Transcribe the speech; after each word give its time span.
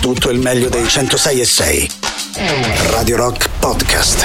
tutto 0.00 0.30
il 0.30 0.38
meglio 0.38 0.68
dei 0.70 0.88
106 0.88 1.40
e 1.40 1.44
6. 1.44 1.90
Radio 2.90 3.16
Rock 3.16 3.48
Podcast. 3.58 4.24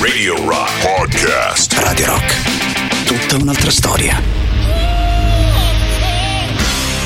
Radio 0.00 0.36
Rock 0.46 0.70
Podcast. 0.82 1.72
Radio 1.78 2.06
Rock. 2.06 3.04
Tutta 3.04 3.42
un'altra 3.42 3.70
storia. 3.70 4.20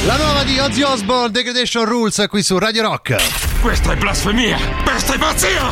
La 0.04 0.16
nuova 0.16 0.42
di 0.42 0.58
Ozzy 0.58 0.82
Osbourne, 0.82 1.30
Degradation 1.30 1.84
Rules, 1.84 2.24
qui 2.28 2.42
su 2.42 2.58
Radio 2.58 2.82
Rock. 2.82 3.16
Questa 3.60 3.92
è 3.92 3.96
blasfemia! 3.96 4.58
Questa 4.82 5.14
è 5.14 5.18
pazzia! 5.18 5.70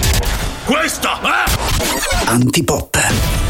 Questa 0.65 1.21
è... 1.21 2.29
Antipop. 2.29 3.46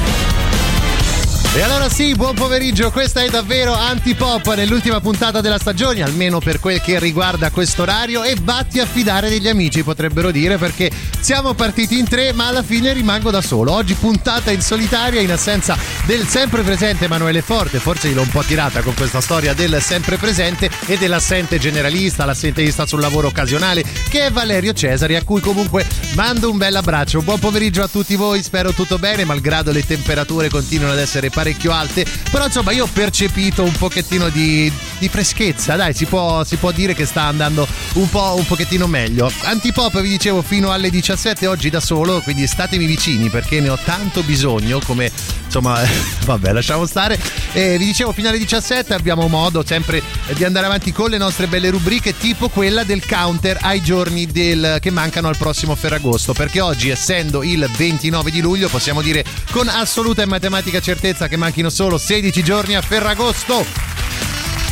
E 1.56 1.62
allora 1.62 1.88
sì, 1.88 2.14
buon 2.14 2.34
pomeriggio, 2.34 2.90
questa 2.90 3.22
è 3.22 3.30
davvero 3.30 3.72
Antipop 3.72 4.54
nell'ultima 4.56 5.00
puntata 5.00 5.40
della 5.40 5.56
stagione, 5.56 6.02
almeno 6.02 6.38
per 6.38 6.60
quel 6.60 6.82
che 6.82 6.98
riguarda 6.98 7.48
questo 7.48 7.80
orario, 7.80 8.24
e 8.24 8.36
vatti 8.42 8.78
a 8.78 8.84
fidare 8.84 9.30
degli 9.30 9.48
amici, 9.48 9.82
potrebbero 9.82 10.30
dire, 10.30 10.58
perché 10.58 10.90
siamo 11.18 11.54
partiti 11.54 11.98
in 11.98 12.06
tre, 12.06 12.34
ma 12.34 12.48
alla 12.48 12.62
fine 12.62 12.92
rimango 12.92 13.30
da 13.30 13.40
solo. 13.40 13.72
Oggi 13.72 13.94
puntata 13.94 14.50
in 14.50 14.60
solitaria 14.60 15.22
in 15.22 15.32
assenza 15.32 15.78
del 16.04 16.26
sempre 16.26 16.60
presente 16.60 17.06
Emanuele 17.06 17.40
Forte, 17.40 17.78
forse 17.78 18.08
gliel'ho 18.08 18.20
un 18.20 18.28
po' 18.28 18.42
tirata 18.42 18.82
con 18.82 18.92
questa 18.92 19.22
storia 19.22 19.54
del 19.54 19.80
sempre 19.80 20.18
presente 20.18 20.68
e 20.84 20.98
dell'assente 20.98 21.58
generalista, 21.58 22.26
l'assenteista 22.26 22.84
sul 22.84 23.00
lavoro 23.00 23.28
occasionale, 23.28 23.82
che 24.10 24.26
è 24.26 24.30
Valerio 24.30 24.74
Cesari, 24.74 25.16
a 25.16 25.24
cui 25.24 25.40
comunque 25.40 25.86
mando 26.16 26.50
un 26.50 26.58
bel 26.58 26.76
abbraccio. 26.76 27.22
Buon 27.22 27.38
pomeriggio 27.38 27.82
a 27.82 27.88
tutti 27.88 28.14
voi, 28.14 28.42
spero 28.42 28.72
tutto 28.72 28.98
bene, 28.98 29.24
malgrado 29.24 29.72
le 29.72 29.86
temperature 29.86 30.50
continuino 30.50 30.92
ad 30.92 30.98
essere 30.98 31.30
parecchio 31.30 31.44
parecchio 31.46 31.70
alte, 31.70 32.04
però 32.30 32.46
insomma 32.46 32.72
io 32.72 32.84
ho 32.84 32.88
percepito 32.92 33.62
un 33.62 33.72
pochettino 33.72 34.28
di, 34.30 34.70
di 34.98 35.08
freschezza, 35.08 35.76
dai, 35.76 35.94
si 35.94 36.04
può, 36.06 36.42
si 36.42 36.56
può, 36.56 36.72
dire 36.72 36.92
che 36.94 37.06
sta 37.06 37.22
andando 37.22 37.66
un 37.94 38.08
po' 38.08 38.34
un 38.36 38.44
pochettino 38.44 38.88
meglio. 38.88 39.30
Antipop 39.42 40.00
vi 40.00 40.08
dicevo 40.08 40.42
fino 40.42 40.72
alle 40.72 40.90
17 40.90 41.46
oggi 41.46 41.70
da 41.70 41.78
solo, 41.78 42.20
quindi 42.20 42.46
statemi 42.48 42.84
vicini 42.84 43.28
perché 43.28 43.60
ne 43.60 43.68
ho 43.68 43.78
tanto 43.82 44.22
bisogno, 44.22 44.80
come 44.84 45.10
insomma, 45.44 45.80
vabbè, 46.26 46.52
lasciamo 46.52 46.84
stare. 46.84 47.18
E 47.52 47.78
vi 47.78 47.86
dicevo 47.86 48.12
fino 48.12 48.28
alle 48.28 48.38
17 48.38 48.92
abbiamo 48.92 49.28
modo 49.28 49.64
sempre 49.64 50.02
di 50.34 50.44
andare 50.44 50.66
avanti 50.66 50.92
con 50.92 51.10
le 51.10 51.18
nostre 51.18 51.46
belle 51.46 51.70
rubriche, 51.70 52.16
tipo 52.18 52.48
quella 52.48 52.82
del 52.82 53.06
counter 53.06 53.58
ai 53.62 53.80
giorni 53.82 54.26
del, 54.26 54.78
che 54.80 54.90
mancano 54.90 55.28
al 55.28 55.36
prossimo 55.36 55.76
Ferragosto, 55.76 56.32
perché 56.32 56.60
oggi 56.60 56.90
essendo 56.90 57.42
il 57.42 57.70
29 57.76 58.30
di 58.30 58.40
luglio 58.40 58.68
possiamo 58.68 59.00
dire 59.00 59.24
con 59.52 59.68
assoluta 59.68 60.22
e 60.22 60.26
matematica 60.26 60.80
certezza 60.80 61.25
che 61.28 61.36
manchino 61.36 61.70
solo 61.70 61.98
16 61.98 62.42
giorni 62.42 62.74
a 62.74 62.82
Ferragosto. 62.82 63.64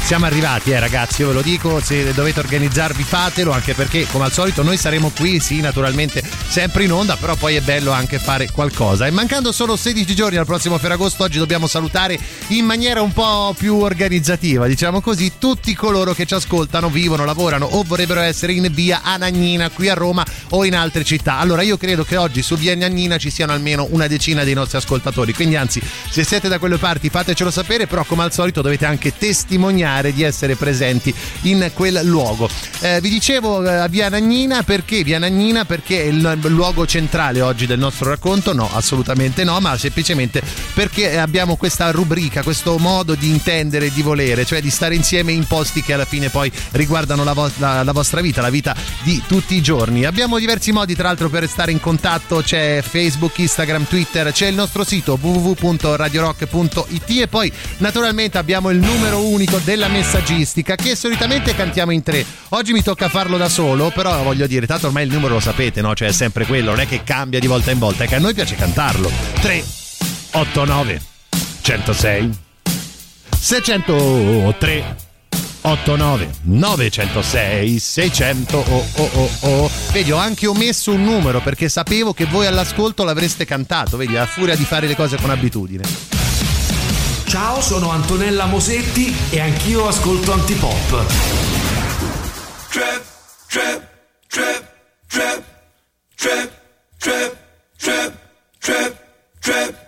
Siamo 0.05 0.27
arrivati, 0.27 0.71
eh 0.71 0.79
ragazzi, 0.79 1.23
io 1.23 1.29
ve 1.29 1.33
lo 1.33 1.41
dico, 1.41 1.81
se 1.81 2.13
dovete 2.13 2.39
organizzarvi 2.39 3.03
fatelo, 3.03 3.53
anche 3.53 3.73
perché 3.73 4.07
come 4.07 4.27
al 4.27 4.33
solito 4.33 4.63
noi 4.63 4.77
saremo 4.77 5.11
qui, 5.17 5.41
sì, 5.41 5.63
naturalmente 5.63 6.23
sempre 6.47 6.85
in 6.85 6.93
onda, 6.93 7.17
però 7.17 7.35
poi 7.37 7.55
è 7.55 7.63
bello 7.63 7.91
anche 7.91 8.19
fare 8.19 8.51
qualcosa. 8.51 9.07
E 9.07 9.11
mancando 9.11 9.51
solo 9.51 9.77
16 9.77 10.15
giorni 10.15 10.37
al 10.37 10.45
prossimo 10.45 10.77
Ferragosto, 10.77 11.25
oggi 11.25 11.39
dobbiamo 11.39 11.67
salutare 11.67 12.19
in 12.49 12.67
maniera 12.67 13.01
un 13.01 13.15
po' 13.15 13.55
più 13.57 13.77
organizzativa, 13.77 14.67
diciamo 14.67 15.01
così, 15.01 15.33
tutti 15.39 15.75
coloro 15.75 16.13
che 16.13 16.27
ci 16.27 16.35
ascoltano, 16.35 16.91
vivono, 16.91 17.25
lavorano 17.25 17.65
o 17.65 17.83
vorrebbero 17.83 18.21
essere 18.21 18.53
in 18.53 18.69
via 18.73 19.01
Anagnina 19.03 19.71
qui 19.71 19.89
a 19.89 19.95
Roma 19.95 20.23
o 20.51 20.67
in 20.67 20.77
altre 20.77 21.03
città. 21.03 21.39
Allora 21.39 21.63
io 21.63 21.79
credo 21.79 22.05
che 22.05 22.19
oggi 22.19 22.43
su 22.43 22.57
via 22.57 22.75
Anagnina 22.75 23.17
ci 23.17 23.31
siano 23.31 23.53
almeno 23.53 23.87
una 23.89 24.07
decina 24.07 24.45
dei 24.45 24.55
nostri 24.55 24.77
ascoltatori, 24.77 25.33
quindi 25.33 25.57
anzi, 25.57 25.81
se 26.11 26.25
siete 26.25 26.49
da 26.49 26.59
quelle 26.59 26.77
parti 26.77 27.09
fatecelo 27.09 27.51
sapere, 27.51 27.87
però 27.87 28.05
come 28.05 28.23
al 28.23 28.35
solito 28.35 28.61
dovete 28.61 28.85
anche 28.85 29.17
testimoniare 29.17 29.93
sottolineare 29.95 30.13
di 30.13 30.23
essere 30.23 30.57
presenti 30.57 31.15
in 31.43 31.71
quel 31.75 32.01
luogo. 32.03 32.49
Eh, 32.81 33.01
vi 33.01 33.09
dicevo 33.09 33.65
eh, 33.65 33.75
a 33.75 33.87
Via 33.89 34.09
Nagnina 34.09 34.63
perché 34.63 35.03
Via 35.05 35.19
Nagnina 35.19 35.65
perché 35.65 36.03
è 36.03 36.07
il 36.07 36.39
luogo 36.45 36.87
centrale 36.87 37.41
oggi 37.41 37.67
del 37.67 37.79
nostro 37.79 38.09
racconto? 38.09 38.53
No, 38.53 38.69
assolutamente 38.73 39.45
no, 39.45 39.61
ma 39.61 39.77
semplicemente 39.77 40.43
perché 40.75 41.19
abbiamo 41.19 41.57
questa 41.57 41.91
rubrica, 41.91 42.43
questo 42.43 42.79
modo 42.79 43.15
di 43.15 43.29
intendere 43.29 43.87
e 43.87 43.93
di 43.93 44.03
volere, 44.03 44.45
cioè 44.45 44.61
di 44.61 44.71
stare 44.71 44.95
insieme 44.95 45.33
in 45.33 45.47
posti 45.47 45.83
che 45.83 45.93
alla 45.93 46.05
fine 46.05 46.29
poi 46.29 46.51
riguardano 46.73 47.25
la, 47.25 47.33
vo- 47.33 47.51
la, 47.57 47.83
la 47.83 47.93
vostra 47.93 48.21
vita, 48.21 48.41
la 48.41 48.51
vita 48.51 48.75
di 49.03 49.23
tutti 49.27 49.55
i 49.55 49.63
giorni. 49.63 50.05
Abbiamo 50.05 50.39
diversi 50.39 50.73
modi 50.73 50.95
tra 50.95 51.09
l'altro 51.09 51.29
per 51.29 51.41
restare 51.43 51.73
in 51.73 51.81
contatto, 51.81 52.43
c'è 52.43 52.83
Facebook, 52.87 53.39
Instagram, 53.39 53.87
Twitter, 53.87 54.33
c'è 54.33 54.47
il 54.47 54.55
nostro 54.55 54.85
sito 54.85 55.19
www.radiorock.it 55.21 57.11
e 57.11 57.29
poi 57.29 57.53
naturalmente 57.79 58.39
abbiamo 58.39 58.71
il 58.71 58.79
numero 58.79 59.21
unico 59.21 59.59
della 59.65 59.84
della 59.85 59.89
messaggistica 59.89 60.75
che 60.77 60.97
solitamente 60.97 61.55
cantiamo 61.55 61.93
in 61.93 62.03
tre. 62.03 62.25
Oggi 62.51 62.73
mi 62.73 62.83
tocca 62.83 63.09
farlo 63.09 63.37
da 63.37 63.49
solo, 63.49 63.91
però 63.91 64.23
voglio 64.23 64.47
dire, 64.47 64.67
tanto 64.67 64.87
ormai 64.87 65.05
il 65.05 65.13
numero 65.13 65.35
lo 65.35 65.41
sapete, 65.41 65.81
no? 65.81 65.95
Cioè 65.95 66.09
è 66.09 66.13
sempre 66.13 66.47
quello, 66.47 66.71
non 66.71 66.81
è 66.81 66.89
che 66.89 67.03
cambia 67.05 67.39
di 67.39 67.47
volta 67.47 67.71
in 67.71 67.79
volta, 67.79 68.05
è 68.05 68.09
che 68.09 68.15
a 68.15 68.19
noi 68.19 68.35
piace 68.35 68.55
cantarlo. 68.55 69.11
3 69.41 69.65
8 70.33 70.65
9 70.65 71.03
106 71.61 72.31
603 73.39 74.97
89 75.61 76.31
906 76.43 77.79
600 77.79 78.57
oh, 78.57 78.87
oh, 78.97 79.11
oh, 79.13 79.31
oh. 79.41 79.71
Vedi, 79.93 80.13
ho 80.13 80.17
anche 80.17 80.47
omesso 80.47 80.93
un 80.93 81.05
numero 81.05 81.41
perché 81.41 81.69
sapevo 81.69 82.13
che 82.13 82.25
voi 82.25 82.47
all'ascolto 82.47 83.05
l'avreste 83.05 83.45
cantato, 83.45 83.97
vedi, 83.97 84.17
a 84.17 84.27
furia 84.27 84.57
di 84.57 84.65
fare 84.65 84.87
le 84.87 84.97
cose 84.97 85.17
con 85.17 85.31
abitudine. 85.31 86.24
Ciao, 87.35 87.61
sono 87.61 87.91
Antonella 87.91 88.47
Mosetti 88.47 89.13
e 89.31 89.41
anch'io 89.41 89.89
ascolto 89.89 90.31
Antipop. 90.31 91.05
Trap, 92.71 93.03
trap, 93.49 93.89
trap, 94.29 94.65
trap, 95.09 95.43
trap, 96.15 96.51
trap, 96.97 97.37
trap, 97.77 98.17
trap, 98.61 98.97
trap. 99.41 99.84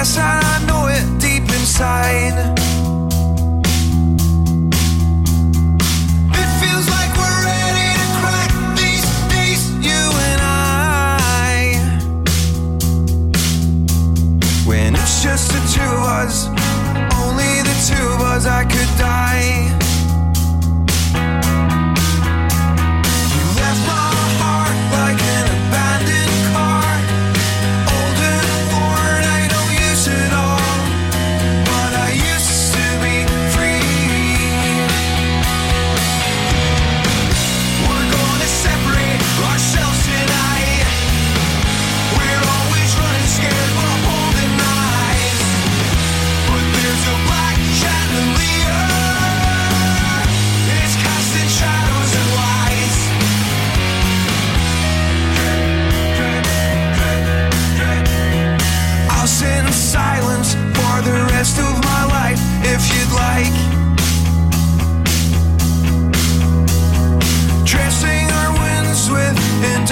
guess 0.00 0.16
I 0.16 0.64
know 0.66 0.86
it 0.86 1.04
deep 1.20 1.42
inside. 1.42 2.32
It 6.40 6.50
feels 6.60 6.86
like 6.88 7.12
we're 7.20 7.40
ready 7.44 7.88
to 8.00 8.06
crack 8.20 8.50
these 8.80 9.04
days, 9.28 9.62
you 9.88 10.02
and 10.30 10.40
I. 10.40 11.84
When 14.64 14.94
it's 14.94 15.22
just 15.22 15.52
the 15.52 15.60
two 15.68 15.82
of 15.82 16.04
us, 16.24 16.46
only 17.20 17.52
the 17.68 17.76
two 17.86 18.06
of 18.14 18.22
us, 18.22 18.46
I 18.46 18.64
could 18.64 18.88
die. 18.96 19.59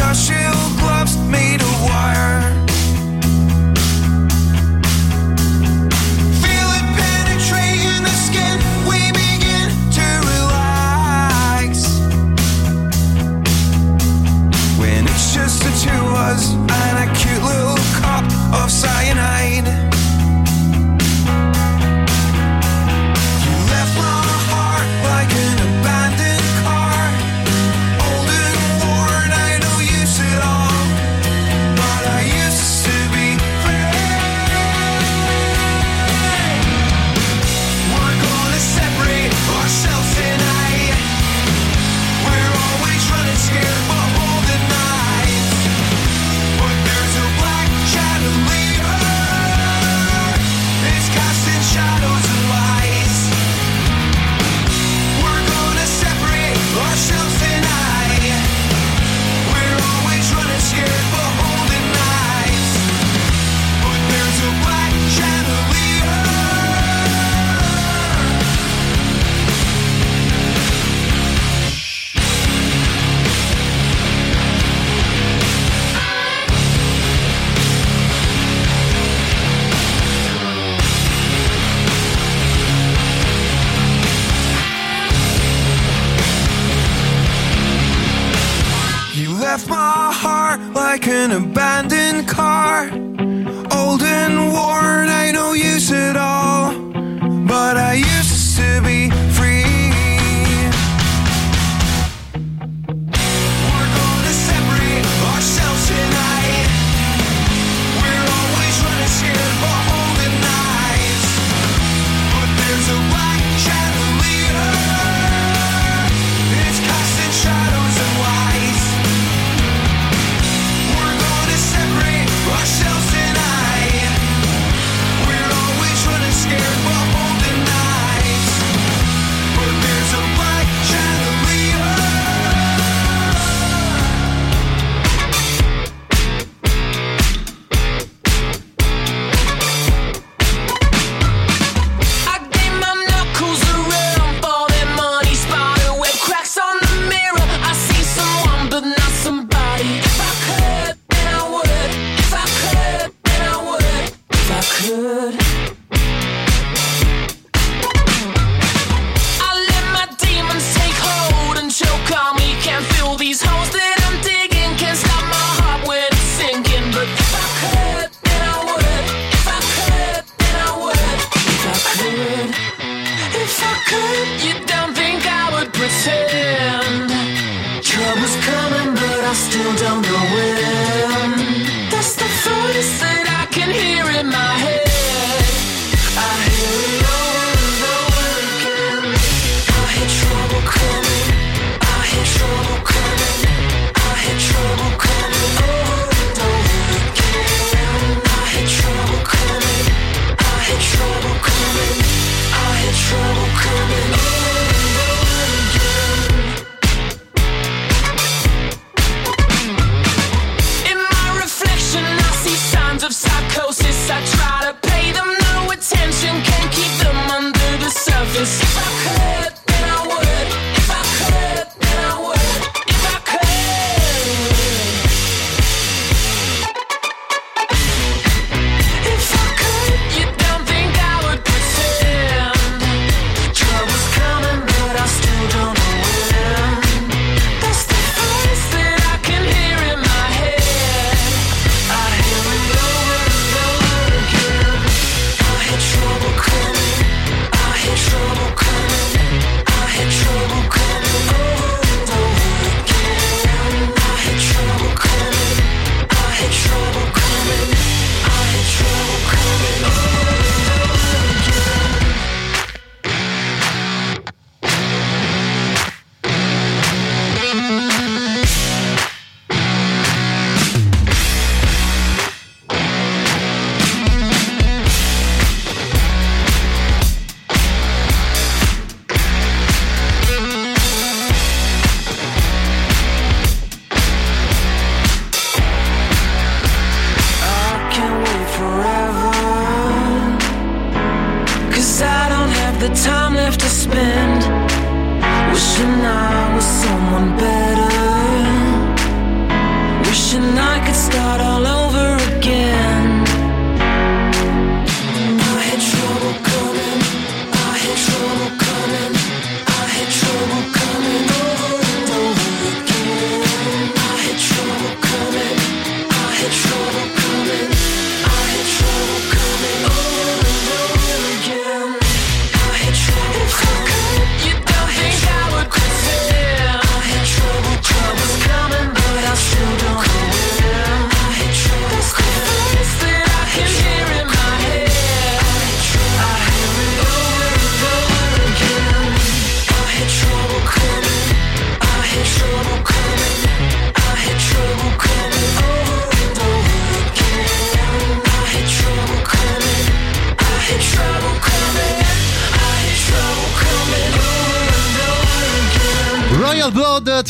rushing 0.08 0.37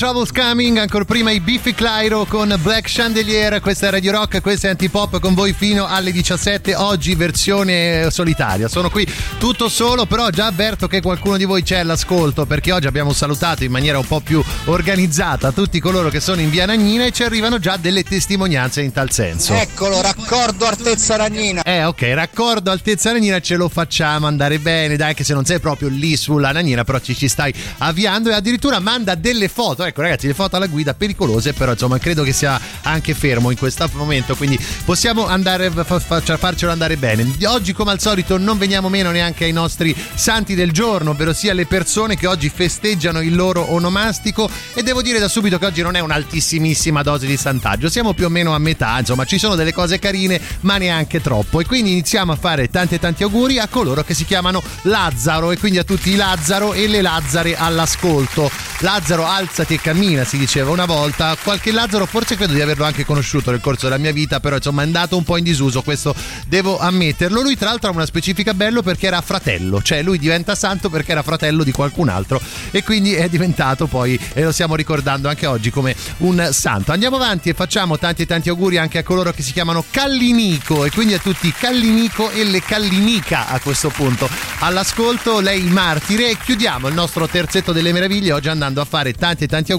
Troubles 0.09 0.33
Coming, 0.33 0.79
ancora 0.79 1.05
prima 1.05 1.31
i 1.33 1.38
Biffy 1.38 1.75
Clyro 1.75 2.25
con 2.25 2.59
Black 2.62 2.91
Chandelier, 2.91 3.61
questa 3.61 3.88
è 3.88 3.91
Radio 3.91 4.12
Rock, 4.12 4.41
questa 4.41 4.69
è 4.69 4.71
Antipop 4.71 5.21
con 5.21 5.35
voi 5.35 5.53
fino 5.53 5.87
alle 5.87 6.12
17, 6.12 6.75
oggi 6.77 7.15
versione 7.15 8.09
solitaria. 8.11 8.69
Sono 8.69 8.88
qui 8.88 9.07
tutto 9.38 9.69
solo, 9.69 10.07
però 10.07 10.31
già 10.31 10.47
avverto 10.47 10.87
che 10.87 11.03
qualcuno 11.03 11.37
di 11.37 11.45
voi 11.45 11.62
c'è 11.62 11.81
all'ascolto 11.81 12.47
perché 12.47 12.73
oggi 12.73 12.87
abbiamo 12.87 13.12
salutato 13.12 13.65
in 13.65 13.71
maniera 13.71 13.99
un 13.99 14.07
po' 14.07 14.21
più 14.21 14.43
organizzata 14.65 15.53
tutti 15.53 15.79
coloro 15.79 16.09
che 16.09 16.21
sono 16.21 16.41
in 16.41 16.49
via 16.49 16.65
Nagnina 16.65 17.05
e 17.05 17.11
ci 17.11 17.23
arrivano 17.23 17.59
già 17.59 17.77
delle 17.77 18.03
testimonianze 18.03 18.81
in 18.81 18.93
tal 18.93 19.11
senso. 19.11 19.53
Eccolo, 19.53 20.00
raccordo 20.00 20.65
altezza 20.65 21.17
Ragnina. 21.17 21.62
Eh 21.62 21.85
ok, 21.85 22.12
raccordo 22.15 22.71
altezza 22.71 23.12
Ragnina 23.12 23.41
ce 23.41 23.57
lo 23.57 23.69
facciamo 23.69 24.27
andare 24.27 24.59
bene, 24.59 24.97
dai 24.97 25.12
che 25.12 25.25
se 25.25 25.35
non 25.35 25.45
sei 25.45 25.61
proprio 25.61 25.88
lì 25.88 26.17
sulla 26.17 26.50
Ragnina, 26.50 26.85
però 26.85 26.99
ci, 26.99 27.15
ci 27.15 27.29
stai 27.29 27.53
avviando 27.79 28.31
e 28.31 28.33
addirittura 28.33 28.79
manda 28.79 29.15
delle 29.15 29.49
foto, 29.49 29.85
ecco 29.85 29.97
ragazzi, 30.02 30.26
le 30.26 30.35
foto 30.35 30.57
alla 30.57 30.67
guida 30.67 30.95
pericolose, 30.95 31.52
però 31.52 31.73
insomma, 31.73 31.99
credo 31.99 32.23
che 32.23 32.33
sia 32.33 32.61
anche 32.83 33.14
fermo 33.14 33.50
in 33.50 33.57
questo 33.57 33.88
momento. 33.95 34.35
Quindi 34.37 34.59
possiamo 34.85 35.26
andare, 35.26 35.71
fa- 35.71 35.99
farcelo 35.99 36.71
andare 36.71 36.97
bene. 36.97 37.35
Oggi, 37.47 37.73
come 37.73 37.90
al 37.90 38.00
solito, 38.00 38.37
non 38.38 38.59
veniamo 38.59 38.88
meno 38.88 39.11
neanche 39.11 39.45
ai 39.45 39.52
nostri 39.52 39.95
santi 40.14 40.55
del 40.55 40.73
giorno, 40.73 41.11
ovvero 41.11 41.33
sia 41.33 41.55
le 41.55 41.67
persone 41.67 42.17
che 42.17 42.26
oggi 42.26 42.49
festeggiano 42.49 43.21
il 43.21 43.35
loro 43.35 43.73
onomastico. 43.73 44.50
E 44.75 44.83
devo 44.83 45.02
dire 45.02 45.19
da 45.19 45.28
subito 45.28 45.59
che 45.59 45.67
oggi 45.67 45.83
non 45.83 45.97
è 45.97 46.00
un'altissimissima 46.00 47.02
dose 47.02 47.26
di 47.26 47.37
santaggio, 47.37 47.88
siamo 47.88 48.12
più 48.12 48.26
o 48.26 48.28
meno 48.28 48.55
a 48.55 48.59
metà. 48.59 48.99
Insomma, 48.99 49.25
ci 49.25 49.38
sono 49.38 49.55
delle 49.55 49.73
cose 49.73 49.99
carine, 49.99 50.40
ma 50.61 50.78
neanche 50.78 51.21
troppo. 51.21 51.61
E 51.61 51.67
quindi 51.67 51.93
iniziamo 51.93 52.33
a 52.33 52.37
fare 52.37 52.69
tanti 52.69 52.99
tanti 52.99 53.23
auguri 53.23 53.59
a 53.59 53.69
coloro 53.69 54.02
che 54.02 54.14
si 54.14 54.25
chiamano 54.25 54.62
Lazzaro 54.83 55.52
e 55.52 55.59
quindi 55.59 55.78
a 55.78 55.85
tutti 55.85 56.11
i 56.11 56.17
Lazzaro 56.17 56.73
e 56.73 56.87
le 56.87 57.00
Lazzare 57.00 57.57
all'ascolto. 57.57 58.50
Lazzaro 58.81 59.26
alzati 59.26 59.75
e 59.75 59.81
cammina, 59.88 60.23
si 60.25 60.37
diceva 60.37 60.71
una 60.71 60.85
volta. 60.85 61.35
Qualche 61.42 61.73
Lazzaro 61.73 62.04
forse 62.04 62.37
credo 62.37 62.52
di 62.52 62.61
averlo 62.61 62.85
anche 62.85 63.07
conosciuto 63.07 63.50
nel 63.50 63.61
corso 63.61 63.87
della 63.87 63.97
mia 63.97 64.12
vita, 64.12 64.38
però 64.38 64.57
insomma 64.57 64.83
è 64.83 64.85
andato 64.85 65.16
un 65.16 65.25
po' 65.25 65.38
in 65.38 65.45
disuso, 65.45 65.80
questo 65.80 66.14
devo 66.47 66.78
ammetterlo. 66.78 67.40
Lui 67.40 67.57
tra 67.57 67.71
l'altro 67.71 67.88
ha 67.88 67.92
una 67.95 68.04
specifica 68.04 68.52
bello 68.52 68.83
perché 68.83 69.07
era 69.07 69.23
fratello, 69.23 69.80
cioè 69.80 70.02
lui 70.02 70.18
diventa 70.18 70.54
santo 70.54 70.90
perché 70.90 71.12
era 71.12 71.23
fratello 71.23 71.64
di 71.64 71.73
qualcun 71.73 72.11
altro 72.11 72.38
e 72.71 72.83
quindi 72.83 73.14
è 73.14 73.30
diventato 73.30 73.87
poi, 73.87 74.21
e 74.35 74.42
lo 74.42 74.52
stiamo 74.52 74.75
ricordando 74.75 75.26
anche 75.26 75.47
oggi 75.47 75.71
come 75.71 75.97
un 76.18 76.50
santo. 76.52 76.92
Andiamo 76.92 77.16
avanti 77.16 77.49
e 77.49 77.54
facciamo 77.54 77.97
tanti 77.97 78.23
e 78.23 78.26
tanti 78.26 78.50
auguri 78.50 78.76
anche 78.76 78.99
a 78.99 79.02
coloro 79.02 79.33
che 79.33 79.40
si 79.42 79.52
chiamano 79.52 79.83
Callinico 79.90 80.85
e 80.85 80.90
quindi 80.90 81.14
a 81.14 81.18
tutti 81.18 81.50
Callinico 81.50 82.30
e 82.30 82.45
le 82.45 82.61
Callinica 82.61 83.49
a 83.49 83.59
questo 83.59 83.88
punto. 83.88 84.28
All'ascolto 84.59 85.40
lei 85.40 85.62
martire 85.62 86.28
e 86.28 86.37
chiudiamo 86.37 86.88
il 86.88 86.95
nostro 86.95 87.26
terzetto 87.26 87.73
delle 87.73 87.92
meraviglie 87.92 88.33
oggi 88.33 88.50
andando 88.50 88.83
a 88.83 88.85
fare 88.85 89.14
tanti 89.14 89.45
e 89.45 89.47
tanti 89.47 89.73
auguri 89.73 89.76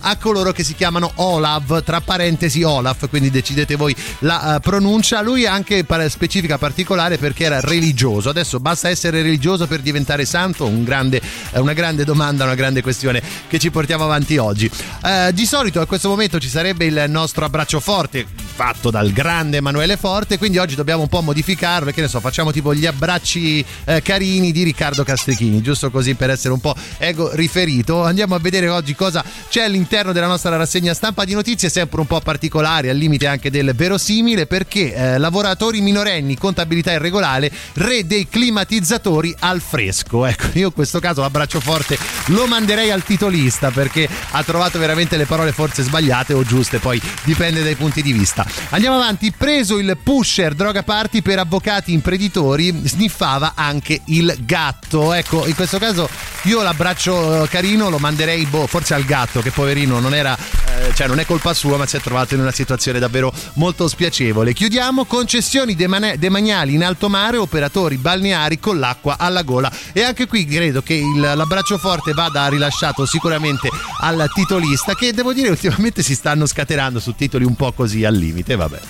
a 0.00 0.16
coloro 0.16 0.52
che 0.52 0.62
si 0.62 0.74
chiamano 0.74 1.10
Olav, 1.16 1.82
tra 1.82 2.00
parentesi 2.00 2.62
Olaf, 2.62 3.08
quindi 3.08 3.30
decidete 3.30 3.76
voi 3.76 3.94
la 4.20 4.56
eh, 4.56 4.60
pronuncia. 4.60 5.20
Lui 5.20 5.44
è 5.44 5.48
anche 5.48 5.84
specifica 6.08 6.58
particolare 6.58 7.18
perché 7.18 7.44
era 7.44 7.60
religioso. 7.60 8.30
Adesso 8.30 8.60
basta 8.60 8.88
essere 8.88 9.22
religioso 9.22 9.66
per 9.66 9.80
diventare 9.80 10.24
santo? 10.24 10.66
Un 10.66 10.84
grande, 10.84 11.20
è 11.50 11.58
una 11.58 11.72
grande 11.72 12.04
domanda, 12.04 12.44
una 12.44 12.54
grande 12.54 12.82
questione 12.82 13.22
che 13.48 13.58
ci 13.58 13.70
portiamo 13.70 14.04
avanti 14.04 14.36
oggi. 14.36 14.70
Eh, 15.04 15.32
di 15.32 15.46
solito 15.46 15.80
a 15.80 15.86
questo 15.86 16.08
momento 16.08 16.38
ci 16.38 16.48
sarebbe 16.48 16.84
il 16.84 17.04
nostro 17.08 17.44
abbraccio 17.44 17.80
forte 17.80 18.26
fatto 18.60 18.90
dal 18.90 19.10
grande 19.10 19.56
Emanuele 19.56 19.96
Forte, 19.96 20.36
quindi 20.36 20.58
oggi 20.58 20.74
dobbiamo 20.74 21.02
un 21.02 21.08
po' 21.08 21.22
modificarlo 21.22 21.90
che 21.92 22.02
ne 22.02 22.08
so, 22.08 22.20
facciamo 22.20 22.52
tipo 22.52 22.74
gli 22.74 22.84
abbracci 22.84 23.64
eh, 23.84 24.02
carini 24.02 24.52
di 24.52 24.62
Riccardo 24.62 25.02
Castrichini, 25.02 25.62
giusto 25.62 25.90
così 25.90 26.14
per 26.14 26.28
essere 26.28 26.52
un 26.52 26.60
po' 26.60 26.74
ego 26.98 27.34
riferito. 27.34 28.04
Andiamo 28.04 28.34
a 28.34 28.38
vedere 28.38 28.68
oggi 28.68 28.94
cosa 28.94 29.24
c'è 29.48 29.62
all'interno 29.62 30.12
della 30.12 30.26
nostra 30.26 30.56
rassegna 30.56 30.94
stampa 30.94 31.24
di 31.24 31.34
notizie, 31.34 31.68
sempre 31.68 32.00
un 32.00 32.06
po' 32.06 32.20
particolari, 32.20 32.88
al 32.88 32.96
limite 32.96 33.26
anche 33.26 33.50
del 33.50 33.72
verosimile, 33.74 34.46
perché 34.46 34.94
eh, 34.94 35.18
lavoratori 35.18 35.80
minorenni, 35.80 36.36
contabilità 36.36 36.92
irregolare, 36.92 37.50
re 37.74 38.06
dei 38.06 38.28
climatizzatori 38.28 39.34
al 39.40 39.60
fresco. 39.60 40.26
Ecco, 40.26 40.46
io 40.54 40.66
in 40.66 40.72
questo 40.72 41.00
caso 41.00 41.20
l'abbraccio 41.20 41.60
forte 41.60 41.98
lo 42.26 42.46
manderei 42.46 42.90
al 42.90 43.02
titolista 43.02 43.70
perché 43.70 44.08
ha 44.30 44.42
trovato 44.42 44.78
veramente 44.78 45.16
le 45.16 45.26
parole 45.26 45.52
forse 45.52 45.82
sbagliate 45.82 46.32
o 46.32 46.44
giuste, 46.44 46.78
poi 46.78 47.00
dipende 47.24 47.62
dai 47.62 47.74
punti 47.74 48.02
di 48.02 48.12
vista. 48.12 48.46
Andiamo 48.70 48.96
avanti, 48.96 49.32
preso 49.36 49.78
il 49.78 49.96
pusher 50.02 50.54
droga 50.54 50.82
party 50.82 51.22
per 51.22 51.38
avvocati 51.38 51.92
imprenditori, 51.92 52.82
sniffava 52.84 53.52
anche 53.54 54.00
il 54.06 54.36
gatto. 54.40 55.12
Ecco, 55.12 55.46
in 55.46 55.54
questo 55.54 55.78
caso 55.78 56.08
io 56.42 56.62
l'abbraccio 56.62 57.44
eh, 57.44 57.48
carino 57.48 57.90
lo 57.90 57.98
manderei 57.98 58.46
boh, 58.46 58.66
forse 58.66 58.94
al 58.94 59.04
gatto 59.04 59.29
che 59.40 59.52
poverino 59.52 60.00
non 60.00 60.14
era 60.14 60.36
eh, 60.36 60.92
cioè 60.94 61.06
non 61.06 61.20
è 61.20 61.24
colpa 61.26 61.54
sua, 61.54 61.76
ma 61.76 61.86
si 61.86 61.96
è 61.96 62.00
trovato 62.00 62.34
in 62.34 62.40
una 62.40 62.50
situazione 62.50 62.98
davvero 62.98 63.32
molto 63.54 63.86
spiacevole. 63.86 64.52
Chiudiamo 64.52 65.04
concessioni 65.04 65.74
demaniali 65.76 66.74
in 66.74 66.82
alto 66.84 67.08
mare, 67.08 67.36
operatori 67.36 67.96
balneari 67.96 68.58
con 68.58 68.78
l'acqua 68.78 69.16
alla 69.18 69.42
gola. 69.42 69.70
E 69.92 70.02
anche 70.02 70.26
qui 70.26 70.44
credo 70.46 70.82
che 70.82 70.94
il- 70.94 71.20
l'abbraccio 71.20 71.78
forte 71.78 72.12
vada 72.12 72.48
rilasciato 72.48 73.06
sicuramente 73.06 73.68
al 74.00 74.28
titolista, 74.34 74.94
che 74.94 75.12
devo 75.12 75.32
dire 75.32 75.48
ultimamente 75.50 76.02
si 76.02 76.14
stanno 76.14 76.46
scatenando 76.46 76.98
su 76.98 77.14
titoli 77.14 77.44
un 77.44 77.54
po' 77.54 77.72
così 77.72 78.04
al 78.04 78.14
limite. 78.14 78.56
Vabbè. 78.56 78.80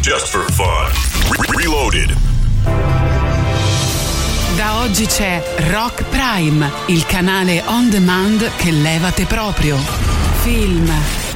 Just 0.00 0.26
for 0.28 0.44
fun. 0.52 0.90
Re- 1.30 1.56
Reloaded. 1.62 3.21
Da 4.62 4.76
oggi 4.76 5.06
c'è 5.06 5.42
Rock 5.72 6.04
Prime, 6.04 6.70
il 6.86 7.04
canale 7.04 7.64
on 7.66 7.90
demand 7.90 8.48
che 8.58 8.70
levate 8.70 9.24
proprio. 9.24 9.76
Film, 10.42 10.88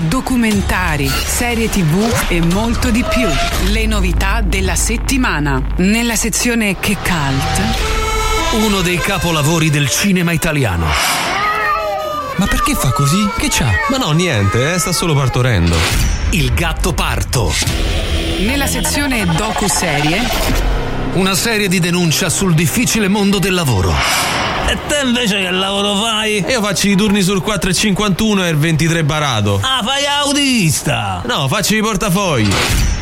documentari, 0.03 1.09
serie 1.09 1.69
tv 1.69 2.09
e 2.29 2.41
molto 2.41 2.91
di 2.91 3.03
più. 3.03 3.27
Le 3.73 3.85
novità 3.87 4.43
della 4.43 4.77
settimana. 4.77 5.61
Nella 5.79 6.15
sezione 6.15 6.79
Che 6.79 6.97
Cult. 7.03 8.63
Uno 8.65 8.81
dei 8.81 8.99
capolavori 8.99 9.71
del 9.71 9.91
cinema 9.91 10.31
italiano. 10.31 10.87
Ma 12.37 12.47
perché 12.47 12.77
fa 12.77 12.93
così? 12.93 13.29
Che 13.37 13.49
c'ha? 13.51 13.73
Ma 13.89 13.97
no, 13.97 14.13
niente, 14.13 14.75
eh, 14.75 14.79
sta 14.79 14.93
solo 14.93 15.17
partorendo. 15.17 15.75
Il 16.31 16.55
gatto 16.55 16.93
parto. 16.93 17.53
Nella 18.39 18.69
sezione 18.69 19.27
docu-serie. 19.27 20.76
Una 21.17 21.35
serie 21.35 21.67
di 21.69 21.79
denuncia 21.79 22.29
sul 22.29 22.53
difficile 22.53 23.09
mondo 23.09 23.39
del 23.39 23.55
lavoro. 23.55 23.91
E 24.69 24.77
te 24.87 25.01
invece 25.03 25.41
che 25.41 25.51
lavoro 25.51 25.95
fai? 25.95 26.45
Io 26.47 26.61
faccio 26.61 26.89
i 26.89 26.95
turni 26.95 27.23
sul 27.23 27.43
4,51 27.43 28.45
e 28.45 28.49
il 28.51 28.59
23 28.59 29.03
barato. 29.03 29.59
Ah, 29.63 29.81
fai 29.83 30.05
autista! 30.05 31.23
No, 31.25 31.49
faccio 31.49 31.75
i 31.75 31.81
portafogli. 31.81 32.53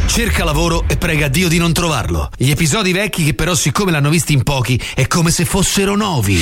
Cerca 0.07 0.45
lavoro 0.45 0.85
e 0.87 0.97
prega 0.97 1.27
Dio 1.27 1.49
di 1.49 1.59
non 1.59 1.73
trovarlo. 1.73 2.31
Gli 2.37 2.51
episodi 2.51 2.93
vecchi 2.93 3.25
che 3.25 3.35
però 3.35 3.53
siccome 3.53 3.91
l'hanno 3.91 4.11
visti 4.11 4.33
in 4.33 4.45
pochi 4.45 4.81
è 4.95 5.09
come 5.09 5.33
se 5.33 5.45
fossero 5.45 5.97
nuovi. 5.97 6.41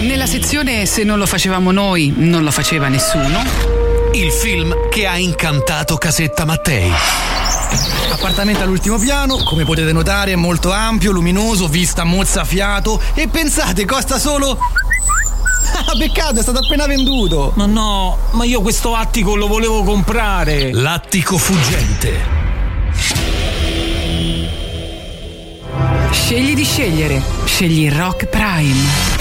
Nella 0.00 0.26
sezione 0.26 0.84
Se 0.86 1.04
non 1.04 1.18
lo 1.18 1.26
facevamo 1.26 1.70
noi, 1.70 2.12
non 2.16 2.42
lo 2.42 2.50
faceva 2.50 2.88
nessuno. 2.88 3.44
Il 4.14 4.32
film 4.32 4.88
che 4.90 5.06
ha 5.06 5.16
incantato 5.16 5.96
Casetta 5.96 6.44
Mattei. 6.44 6.90
Appartamento 8.10 8.62
all'ultimo 8.62 8.98
piano, 8.98 9.38
come 9.44 9.64
potete 9.64 9.92
notare 9.92 10.32
è 10.32 10.36
molto 10.36 10.72
ampio, 10.72 11.12
luminoso, 11.12 11.68
vista 11.68 12.04
mozzafiato 12.04 13.00
e 13.14 13.28
pensate 13.28 13.84
costa 13.84 14.18
solo... 14.18 14.58
Ah, 15.74 15.96
peccato, 15.96 16.38
è 16.38 16.42
stato 16.42 16.58
appena 16.58 16.86
venduto! 16.86 17.52
Ma 17.54 17.64
no, 17.64 18.18
ma 18.32 18.44
io 18.44 18.60
questo 18.60 18.94
attico 18.94 19.36
lo 19.36 19.46
volevo 19.46 19.82
comprare. 19.82 20.70
L'attico 20.70 21.38
fuggente. 21.38 22.40
Scegli 26.10 26.54
di 26.54 26.64
scegliere. 26.64 27.22
Scegli 27.44 27.90
Rock 27.90 28.26
Prime. 28.26 29.11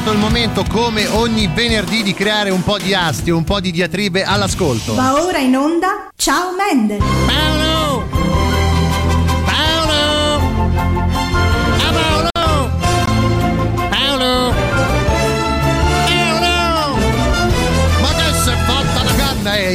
Arrivato 0.00 0.12
il 0.12 0.18
momento, 0.18 0.64
come 0.68 1.06
ogni 1.06 1.48
venerdì, 1.52 2.02
di 2.02 2.14
creare 2.14 2.50
un 2.50 2.62
po' 2.62 2.78
di 2.78 2.94
astio, 2.94 3.36
un 3.36 3.44
po' 3.44 3.60
di 3.60 3.70
diatribe 3.70 4.24
all'ascolto. 4.24 4.94
Va 4.94 5.22
ora 5.22 5.38
in 5.38 5.56
onda 5.56 6.08
Ciao 6.16 6.54
Mendel. 6.54 6.98
Paolo! 6.98 7.26
Paolo! 7.26 7.69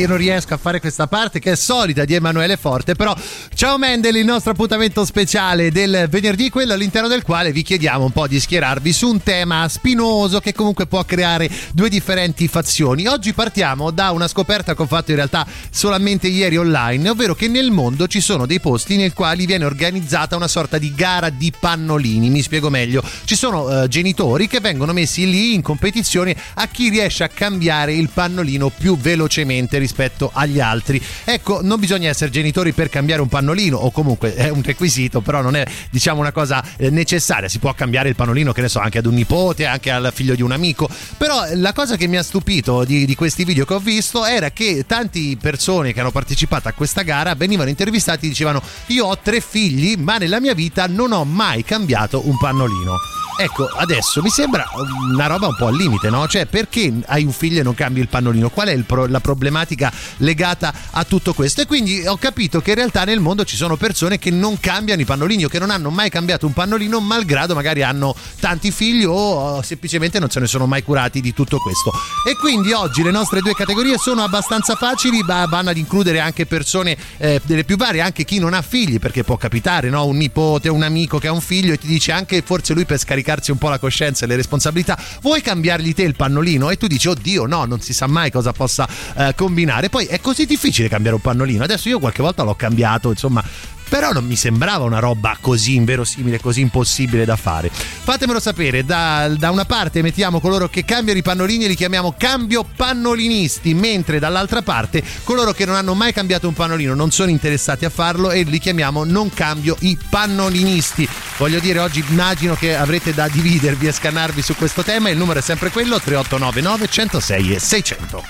Io 0.06 0.12
non 0.12 0.18
riesco 0.18 0.54
a 0.54 0.58
fare 0.58 0.80
questa 0.80 1.08
parte 1.08 1.40
che 1.40 1.54
è 1.54 1.56
solita 1.56 2.06
di 2.06 2.14
Emanuele 2.14 2.58
Forte, 2.58 2.94
però 2.94 3.16
ciao 3.56 3.78
Mendel, 3.78 4.16
il 4.16 4.26
nostro 4.26 4.52
appuntamento 4.52 5.04
speciale 5.04 5.72
del 5.72 6.08
venerdì, 6.10 6.50
quello 6.50 6.74
all'interno 6.74 7.08
del 7.08 7.24
quale 7.24 7.52
vi 7.52 7.64
chiediamo 7.64 8.06
un 8.06 8.12
po' 8.12 8.28
di 8.28 8.40
schierarvi 8.40 8.94
su 8.94 9.10
un 9.10 9.24
tema 9.24 9.68
spinoso 9.68 10.40
che 10.40 10.54
comunque 10.54 10.86
può 10.86 11.04
creare 11.06 11.50
due 11.74 11.90
differenti 11.90 12.48
fazioni. 12.48 13.08
Oggi 13.08 13.34
partiamo 13.34 13.90
da 13.90 14.12
una 14.12 14.28
scoperta 14.28 14.76
che 14.76 14.82
ho 14.84 14.86
fatto 14.86 15.10
in 15.10 15.18
realtà 15.18 15.46
solamente 15.72 16.28
ieri 16.28 16.58
online, 16.58 17.10
ovvero 17.10 17.34
che 17.34 17.48
nel 17.48 17.72
mondo 17.72 18.06
ci 18.06 18.22
sono 18.22 18.46
dei 18.46 18.60
posti 18.60 18.98
nei 18.98 19.12
quali 19.12 19.48
viene 19.48 19.66
organizzata 19.66 20.36
una 20.36 20.48
sorta 20.48 20.78
di 20.78 20.94
gara 20.94 21.30
di 21.30 21.52
pannolini. 21.58 22.30
Mi 22.30 22.44
spiego 22.44 22.70
meglio. 22.70 23.04
Ci 23.24 23.36
sono 23.36 23.84
eh, 23.84 23.88
genitori 23.88 24.48
che 24.48 24.60
vengono 24.60 24.94
messi 24.94 25.28
lì 25.28 25.56
in 25.56 25.64
competizione 25.64 26.36
a 26.56 26.68
chi 26.68 26.90
riesce 26.90 27.24
a 27.24 27.30
cambiare 27.30 27.94
il 27.94 28.10
pannolino 28.14 28.70
più 28.70 28.98
velocemente 28.98 29.80
rispetto 29.80 29.94
rispetto 29.96 30.30
agli 30.34 30.60
altri. 30.60 31.02
Ecco, 31.24 31.62
non 31.64 31.80
bisogna 31.80 32.10
essere 32.10 32.30
genitori 32.30 32.74
per 32.74 32.90
cambiare 32.90 33.22
un 33.22 33.30
pannolino, 33.30 33.78
o 33.78 33.92
comunque 33.92 34.36
è 34.36 34.50
un 34.50 34.62
requisito, 34.62 35.22
però 35.22 35.42
non 35.42 35.56
è 35.56 35.66
diciamo 35.90 36.20
una 36.20 36.34
cosa 36.34 36.64
eh, 36.76 36.90
necessaria. 36.90 37.48
Si 37.48 37.60
può 37.60 37.74
cambiare 37.74 38.10
il 38.10 38.16
pannolino, 38.16 38.52
che 38.52 38.62
ne 38.62 38.68
so, 38.68 38.80
anche 38.80 38.98
ad 38.98 39.06
un 39.06 39.14
nipote, 39.14 39.66
anche 39.66 39.90
al 39.90 40.12
figlio 40.14 40.36
di 40.36 40.42
un 40.42 40.52
amico. 40.52 40.90
Però 41.18 41.46
la 41.54 41.72
cosa 41.72 41.96
che 41.96 42.08
mi 42.08 42.18
ha 42.18 42.24
stupito 42.24 42.84
di, 42.84 43.06
di 43.06 43.16
questi 43.16 43.46
video 43.46 43.64
che 43.64 43.74
ho 43.74 43.80
visto 43.80 44.26
era 44.26 44.52
che 44.52 44.84
tanti 44.86 45.38
persone 45.40 45.94
che 45.94 46.02
hanno 46.02 46.12
partecipato 46.12 46.68
a 46.68 46.74
questa 46.74 47.04
gara 47.04 47.34
venivano 47.36 47.70
intervistati 47.70 48.26
e 48.26 48.30
dicevano: 48.30 48.62
Io 48.88 49.06
ho 49.06 49.18
tre 49.18 49.40
figli, 49.40 49.96
ma 49.98 50.18
nella 50.18 50.42
mia 50.42 50.54
vita 50.54 50.88
non 50.88 51.14
ho 51.14 51.24
mai 51.24 51.64
cambiato 51.64 52.28
un 52.28 52.38
pannolino. 52.38 53.25
Ecco, 53.38 53.68
adesso 53.68 54.22
mi 54.22 54.30
sembra 54.30 54.66
una 55.12 55.28
roba 55.28 55.48
un 55.48 55.56
po' 55.58 55.68
al 55.68 55.76
limite, 55.76 56.10
no? 56.10 56.26
Cioè, 56.26 56.46
perché 56.46 56.94
hai 57.08 57.26
un 57.26 57.34
figlio 57.34 57.60
e 57.60 57.64
non 57.64 57.76
cambi 57.76 58.00
il 58.00 58.08
pannolino? 58.08 58.50
Qual 58.50 58.70
è 58.70 58.78
pro- 58.84 59.08
la 59.08 59.20
problematica 59.20 59.92
legata 60.18 60.74
a 60.92 61.04
tutto 61.04 61.34
questo? 61.34 61.60
E 61.60 61.66
quindi 61.66 62.08
ho 62.08 62.16
capito 62.16 62.62
che 62.62 62.70
in 62.70 62.78
realtà 62.78 63.04
nel 63.04 63.20
mondo 63.20 63.44
ci 63.44 63.58
sono 63.58 63.76
persone 63.76 64.20
che 64.20 64.32
non 64.32 64.58
cambiano 64.62 65.02
i 65.02 65.06
pannolini 65.06 65.44
o 65.44 65.50
che 65.50 65.60
non 65.60 65.70
hanno 65.70 65.90
mai 65.90 66.10
cambiato 66.10 66.46
un 66.46 66.54
pannolino, 66.54 67.02
malgrado 67.02 67.54
magari 67.56 67.84
hanno 67.84 68.16
tanti 68.40 68.72
figli 68.72 69.04
o 69.06 69.62
semplicemente 69.62 70.18
non 70.18 70.30
se 70.30 70.40
ne 70.40 70.48
sono 70.48 70.66
mai 70.66 70.84
curati 70.84 71.20
di 71.20 71.34
tutto 71.34 71.58
questo. 71.58 71.92
E 72.26 72.38
quindi 72.38 72.72
oggi 72.72 73.04
le 73.04 73.12
nostre 73.12 73.42
due 73.42 73.54
categorie 73.54 73.98
sono 73.98 74.24
abbastanza 74.24 74.76
facili, 74.76 75.22
ma 75.24 75.46
vanno 75.46 75.72
ad 75.72 75.78
includere 75.78 76.22
anche 76.22 76.46
persone 76.46 76.96
eh, 77.18 77.42
delle 77.44 77.66
più 77.66 77.76
varie, 77.76 78.00
anche 78.00 78.24
chi 78.24 78.40
non 78.40 78.54
ha 78.54 78.62
figli, 78.62 78.98
perché 78.98 79.26
può 79.26 79.36
capitare, 79.36 79.90
no? 79.90 80.06
Un 80.06 80.16
nipote, 80.16 80.70
un 80.70 80.84
amico 80.84 81.20
che 81.20 81.28
ha 81.28 81.34
un 81.34 81.42
figlio 81.42 81.74
e 81.74 81.78
ti 81.78 81.88
dice 81.88 82.14
anche 82.14 82.42
forse 82.42 82.74
lui 82.74 82.86
per 82.86 82.98
scaricarsi 83.26 83.52
un 83.52 83.58
po' 83.58 83.70
la 83.70 83.80
coscienza 83.80 84.24
e 84.26 84.28
le 84.28 84.36
responsabilità, 84.36 84.98
vuoi 85.22 85.42
cambiargli 85.42 85.94
te 85.94 86.04
il 86.04 86.16
pannolino? 86.16 86.70
E 86.70 86.78
tu 86.78 86.86
dici, 86.86 87.08
oddio, 87.08 87.48
no, 87.48 87.66
non 87.66 87.82
si 87.82 87.94
sa 87.94 88.06
mai 88.06 88.30
cosa 88.30 88.54
possa 88.54 88.88
eh, 89.16 89.34
combinare. 89.36 89.90
Poi 89.90 90.06
è 90.06 90.22
così 90.22 90.46
difficile 90.46 90.88
cambiare 90.88 91.16
un 91.16 91.22
pannolino. 91.22 91.64
Adesso 91.64 91.90
io 91.90 92.00
qualche 92.00 92.22
volta 92.22 92.44
l'ho 92.44 92.56
cambiato, 92.56 93.10
insomma. 93.10 93.44
Però 93.88 94.12
non 94.12 94.26
mi 94.26 94.36
sembrava 94.36 94.84
una 94.84 95.00
roba 95.00 95.38
così 95.40 95.76
inverosimile, 95.76 96.40
così 96.40 96.62
impossibile 96.62 97.26
da 97.26 97.36
fare. 97.36 97.70
Fatemelo 97.72 98.40
sapere, 98.40 98.84
da, 98.84 99.28
da 99.38 99.52
una 99.52 99.66
parte 99.66 100.02
mettiamo 100.02 100.40
coloro 100.40 100.68
che 100.68 100.86
cambiano 100.86 101.20
i 101.20 101.24
pannolini 101.24 101.66
e 101.66 101.68
li 101.68 101.76
chiamiamo 101.76 102.16
cambio 102.18 102.64
pannolinisti, 102.64 103.74
mentre 103.74 104.20
dall'altra 104.20 104.62
parte 104.62 105.04
coloro 105.24 105.54
che 105.54 105.66
non 105.66 105.76
hanno 105.76 105.94
mai 105.94 106.14
cambiato 106.14 106.48
un 106.48 106.54
pannolino 106.54 106.94
non 106.94 107.12
sono 107.12 107.30
interessati 107.30 107.86
a 107.86 107.90
farlo 107.90 108.32
e 108.32 108.44
li 108.44 108.60
chiamiamo 108.60 109.04
non 109.04 109.30
cambio 109.34 109.76
i 109.80 109.98
pannolinisti. 110.10 111.08
Voglio 111.38 111.60
dire, 111.60 111.80
oggi 111.80 112.04
immagino 112.08 112.56
che 112.56 112.76
avrete 112.76 113.14
da 113.14 113.28
dividervi 113.28 113.88
e 113.88 113.92
scannarvi 113.92 114.42
su 114.42 114.56
questo 114.56 114.84
tema. 114.84 115.10
Il 115.10 115.18
numero 115.18 115.40
è 115.40 115.42
sempre 115.42 115.70
quello: 115.70 116.00
3899 116.00 116.88
106 116.88 117.54
e 117.54 117.60
600. 117.60 118.24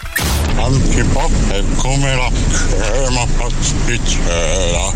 Antipop 0.57 1.49
è 1.49 1.63
come 1.75 2.15
la 2.15 2.31
crema 2.49 3.25
pasticcera, 3.37 4.91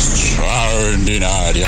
Strahlend. 0.00 1.60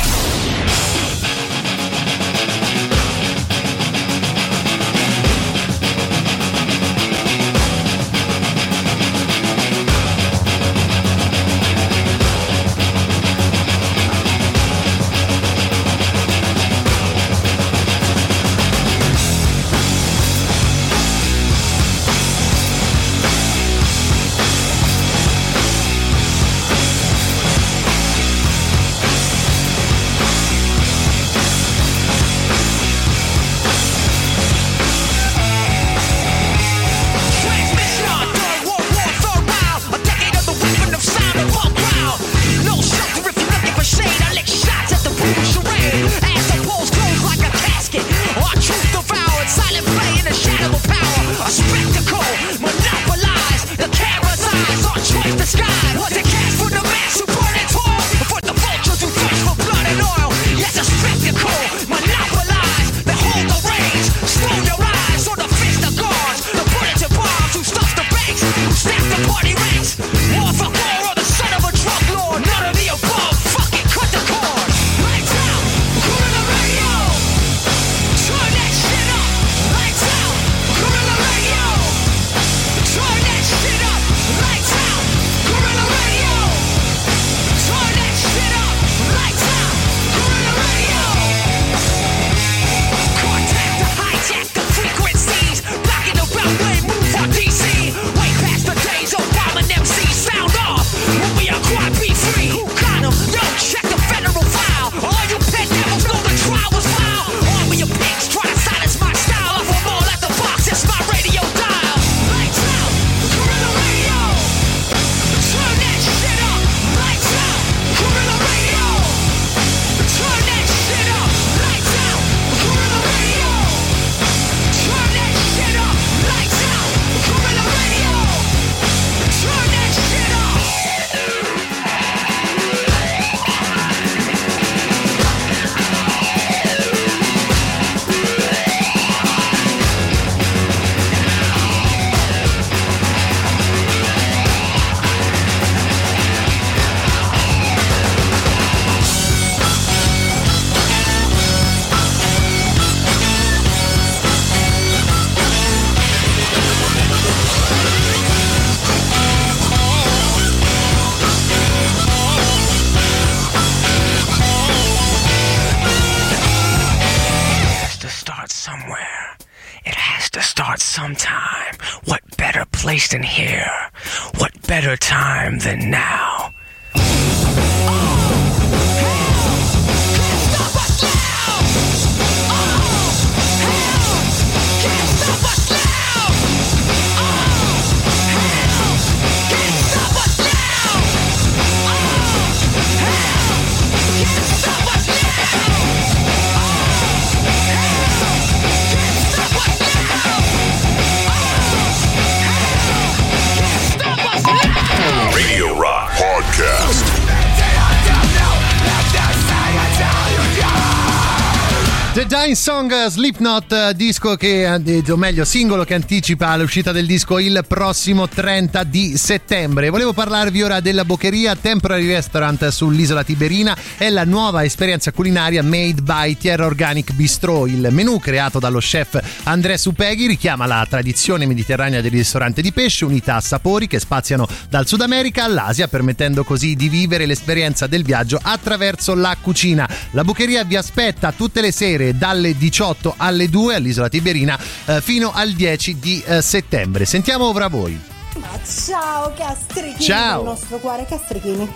Fine 212.13 212.55
Song 212.55 213.07
Slipknot, 213.07 213.73
eh, 213.73 213.95
disco 213.97 214.37
che, 214.37 214.71
eh, 214.71 215.11
o 215.11 215.17
meglio, 215.17 215.47
singolo 215.47 215.85
che 215.85 215.95
anticipa 215.95 216.55
l'uscita 216.59 216.93
del 216.93 217.07
disco 217.07 217.39
il 217.39 217.65
prossimo 217.67 218.29
30 218.29 218.85
di 218.85 219.17
settembre. 219.17 219.89
Volevo 219.89 220.13
parlarvi 220.13 220.63
ora 220.63 220.81
della 220.81 221.07
Boccheria 221.07 221.57
Temporary 221.57 222.07
Restaurant 222.07 222.69
sull'isola 222.69 223.25
Tiberina. 223.25 223.75
È 223.97 224.11
la 224.11 224.25
nuova 224.25 224.63
esperienza 224.63 225.11
culinaria 225.11 225.63
made 225.63 226.03
by 226.03 226.37
Tierra 226.37 226.67
Organic 226.67 227.15
Bistro. 227.15 227.67
Il 227.67 227.89
menù 227.91 228.19
creato 228.19 228.59
dallo 228.59 228.81
chef 228.81 229.19
André 229.45 229.79
Supeghi 229.79 230.27
richiama 230.27 230.67
la 230.67 230.85
tradizione 230.87 231.47
mediterranea 231.47 232.03
del 232.03 232.11
ristorante 232.11 232.61
di 232.61 232.73
pesce, 232.73 233.07
unità 233.07 233.37
a 233.37 233.41
sapori 233.41 233.87
che 233.87 233.99
spaziano 233.99 234.47
dal 234.69 234.87
Sud 234.87 235.01
America 235.01 235.45
all'Asia, 235.45 235.89
permettendo 235.89 236.45
così 236.45 236.77
di 236.77 236.91
vivere 236.91 237.25
l'esperienza 237.25 237.87
del 237.87 238.05
viaggio 238.05 238.39
attraverso 238.41 239.15
la 239.15 239.35
cucina. 239.41 239.89
La 240.11 240.25
Boccheria 240.25 240.63
vi 240.65 240.77
aspetta 240.77 241.33
tutte 241.33 241.63
le 241.63 241.73
sere 241.73 242.02
dalle 242.11 242.57
18 242.57 243.15
alle 243.17 243.49
2 243.49 243.75
all'isola 243.77 244.09
Tiberina 244.09 244.59
eh, 244.87 245.01
fino 245.01 245.31
al 245.33 245.53
10 245.53 245.99
di 245.99 246.23
eh, 246.27 246.43
settembre. 246.43 247.05
Sentiamo 247.05 247.49
ora 247.49 247.69
voi. 247.69 247.99
Ma 248.35 248.49
ciao 248.65 249.33
Castrichini 249.37 250.01
Ciao. 250.05 250.37
del 250.43 250.47
nostro 250.51 250.79
cuore 250.79 251.07
Castrichini. 251.09 251.69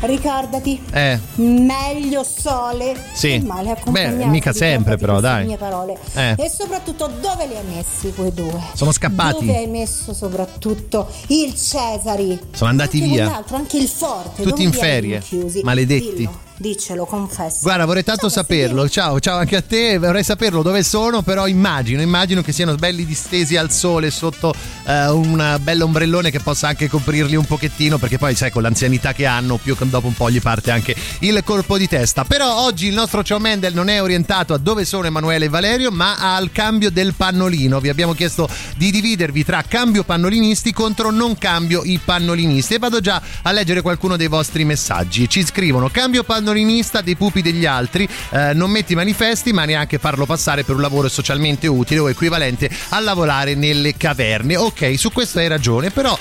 Ricordati, 0.00 0.82
Eh, 0.90 1.16
meglio 1.36 2.24
sole 2.24 2.96
Sì. 3.12 3.38
che 3.38 3.40
male 3.42 3.70
accompagnato. 3.70 4.16
Beh, 4.16 4.26
mica 4.26 4.52
sempre, 4.52 4.96
però, 4.96 5.20
dai. 5.20 5.46
mie 5.46 5.56
parole. 5.56 5.96
Eh. 6.14 6.34
E 6.38 6.50
soprattutto 6.50 7.06
dove 7.20 7.46
li 7.46 7.54
hai 7.54 7.64
messi 7.72 8.12
quei 8.12 8.32
due? 8.34 8.60
Sono 8.74 8.90
scappati. 8.90 9.46
Dove 9.46 9.58
hai 9.58 9.68
messo 9.68 10.12
soprattutto 10.12 11.08
il 11.28 11.54
Cesari? 11.54 12.36
Sono 12.52 12.70
andati 12.70 12.96
Anche 13.00 13.12
via. 13.12 13.24
quell'altro, 13.26 13.56
anche 13.56 13.76
il 13.76 13.86
forte. 13.86 14.42
Tutti 14.42 14.64
in 14.64 14.72
ferie. 14.72 15.22
Maledetti. 15.62 16.14
Dillo, 16.16 16.40
diccelo, 16.62 17.04
confesso. 17.04 17.58
Guarda, 17.62 17.84
vorrei 17.84 18.04
tanto 18.04 18.28
saperlo. 18.28 18.88
Ciao, 18.88 19.18
ciao 19.20 19.36
anche 19.36 19.56
a 19.56 19.60
te. 19.62 19.98
Vorrei 19.98 20.22
saperlo 20.24 20.62
dove 20.62 20.82
sono, 20.84 21.20
però 21.20 21.46
immagino, 21.46 22.00
immagino 22.00 22.40
che 22.40 22.52
siano 22.52 22.74
belli 22.76 23.04
distesi 23.04 23.56
al 23.56 23.70
sole 23.70 24.10
sotto 24.10 24.54
eh, 24.86 25.08
un 25.08 25.58
bello 25.60 25.84
ombrellone 25.84 26.30
che 26.30 26.38
possa 26.40 26.68
anche 26.68 26.88
coprirli 26.88 27.34
un 27.34 27.44
pochettino, 27.44 27.98
perché 27.98 28.16
poi 28.16 28.34
sai, 28.34 28.50
con 28.50 28.62
l'anzianità 28.62 29.12
che 29.12 29.26
hanno, 29.26 29.58
più 29.58 29.76
che 29.76 29.86
dopo 29.88 30.06
un 30.06 30.14
po' 30.14 30.30
gli 30.30 30.40
parte 30.40 30.70
anche 30.70 30.94
il 31.18 31.42
colpo 31.44 31.76
di 31.76 31.88
testa. 31.88 32.24
Però 32.24 32.60
oggi 32.60 32.86
il 32.86 32.94
nostro 32.94 33.22
Ciao 33.24 33.40
Mendel 33.40 33.74
non 33.74 33.88
è 33.88 34.00
orientato 34.00 34.54
a 34.54 34.58
dove 34.58 34.84
sono 34.84 35.06
Emanuele 35.06 35.46
e 35.46 35.48
Valerio, 35.48 35.90
ma 35.90 36.34
al 36.36 36.52
cambio 36.52 36.90
del 36.90 37.14
pannolino. 37.14 37.80
Vi 37.80 37.88
abbiamo 37.88 38.12
chiesto 38.12 38.48
di 38.76 38.92
dividervi 38.92 39.44
tra 39.44 39.64
cambio 39.66 40.04
pannolinisti 40.04 40.72
contro 40.72 41.10
non 41.10 41.36
cambio 41.36 41.82
i 41.82 41.98
pannolinisti. 42.02 42.74
E 42.74 42.78
vado 42.78 43.00
già 43.00 43.20
a 43.42 43.50
leggere 43.50 43.82
qualcuno 43.82 44.16
dei 44.16 44.28
vostri 44.28 44.64
messaggi. 44.64 45.28
Ci 45.28 45.44
scrivono: 45.44 45.88
cambio 45.88 46.22
pannolinista 46.52 47.00
dei 47.00 47.16
pupi 47.16 47.40
degli 47.40 47.64
altri, 47.64 48.06
eh, 48.30 48.52
non 48.52 48.70
metti 48.70 48.94
manifesti, 48.94 49.52
ma 49.52 49.64
neanche 49.64 49.98
farlo 49.98 50.26
passare 50.26 50.64
per 50.64 50.74
un 50.74 50.82
lavoro 50.82 51.08
socialmente 51.08 51.66
utile 51.66 52.00
o 52.00 52.10
equivalente 52.10 52.70
a 52.90 53.00
lavorare 53.00 53.54
nelle 53.54 53.96
caverne. 53.96 54.56
Ok, 54.56 54.98
su 54.98 55.10
questo 55.10 55.38
hai 55.38 55.48
ragione, 55.48 55.90
però 55.90 56.16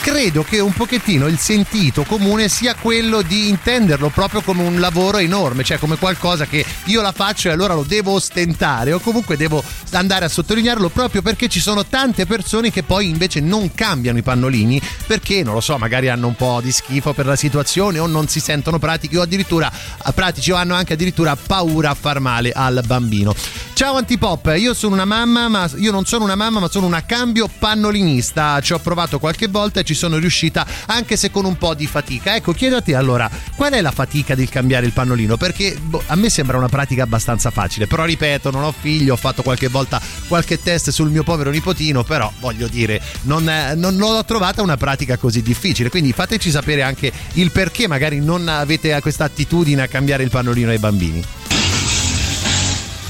credo 0.00 0.42
che 0.42 0.60
un 0.60 0.72
pochettino 0.72 1.26
il 1.26 1.38
sentito 1.38 2.04
comune 2.04 2.48
sia 2.48 2.74
quello 2.74 3.20
di 3.20 3.48
intenderlo 3.48 4.08
proprio 4.08 4.40
come 4.40 4.62
un 4.62 4.80
lavoro 4.80 5.18
enorme, 5.18 5.62
cioè 5.62 5.78
come 5.78 5.96
qualcosa 5.96 6.46
che 6.46 6.64
io 6.84 7.02
la 7.02 7.12
faccio 7.12 7.48
e 7.48 7.52
allora 7.52 7.74
lo 7.74 7.82
devo 7.82 8.12
ostentare 8.12 8.92
o 8.92 8.98
comunque 8.98 9.36
devo 9.36 9.62
andare 9.92 10.24
a 10.24 10.28
sottolinearlo 10.28 10.88
proprio 10.88 11.20
perché 11.22 11.48
ci 11.48 11.60
sono 11.60 11.84
tante 11.84 12.24
persone 12.24 12.70
che 12.70 12.82
poi 12.82 13.08
invece 13.08 13.40
non 13.40 13.74
cambiano 13.74 14.18
i 14.18 14.22
pannolini 14.22 14.80
perché 15.06 15.42
non 15.42 15.54
lo 15.54 15.60
so, 15.60 15.76
magari 15.76 16.08
hanno 16.08 16.28
un 16.28 16.34
po' 16.34 16.60
di 16.62 16.72
schifo 16.72 17.12
per 17.12 17.26
la 17.26 17.36
situazione 17.36 17.98
o 17.98 18.06
non 18.06 18.26
si 18.26 18.40
sentono 18.40 18.78
pratici 18.78 19.16
o 19.16 19.22
addirittura 19.22 19.69
eh, 19.70 20.12
pratici 20.12 20.50
o 20.50 20.56
hanno 20.56 20.74
anche 20.74 20.94
addirittura 20.94 21.36
paura 21.36 21.90
a 21.90 21.94
far 21.94 22.20
male 22.20 22.52
al 22.52 22.82
bambino. 22.84 23.34
Ciao 23.80 23.96
Antipop, 23.96 24.52
io 24.58 24.74
sono 24.74 24.92
una 24.92 25.06
mamma, 25.06 25.48
ma 25.48 25.70
io 25.76 25.90
non 25.90 26.04
sono 26.04 26.24
una 26.24 26.34
mamma, 26.34 26.60
ma 26.60 26.68
sono 26.68 26.84
una 26.84 27.06
cambio 27.06 27.48
pannolinista. 27.48 28.60
Ci 28.60 28.74
ho 28.74 28.78
provato 28.78 29.18
qualche 29.18 29.48
volta 29.48 29.80
e 29.80 29.84
ci 29.84 29.94
sono 29.94 30.18
riuscita, 30.18 30.66
anche 30.84 31.16
se 31.16 31.30
con 31.30 31.46
un 31.46 31.56
po' 31.56 31.72
di 31.72 31.86
fatica. 31.86 32.34
Ecco, 32.34 32.52
chiedo 32.52 32.76
a 32.76 32.82
te 32.82 32.94
allora, 32.94 33.30
qual 33.56 33.72
è 33.72 33.80
la 33.80 33.90
fatica 33.90 34.34
del 34.34 34.50
cambiare 34.50 34.84
il 34.84 34.92
pannolino? 34.92 35.38
Perché 35.38 35.78
boh, 35.80 36.02
a 36.08 36.14
me 36.14 36.28
sembra 36.28 36.58
una 36.58 36.68
pratica 36.68 37.04
abbastanza 37.04 37.50
facile, 37.50 37.86
però 37.86 38.04
ripeto, 38.04 38.50
non 38.50 38.64
ho 38.64 38.74
figli, 38.78 39.08
ho 39.08 39.16
fatto 39.16 39.42
qualche 39.42 39.68
volta 39.68 39.98
qualche 40.28 40.62
test 40.62 40.90
sul 40.90 41.08
mio 41.08 41.22
povero 41.22 41.50
nipotino, 41.50 42.04
però 42.04 42.30
voglio 42.38 42.68
dire, 42.68 43.00
non, 43.22 43.48
eh, 43.48 43.74
non 43.76 43.96
l'ho 43.96 44.22
trovata 44.26 44.60
una 44.60 44.76
pratica 44.76 45.16
così 45.16 45.40
difficile. 45.40 45.88
Quindi 45.88 46.12
fateci 46.12 46.50
sapere 46.50 46.82
anche 46.82 47.10
il 47.34 47.50
perché 47.50 47.88
magari 47.88 48.20
non 48.20 48.46
avete 48.46 49.00
questa 49.00 49.24
attitudine 49.24 49.49
a 49.82 49.88
cambiare 49.88 50.22
il 50.22 50.30
pannolino 50.30 50.70
ai 50.70 50.78
bambini. 50.78 51.22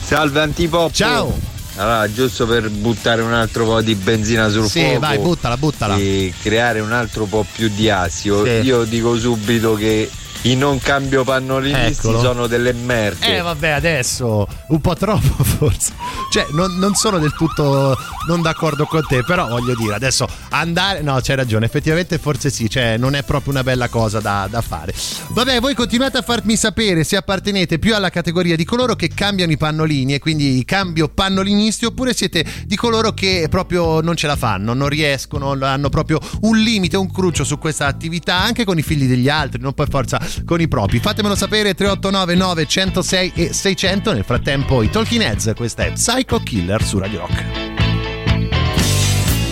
Salve 0.05 0.41
Antipop. 0.41 0.91
Ciao. 0.93 1.39
Allora, 1.77 2.11
giusto 2.13 2.47
per 2.47 2.69
buttare 2.69 3.23
un 3.23 3.33
altro 3.33 3.65
po' 3.65 3.81
di 3.81 3.95
benzina 3.95 4.49
sul 4.49 4.69
Sì, 4.69 4.81
fuoco. 4.81 4.99
vai, 4.99 5.19
buttala, 5.19 5.57
buttala. 5.57 5.97
E 5.97 6.33
creare 6.43 6.81
un 6.81 6.93
altro 6.93 7.27
po' 7.27 7.47
più 7.55 7.71
di 7.75 7.89
asio. 7.89 8.45
Sì. 8.45 8.51
Io 8.67 8.85
dico 8.85 9.17
subito 9.19 9.75
che 9.75 10.11
i 10.43 10.57
non 10.57 10.79
cambio 10.79 11.23
pannolinisti 11.23 12.07
Eccolo. 12.07 12.21
sono 12.21 12.47
delle 12.47 12.73
merde. 12.73 13.37
Eh 13.37 13.41
vabbè 13.43 13.69
adesso 13.69 14.47
un 14.69 14.81
po' 14.81 14.95
troppo 14.95 15.43
forse 15.45 15.93
Cioè 16.31 16.47
non, 16.53 16.77
non 16.79 16.95
sono 16.95 17.19
del 17.19 17.35
tutto 17.35 17.95
non 18.27 18.41
d'accordo 18.41 18.87
con 18.87 19.05
te 19.07 19.23
Però 19.23 19.49
voglio 19.49 19.75
dire 19.75 19.95
adesso 19.95 20.27
andare 20.51 21.03
No 21.03 21.19
c'hai 21.23 21.37
ragione 21.37 21.67
effettivamente 21.67 22.19
forse 22.19 22.49
sì 22.49 22.71
Cioè 22.71 22.97
non 22.97 23.15
è 23.15 23.23
proprio 23.23 23.53
una 23.53 23.63
bella 23.63 23.89
cosa 23.89 24.21
da, 24.21 24.47
da 24.49 24.63
fare 24.63 24.95
Vabbè 25.29 25.61
voi 25.61 25.75
continuate 25.75 26.19
a 26.19 26.23
farmi 26.23 26.57
sapere 26.57 27.05
Se 27.05 27.17
appartenete 27.17 27.79
più 27.79 27.95
alla 27.95 28.11
categoria 28.11 28.57
di 28.57 28.65
coloro 28.65 28.95
che 28.95 29.09
cambiano 29.09 29.53
i 29.53 29.57
pannolini 29.59 30.15
E 30.15 30.19
quindi 30.21 30.63
cambio 30.65 31.09
pannolinisti 31.09 31.85
Oppure 31.85 32.15
siete 32.15 32.45
di 32.65 32.77
coloro 32.77 33.13
che 33.13 33.47
proprio 33.51 34.01
non 34.01 34.17
ce 34.17 34.27
la 34.27 34.37
fanno 34.37 34.73
Non 34.73 34.89
riescono 34.89 35.53
Hanno 35.61 35.89
proprio 35.91 36.19
un 36.43 36.57
limite, 36.57 36.97
un 36.97 37.11
cruccio 37.13 37.45
su 37.45 37.59
questa 37.59 37.87
attività 37.87 38.39
Anche 38.41 38.65
con 38.65 38.79
i 38.79 38.83
figli 38.83 39.07
degli 39.07 39.29
altri 39.29 39.61
Non 39.61 39.75
per 39.75 39.89
forza 39.91 40.19
con 40.45 40.61
i 40.61 40.69
propri 40.69 40.99
Fatemelo 40.99 41.35
sapere 41.35 41.75
389 41.75 42.35
906 42.35 43.33
e 43.35 43.53
600 43.53 44.13
Nel 44.13 44.25
frattempo 44.25 44.83
i 44.83 44.91
Talking 44.91 45.23
Heads 45.23 45.53
Questa 45.55 45.85
è 45.85 45.93
Psycho 45.93 46.41
Killer 46.41 46.83
su 46.83 46.99
Radio 46.99 47.21
Rock 47.21 47.71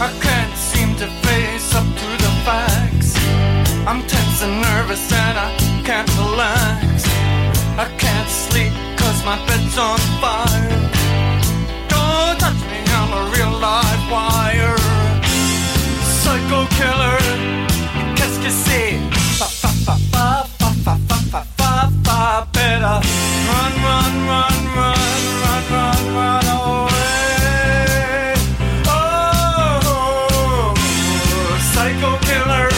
I 0.00 0.10
can't 0.20 0.54
seem 0.54 0.94
to 0.94 1.08
face 1.26 1.74
up 1.74 1.84
to 1.84 2.06
the 2.22 2.30
facts. 2.44 3.16
I'm 3.84 4.00
tense 4.06 4.42
and 4.44 4.62
nervous 4.62 5.10
and 5.10 5.36
I 5.36 5.50
can't 5.82 6.08
relax. 6.16 7.04
I 7.76 7.86
can't 7.98 8.28
sleep 8.28 8.72
cause 8.96 9.24
my 9.24 9.36
bed's 9.48 9.76
on 9.76 9.98
fire. 10.20 10.78
Don't 11.88 12.38
touch 12.38 12.62
me, 12.70 12.78
I'm 12.94 13.12
a 13.12 13.22
real 13.34 13.58
live 13.58 14.04
wire. 14.08 14.76
Psycho 16.20 16.64
killer, 16.78 17.18
qu'est-ce 18.14 18.38
que 18.38 18.50
c'est? 18.50 19.00
Fa 19.36 19.46
fa 19.46 19.96
fa 20.12 20.58
I 22.38 22.44
better 22.53 23.01
run, 23.51 23.72
run, 23.83 24.14
run, 24.29 24.59
run, 24.77 25.01
run, 25.42 25.64
run, 25.74 26.03
run 26.14 26.46
away. 26.55 28.35
Oh, 28.87 29.90
psycho 31.72 32.11
killer. 32.18 32.68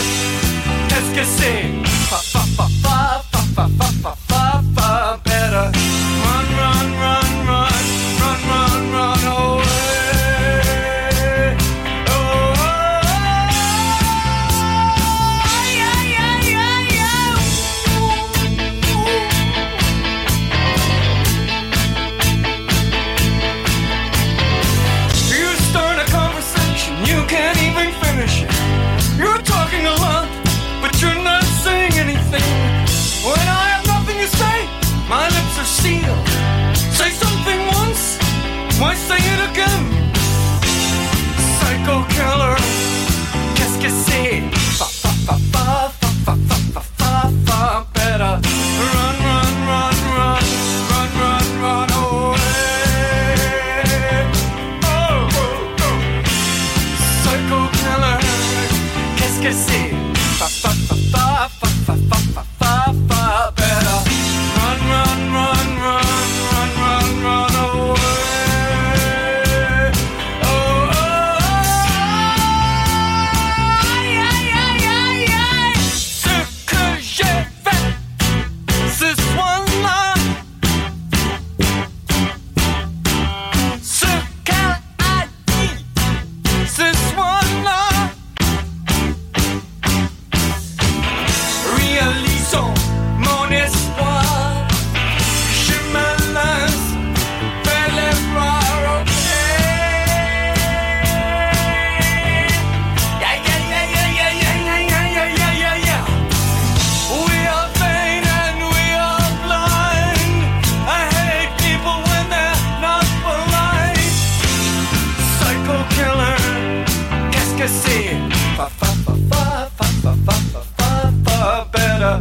sing. 117.83 118.29
Fa 118.57 118.67
fa 118.79 118.89
fa 119.05 119.13
fa 119.31 119.43
fa 119.77 119.87
fa 120.03 120.13
fa 120.25 120.61
fa, 120.77 120.91
fa 121.25 121.65
better. 121.71 122.15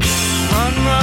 Run 0.53 0.75
run. 0.87 1.00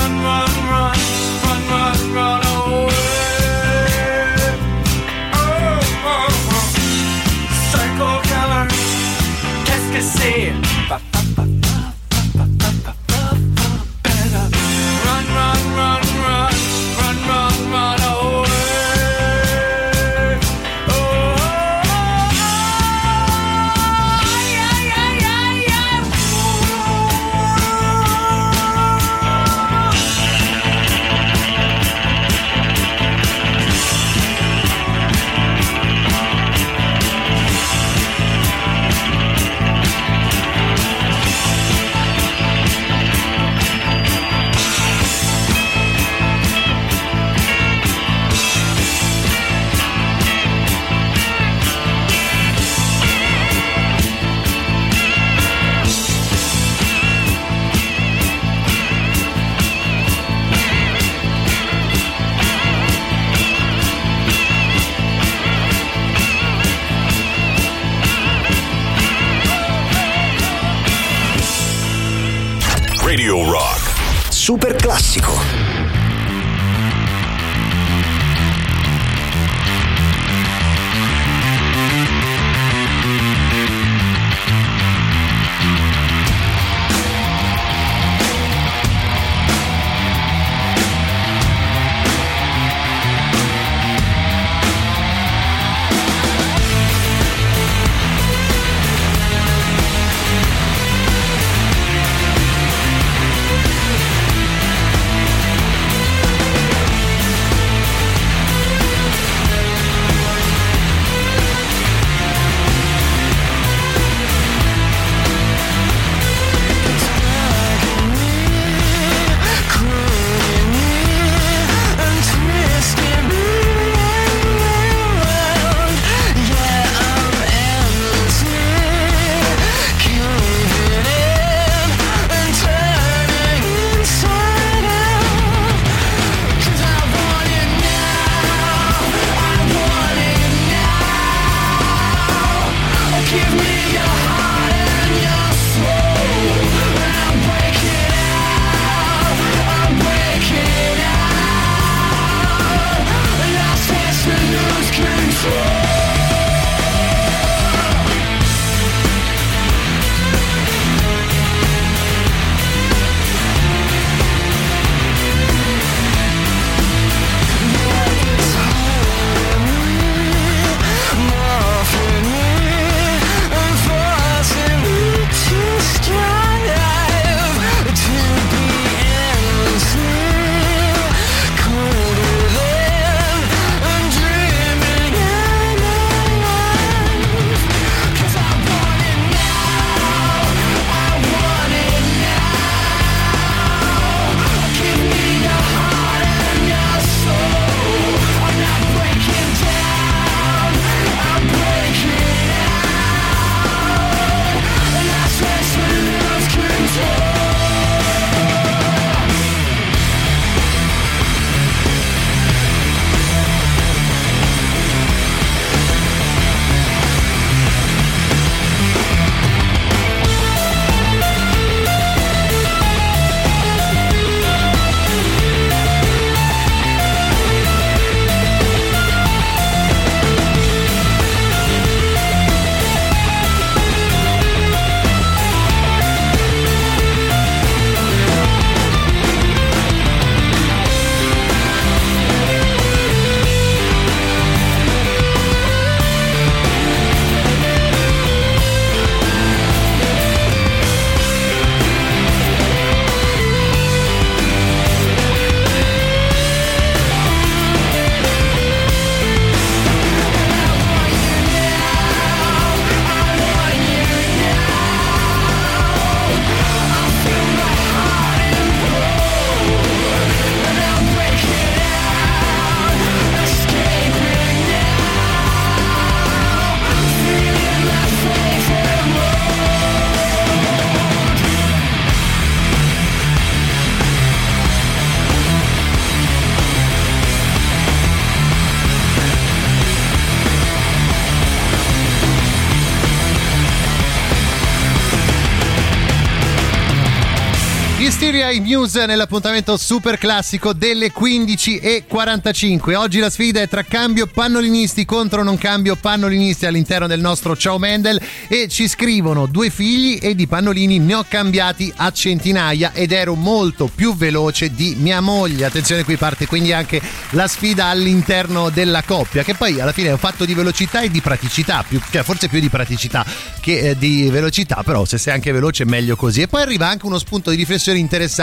I 298.50 298.60
News 298.60 298.96
nell'appuntamento 298.96 299.76
super 299.76 300.18
classico 300.18 300.72
delle 300.72 301.12
15.45. 301.12 302.96
Oggi 302.96 303.20
la 303.20 303.30
sfida 303.30 303.60
è 303.60 303.68
tra 303.68 303.84
cambio 303.84 304.26
pannolinisti 304.26 305.04
contro 305.04 305.44
non 305.44 305.58
cambio 305.58 305.98
pannolinisti 305.98 306.66
all'interno 306.66 307.08
del 307.08 307.20
nostro 307.20 307.58
Ciao 307.58 307.78
Mendel 307.78 308.22
e 308.48 308.70
ci 308.70 308.88
scrivono 308.88 309.48
due 309.48 309.70
figli 309.70 310.18
e 310.22 310.34
di 310.34 310.48
pannolini 310.48 310.98
ne 310.98 311.16
ho 311.16 311.26
cambiati 311.28 311.92
a 311.98 312.10
centinaia 312.12 312.94
ed 312.94 313.12
ero 313.12 313.36
molto 313.36 313.92
più 313.94 314.16
veloce 314.16 314.74
di 314.74 314.96
mia 314.98 315.20
moglie. 315.20 315.66
Attenzione 315.66 316.06
qui 316.06 316.16
parte 316.16 316.46
quindi 316.46 316.72
anche 316.72 317.02
la 317.32 317.48
sfida 317.48 317.88
all'interno 317.88 318.70
della 318.70 319.02
coppia 319.02 319.44
che 319.44 319.56
poi 319.56 319.82
alla 319.82 319.92
fine 319.92 320.08
è 320.08 320.12
un 320.14 320.20
fatto 320.20 320.46
di 320.46 320.54
velocità 320.54 321.02
e 321.02 321.10
di 321.10 321.20
praticità, 321.20 321.84
più, 321.86 322.00
cioè 322.12 322.24
forse 322.24 322.48
più 322.48 322.62
di 322.62 322.70
praticità 322.70 323.26
che 323.60 323.90
eh, 323.90 323.98
di 323.98 324.30
velocità, 324.30 324.84
però 324.86 325.04
se 325.04 325.18
sei 325.18 325.34
anche 325.34 325.52
veloce 325.52 325.84
meglio 325.84 326.16
così. 326.16 326.44
E 326.44 326.48
poi 326.48 326.62
arriva 326.62 326.88
anche 326.88 327.06
uno 327.06 327.20
spunto 327.20 327.50
di 327.50 327.58
riflessione 327.58 328.00
interessante 328.00 328.36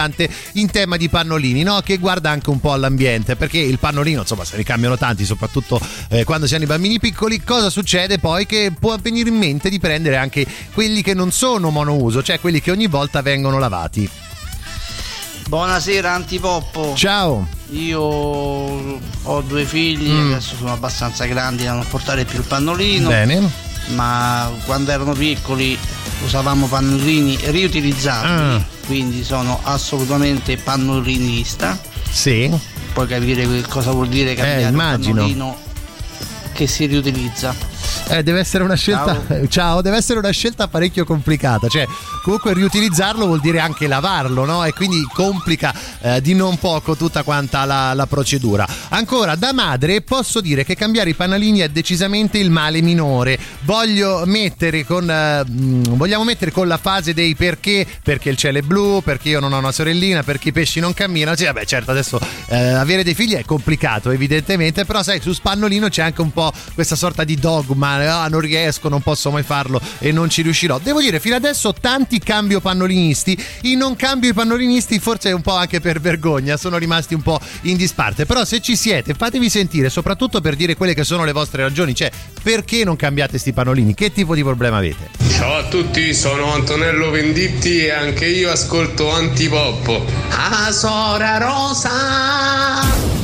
in 0.52 0.70
tema 0.70 0.96
di 0.96 1.08
pannolini, 1.08 1.62
no? 1.62 1.80
che 1.80 1.98
guarda 1.98 2.30
anche 2.30 2.50
un 2.50 2.60
po' 2.60 2.72
all'ambiente, 2.72 3.36
perché 3.36 3.58
il 3.58 3.78
pannolino, 3.78 4.20
insomma, 4.20 4.44
se 4.44 4.56
ne 4.56 4.62
cambiano 4.62 4.96
tanti, 4.96 5.24
soprattutto 5.24 5.80
eh, 6.08 6.24
quando 6.24 6.46
si 6.46 6.54
hanno 6.54 6.64
i 6.64 6.66
bambini 6.68 6.98
piccoli, 6.98 7.42
cosa 7.42 7.70
succede 7.70 8.18
poi? 8.18 8.46
Che 8.46 8.72
può 8.78 8.96
venire 9.00 9.28
in 9.28 9.36
mente 9.36 9.68
di 9.68 9.78
prendere 9.78 10.16
anche 10.16 10.46
quelli 10.72 11.02
che 11.02 11.14
non 11.14 11.30
sono 11.32 11.70
monouso, 11.70 12.22
cioè 12.22 12.40
quelli 12.40 12.60
che 12.60 12.70
ogni 12.70 12.86
volta 12.86 13.22
vengono 13.22 13.58
lavati. 13.58 14.08
Buonasera 15.46 16.12
Antipoppo. 16.12 16.94
Ciao. 16.96 17.46
Io 17.70 18.00
ho 18.00 19.40
due 19.42 19.64
figli, 19.64 20.10
Mm. 20.10 20.32
adesso 20.32 20.56
sono 20.56 20.72
abbastanza 20.72 21.24
grandi 21.26 21.64
da 21.64 21.72
non 21.74 21.86
portare 21.88 22.24
più 22.24 22.38
il 22.38 22.44
pannolino. 22.44 23.08
Bene. 23.08 23.63
Ma 23.88 24.50
quando 24.64 24.90
erano 24.90 25.12
piccoli 25.12 25.78
usavamo 26.24 26.66
pannolini 26.66 27.38
riutilizzabili, 27.42 28.32
Ah. 28.56 28.64
quindi 28.86 29.22
sono 29.24 29.60
assolutamente 29.62 30.56
pannolinista. 30.56 31.78
Sì. 32.10 32.50
Puoi 32.92 33.06
capire 33.06 33.60
cosa 33.68 33.90
vuol 33.90 34.08
dire 34.08 34.34
cambiare 34.34 34.62
un 34.64 34.68
immagino. 34.72 35.14
pannolino 35.16 35.56
che 36.52 36.66
si 36.66 36.86
riutilizza. 36.86 37.54
Eh, 38.08 38.22
deve 38.22 38.40
essere 38.40 38.64
una 38.64 38.74
scelta. 38.74 39.22
Ciao. 39.48 39.80
deve 39.80 39.96
essere 39.96 40.18
una 40.18 40.30
scelta 40.30 40.68
parecchio 40.68 41.04
complicata. 41.04 41.68
Cioè, 41.68 41.86
comunque 42.22 42.52
riutilizzarlo 42.52 43.26
vuol 43.26 43.40
dire 43.40 43.58
anche 43.58 43.86
lavarlo, 43.86 44.44
no? 44.44 44.64
E 44.64 44.72
quindi 44.72 45.02
complica 45.12 45.74
eh, 46.00 46.20
di 46.20 46.34
non 46.34 46.58
poco 46.58 46.96
tutta 46.96 47.22
quanta 47.22 47.64
la, 47.64 47.92
la 47.94 48.06
procedura. 48.06 48.66
Ancora, 48.90 49.34
da 49.34 49.52
madre 49.52 50.02
posso 50.02 50.40
dire 50.40 50.64
che 50.64 50.76
cambiare 50.76 51.10
i 51.10 51.14
pannolini 51.14 51.60
è 51.60 51.68
decisamente 51.68 52.38
il 52.38 52.50
male 52.50 52.80
minore. 52.82 53.38
Voglio 53.62 54.22
mettere 54.26 54.84
con. 54.84 55.08
eh, 55.10 55.44
mh, 55.44 55.96
vogliamo 55.96 56.24
mettere 56.24 56.50
con 56.50 56.68
la 56.68 56.76
fase 56.76 57.14
dei 57.14 57.34
perché, 57.34 57.86
perché 58.02 58.28
il 58.30 58.36
cielo 58.36 58.58
è 58.58 58.62
blu, 58.62 59.02
perché 59.02 59.30
io 59.30 59.40
non 59.40 59.52
ho 59.52 59.58
una 59.58 59.72
sorellina, 59.72 60.22
perché 60.22 60.50
i 60.50 60.52
pesci 60.52 60.80
non 60.80 60.94
camminano. 60.94 61.36
Sì, 61.36 61.44
vabbè, 61.44 61.64
certo, 61.64 61.90
adesso 61.90 62.20
eh, 62.48 62.56
avere 62.56 63.02
dei 63.02 63.14
figli 63.14 63.34
è 63.34 63.44
complicato, 63.44 64.10
evidentemente, 64.10 64.84
però 64.84 65.02
sai, 65.02 65.20
su 65.20 65.32
Spannolino 65.32 65.88
c'è 65.88 66.02
anche 66.02 66.20
un 66.20 66.32
po' 66.32 66.52
questa 66.74 66.96
sorta 66.96 67.24
di 67.24 67.36
dogma, 67.36 67.93
ah, 68.02 68.28
non 68.28 68.40
riesco, 68.40 68.88
non 68.88 69.00
posso 69.00 69.30
mai 69.30 69.42
farlo 69.42 69.80
e 69.98 70.12
non 70.12 70.28
ci 70.28 70.42
riuscirò. 70.42 70.78
Devo 70.78 71.00
dire, 71.00 71.20
fino 71.20 71.34
adesso 71.36 71.72
tanti 71.72 72.18
cambio 72.18 72.60
pannolinisti, 72.60 73.42
i 73.62 73.74
non 73.74 73.96
cambio 73.96 74.30
i 74.30 74.34
pannolinisti 74.34 74.98
forse 74.98 75.32
un 75.32 75.42
po' 75.42 75.54
anche 75.54 75.80
per 75.80 76.00
vergogna, 76.00 76.56
sono 76.56 76.76
rimasti 76.76 77.14
un 77.14 77.22
po' 77.22 77.40
in 77.62 77.76
disparte, 77.76 78.26
però 78.26 78.44
se 78.44 78.60
ci 78.60 78.76
siete 78.76 79.14
fatevi 79.14 79.48
sentire, 79.48 79.90
soprattutto 79.90 80.40
per 80.40 80.56
dire 80.56 80.76
quelle 80.76 80.94
che 80.94 81.04
sono 81.04 81.24
le 81.24 81.32
vostre 81.32 81.62
ragioni, 81.62 81.94
cioè 81.94 82.10
perché 82.42 82.84
non 82.84 82.96
cambiate 82.96 83.38
sti 83.38 83.52
pannolini, 83.52 83.94
che 83.94 84.12
tipo 84.12 84.34
di 84.34 84.42
problema 84.42 84.78
avete? 84.78 85.10
Ciao 85.30 85.56
a 85.56 85.64
tutti, 85.64 86.14
sono 86.14 86.52
Antonello 86.52 87.10
Venditti 87.10 87.84
e 87.84 87.90
anche 87.90 88.26
io 88.26 88.50
ascolto 88.50 89.10
Antipop. 89.10 90.00
Ah, 90.30 90.70
Sora 90.70 91.38
Rosa! 91.38 93.23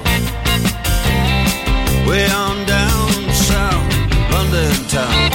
Way 2.11 2.29
on 2.29 2.65
down 2.65 3.09
south, 3.33 3.93
London 4.33 4.73
town. 4.89 5.31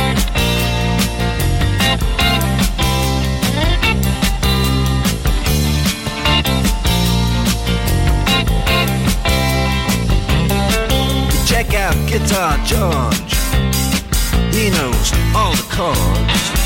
Check 11.46 11.72
out 11.72 11.96
Guitar 12.06 12.58
George. 12.66 13.32
He 14.54 14.68
knows 14.68 15.12
all 15.34 15.52
the 15.52 15.66
chords. 15.70 16.56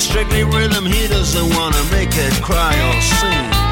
He's 0.00 0.08
strictly 0.08 0.44
rhythm, 0.44 0.86
he 0.86 1.08
doesn't 1.08 1.56
wanna 1.56 1.82
make 1.90 2.10
it 2.12 2.40
cry 2.40 2.72
or 2.88 3.00
sing. 3.02 3.69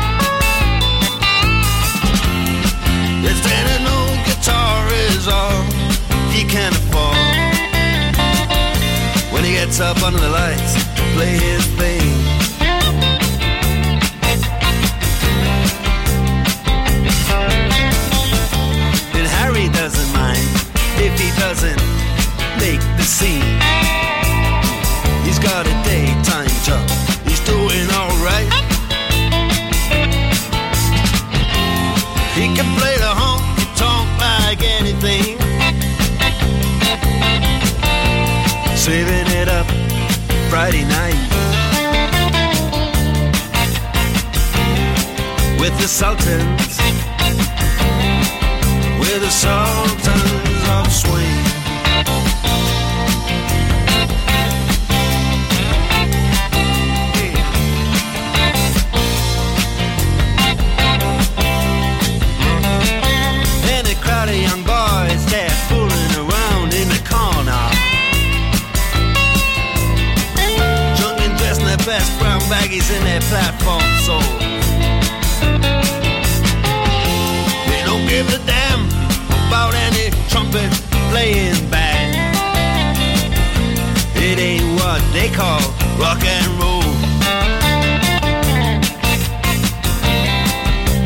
Up 9.81 10.03
under 10.03 10.18
the 10.18 10.31
lights 10.31 10.85
play 11.14 11.39
his 11.39 11.64
thing. 11.79 11.97
With 45.61 45.74
the 45.80 45.89
Sultans, 45.89 46.78
with 49.01 49.20
the 49.20 49.30
Sultans 49.30 50.18
in 72.91 73.05
their 73.05 73.20
platform 73.32 73.82
so 74.07 74.18
They 77.68 77.82
don't 77.84 78.07
give 78.09 78.26
a 78.32 78.39
damn 78.47 78.86
about 79.49 79.74
any 79.74 80.11
trumpet 80.30 80.70
playing 81.11 81.68
band. 81.70 82.16
It 84.16 84.39
ain't 84.39 84.80
what 84.80 85.03
they 85.12 85.28
call 85.28 85.61
rock 85.99 86.22
and 86.24 86.49
roll. 86.61 86.89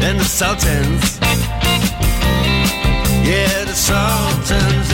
And 0.07 0.21
the 0.21 0.25
Sultans 0.25 1.21
yeah, 3.25 3.65
the 3.65 3.73
Sultans 3.73 4.92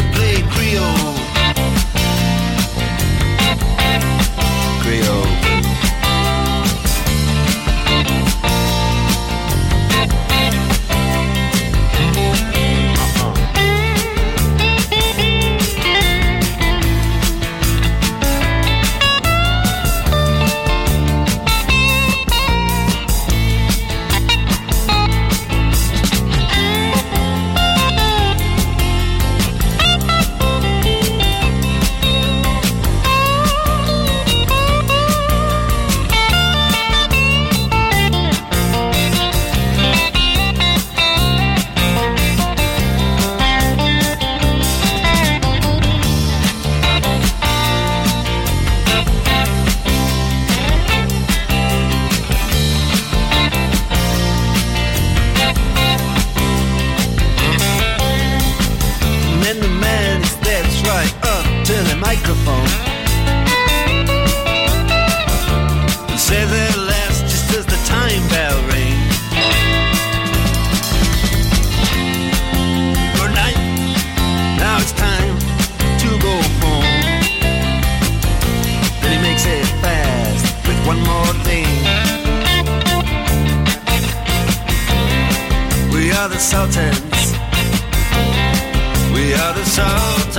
the 86.29 86.39
Sultans. 86.39 87.33
We 89.15 89.35
are 89.35 89.55
the 89.55 89.65
Sultans 89.65 90.38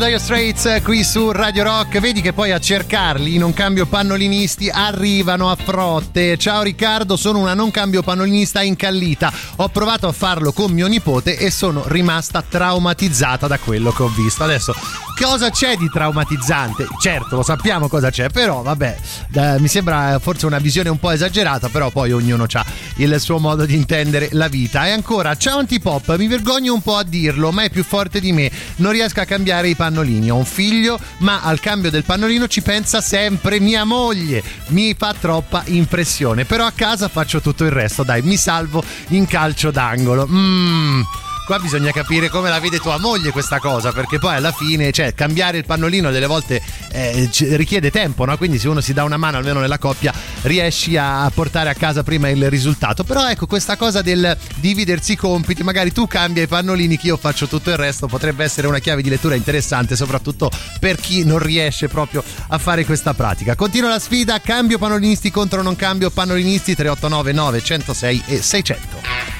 Dire 0.00 0.18
Straits 0.18 0.80
qui 0.82 1.04
su 1.04 1.30
Radio 1.30 1.62
Rock. 1.62 2.00
Vedi 2.00 2.22
che 2.22 2.32
poi 2.32 2.52
a 2.52 2.58
cercarli 2.58 3.34
in 3.34 3.42
un 3.42 3.52
cambio 3.52 3.84
pannolinisti 3.84 4.70
arrivano 4.70 5.50
a 5.50 5.56
frotte. 5.56 6.38
Ciao 6.38 6.62
Riccardo, 6.62 7.16
sono 7.16 7.38
una 7.38 7.52
non 7.52 7.70
cambio 7.70 8.00
pannolinista 8.00 8.62
incallita. 8.62 9.30
Ho 9.56 9.68
provato 9.68 10.08
a 10.08 10.12
farlo 10.12 10.52
con 10.52 10.72
mio 10.72 10.86
nipote 10.86 11.36
e 11.36 11.50
sono 11.50 11.82
rimasta 11.86 12.42
traumatizzata 12.42 13.46
da 13.46 13.58
quello 13.58 13.92
che 13.92 14.02
ho 14.02 14.08
visto. 14.08 14.42
Adesso, 14.42 14.74
cosa 15.20 15.50
c'è 15.50 15.76
di 15.76 15.88
traumatizzante? 15.90 16.86
Certo, 16.98 17.36
lo 17.36 17.42
sappiamo 17.42 17.88
cosa 17.88 18.10
c'è, 18.10 18.30
però 18.30 18.62
vabbè, 18.62 18.96
eh, 19.32 19.60
mi 19.60 19.68
sembra 19.68 20.18
forse 20.18 20.46
una 20.46 20.58
visione 20.58 20.88
un 20.88 20.98
po' 20.98 21.10
esagerata, 21.10 21.68
però 21.68 21.90
poi 21.90 22.12
ognuno 22.12 22.46
ha 22.50 22.64
il 22.96 23.20
suo 23.20 23.38
modo 23.38 23.66
di 23.66 23.74
intendere 23.74 24.30
la 24.32 24.48
vita. 24.48 24.86
E 24.86 24.92
ancora, 24.92 25.36
ciao 25.36 25.58
Antipop, 25.58 26.16
mi 26.16 26.26
vergogno 26.26 26.72
un 26.72 26.80
po' 26.80 26.96
a 26.96 27.02
dirlo, 27.02 27.52
ma 27.52 27.64
è 27.64 27.70
più 27.70 27.84
forte 27.84 28.18
di 28.18 28.32
me. 28.32 28.50
Non 28.76 28.92
riesco 28.92 29.20
a 29.20 29.26
cambiare 29.26 29.68
i 29.68 29.74
pannolini. 29.74 30.30
Ho 30.30 30.36
un 30.36 30.46
figlio, 30.46 30.98
ma 31.18 31.42
al 31.42 31.60
cambio 31.60 31.90
del 31.90 32.04
pannolino 32.04 32.48
ci 32.48 32.62
pensa 32.62 33.02
sempre 33.02 33.60
mia 33.60 33.84
moglie. 33.84 34.42
Mi 34.68 34.94
fa 34.96 35.14
troppa 35.18 35.62
impressione. 35.66 36.46
Però 36.46 36.64
a 36.64 36.72
casa 36.74 37.08
faccio 37.08 37.40
tutto 37.40 37.64
il 37.64 37.70
resto. 37.70 38.02
Dai, 38.02 38.22
mi 38.22 38.36
salvo 38.36 38.82
in 39.08 39.26
calcio 39.26 39.70
d'angolo. 39.70 40.26
Mmm. 40.26 41.02
Qua 41.50 41.58
bisogna 41.58 41.90
capire 41.90 42.28
come 42.28 42.48
la 42.48 42.60
vede 42.60 42.78
tua 42.78 42.96
moglie 42.96 43.32
questa 43.32 43.58
cosa, 43.58 43.90
perché 43.90 44.20
poi 44.20 44.36
alla 44.36 44.52
fine, 44.52 44.92
cioè, 44.92 45.14
cambiare 45.14 45.58
il 45.58 45.64
pannolino 45.64 46.12
delle 46.12 46.26
volte 46.26 46.62
eh, 46.92 47.28
richiede 47.56 47.90
tempo, 47.90 48.24
no? 48.24 48.36
Quindi 48.36 48.56
se 48.56 48.68
uno 48.68 48.80
si 48.80 48.92
dà 48.92 49.02
una 49.02 49.16
mano, 49.16 49.38
almeno 49.38 49.58
nella 49.58 49.76
coppia, 49.76 50.14
riesci 50.42 50.96
a 50.96 51.28
portare 51.34 51.68
a 51.68 51.74
casa 51.74 52.04
prima 52.04 52.28
il 52.28 52.48
risultato. 52.48 53.02
Però 53.02 53.28
ecco, 53.28 53.46
questa 53.48 53.76
cosa 53.76 54.00
del 54.00 54.38
dividersi 54.58 55.14
i 55.14 55.16
compiti, 55.16 55.64
magari 55.64 55.90
tu 55.90 56.06
cambia 56.06 56.44
i 56.44 56.46
pannolini, 56.46 56.96
che 56.96 57.08
io 57.08 57.16
faccio 57.16 57.48
tutto 57.48 57.70
il 57.70 57.76
resto, 57.76 58.06
potrebbe 58.06 58.44
essere 58.44 58.68
una 58.68 58.78
chiave 58.78 59.02
di 59.02 59.08
lettura 59.08 59.34
interessante, 59.34 59.96
soprattutto 59.96 60.52
per 60.78 61.00
chi 61.00 61.24
non 61.24 61.40
riesce 61.40 61.88
proprio 61.88 62.22
a 62.46 62.58
fare 62.58 62.84
questa 62.84 63.12
pratica. 63.12 63.56
Continua 63.56 63.88
la 63.88 63.98
sfida, 63.98 64.38
cambio 64.38 64.78
pannolinisti 64.78 65.32
contro 65.32 65.62
non 65.62 65.74
cambio 65.74 66.10
pannolinisti 66.10 66.76
389 66.76 67.32
906 67.32 68.22
e 68.26 68.40
600. 68.40 69.30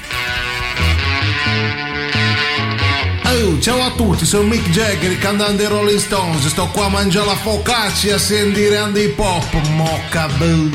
Oh, 3.33 3.57
ciao 3.59 3.81
a 3.81 3.91
tutti, 3.91 4.25
sono 4.25 4.45
Mick 4.45 4.69
Jagger, 4.71 5.17
cantante 5.17 5.65
Rolling 5.69 5.99
Stones. 5.99 6.45
Sto 6.47 6.67
qua 6.67 6.87
a 6.87 6.89
mangiare 6.89 7.27
la 7.27 7.35
focaccia 7.35 8.09
e 8.09 8.11
a 8.11 8.17
sentire 8.17 8.75
Andy 8.75 9.07
Pop, 9.07 9.49
mocca 9.69 10.27
boo. 10.37 10.69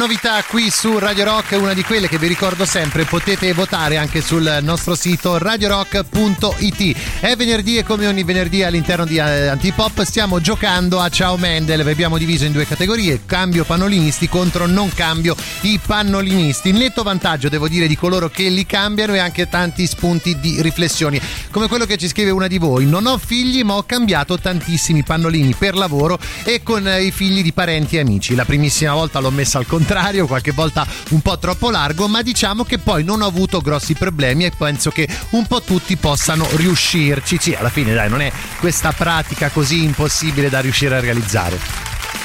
Novità 0.00 0.42
qui 0.44 0.70
su 0.70 0.98
Radio 0.98 1.24
Rock, 1.24 1.58
una 1.60 1.74
di 1.74 1.82
quelle 1.82 2.08
che 2.08 2.16
vi 2.16 2.26
ricordo 2.26 2.64
sempre, 2.64 3.04
potete 3.04 3.52
votare 3.52 3.98
anche 3.98 4.22
sul 4.22 4.60
nostro 4.62 4.94
sito 4.94 5.36
radiorock.it. 5.36 7.20
È 7.20 7.36
venerdì 7.36 7.76
e 7.76 7.84
come 7.84 8.06
ogni 8.06 8.24
venerdì 8.24 8.62
all'interno 8.62 9.04
di 9.04 9.18
eh, 9.18 9.48
Antipop 9.48 10.02
stiamo 10.02 10.40
giocando 10.40 11.00
a 11.00 11.10
Ciao 11.10 11.36
Mendel, 11.36 11.84
vi 11.84 11.90
abbiamo 11.90 12.16
diviso 12.16 12.46
in 12.46 12.52
due 12.52 12.66
categorie, 12.66 13.26
cambio 13.26 13.64
pannolinisti 13.64 14.26
contro 14.26 14.64
non 14.64 14.90
cambio 14.94 15.36
i 15.62 15.78
pannolinisti. 15.84 16.72
Netto 16.72 17.02
vantaggio 17.02 17.50
devo 17.50 17.68
dire 17.68 17.86
di 17.86 17.94
coloro 17.94 18.30
che 18.30 18.48
li 18.48 18.64
cambiano 18.64 19.14
e 19.14 19.18
anche 19.18 19.50
tanti 19.50 19.86
spunti 19.86 20.40
di 20.40 20.62
riflessioni, 20.62 21.20
come 21.50 21.68
quello 21.68 21.84
che 21.84 21.98
ci 21.98 22.08
scrive 22.08 22.30
una 22.30 22.46
di 22.46 22.56
voi, 22.56 22.86
non 22.86 23.04
ho 23.04 23.18
figli 23.18 23.62
ma 23.62 23.74
ho 23.74 23.82
cambiato 23.82 24.38
tantissimi 24.38 25.02
pannolini 25.02 25.52
per 25.52 25.74
lavoro 25.74 26.18
e 26.42 26.62
con 26.62 26.88
eh, 26.88 27.02
i 27.02 27.10
figli 27.10 27.42
di 27.42 27.52
parenti 27.52 27.96
e 27.96 28.00
amici. 28.00 28.34
La 28.34 28.46
primissima 28.46 28.94
volta 28.94 29.18
l'ho 29.18 29.30
messa 29.30 29.58
al 29.58 29.66
contrario, 29.66 29.88
qualche 30.26 30.52
volta 30.52 30.86
un 31.10 31.20
po' 31.20 31.38
troppo 31.38 31.70
largo, 31.70 32.06
ma 32.06 32.22
diciamo 32.22 32.64
che 32.64 32.78
poi 32.78 33.02
non 33.02 33.22
ho 33.22 33.26
avuto 33.26 33.60
grossi 33.60 33.94
problemi 33.94 34.44
e 34.44 34.52
penso 34.56 34.90
che 34.90 35.08
un 35.30 35.46
po' 35.46 35.62
tutti 35.62 35.96
possano 35.96 36.46
riuscirci. 36.54 37.38
Sì, 37.40 37.54
alla 37.54 37.70
fine 37.70 37.92
dai, 37.92 38.08
non 38.08 38.20
è 38.20 38.30
questa 38.60 38.92
pratica 38.92 39.48
così 39.48 39.82
impossibile 39.82 40.48
da 40.48 40.60
riuscire 40.60 40.96
a 40.96 41.00
realizzare. 41.00 41.58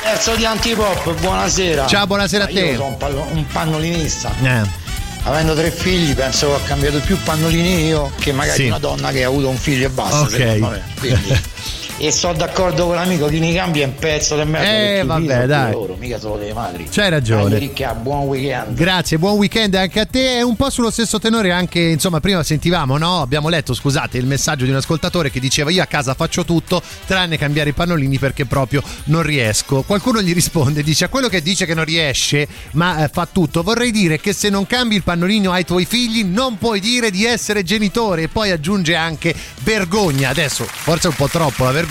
Terzo 0.02 0.36
di 0.36 0.46
Antipop, 0.46 1.20
buonasera. 1.20 1.88
Ciao, 1.88 2.06
buonasera 2.06 2.44
a 2.44 2.48
te. 2.48 2.54
Io 2.54 2.76
sono 2.76 3.28
un, 3.32 3.46
pannolinista. 3.48 4.32
Eh. 4.44 4.84
Avendo 5.24 5.56
tre 5.56 5.72
figli, 5.72 6.14
penso 6.14 6.48
che 6.48 6.54
ho 6.54 6.62
cambiato 6.66 7.00
più 7.00 7.18
pannolini 7.24 7.86
io 7.88 8.12
che 8.20 8.32
magari 8.32 8.62
Sì. 8.62 8.68
una 8.68 8.78
donna 8.78 9.10
che 9.12 9.24
ha 9.24 9.28
avuto 9.28 9.50
un 9.50 9.58
figlio 9.58 9.88
e 9.88 9.90
basta. 9.90 10.20
Ok. 10.20 11.00
Quindi- 11.00 11.42
e 11.98 12.12
sono 12.12 12.34
d'accordo 12.34 12.88
con 12.88 12.96
l'amico, 12.96 13.28
chi 13.28 13.40
ne 13.40 13.54
cambia 13.54 13.84
è 13.84 13.86
un 13.88 13.96
pezzo 13.96 14.36
di 14.36 14.50
merda. 14.50 14.70
Eh, 14.70 15.04
vabbè, 15.04 15.46
dai. 15.46 15.72
Loro, 15.72 15.96
mica 15.98 16.20
solo 16.20 16.38
delle 16.38 16.54
madri. 16.54 16.88
C'hai 16.90 17.10
ragione. 17.10 17.50
Dai, 17.50 17.60
ricca, 17.60 17.94
buon 17.94 18.24
weekend. 18.24 18.76
Grazie, 18.76 19.18
buon 19.18 19.38
weekend 19.38 19.76
anche 19.76 20.00
a 20.00 20.06
te. 20.06 20.38
È 20.38 20.42
un 20.42 20.56
po' 20.56 20.70
sullo 20.70 20.92
stesso 20.92 21.20
tenore 21.20 21.52
anche, 21.52 21.80
insomma, 21.80 22.20
prima 22.20 22.44
sentivamo, 22.44 22.98
no? 22.98 23.22
Abbiamo 23.22 23.48
letto, 23.50 23.74
scusate, 23.74 24.18
il 24.18 24.26
messaggio 24.26 24.66
di 24.66 24.72
un 24.72 24.78
ascoltatore 24.78 25.32
che 25.32 25.40
diceva 25.40 25.72
io 25.72 25.82
a 25.82 25.86
casa 25.86 26.14
faccio 26.14 26.44
tutto 26.44 26.82
tranne 27.06 27.38
cambiare 27.38 27.70
i 27.70 27.74
pannolini 27.74 28.20
perché 28.20 28.46
proprio 28.46 28.84
non 29.06 29.24
riesco. 29.24 29.84
Qualcuno 29.84 30.22
gli 30.22 30.34
risponde, 30.34 30.84
dice 30.84 31.06
a 31.06 31.08
quello 31.08 31.30
che 31.30 31.42
dice 31.42 31.66
che 31.66 31.74
non 31.74 31.86
riesce, 31.86 32.48
ma 32.72 33.04
eh, 33.04 33.08
fa 33.08 33.28
tutto. 33.32 33.64
Vorrei 33.64 33.92
dire 33.92 34.20
che 34.20 34.34
se 34.34 34.50
non 34.50 34.68
cambi 34.68 34.96
il 34.96 35.04
pannolino 35.04 35.52
ai 35.52 35.64
tuoi 35.64 35.86
figli 35.86 36.24
non 36.24 36.58
puoi 36.58 36.80
dire 36.80 37.10
di 37.10 37.26
essere 37.26 37.64
genitore 37.64 38.24
e 38.24 38.28
poi 38.28 38.52
aggiunge 38.52 38.96
anche 38.96 39.34
vergogna. 39.64 40.30
Adesso 40.30 40.66
forse 40.66 41.08
è 41.08 41.10
un 41.10 41.16
po' 41.16 41.28
troppo 41.28 41.64
la 41.64 41.72
vergogna, 41.72 41.84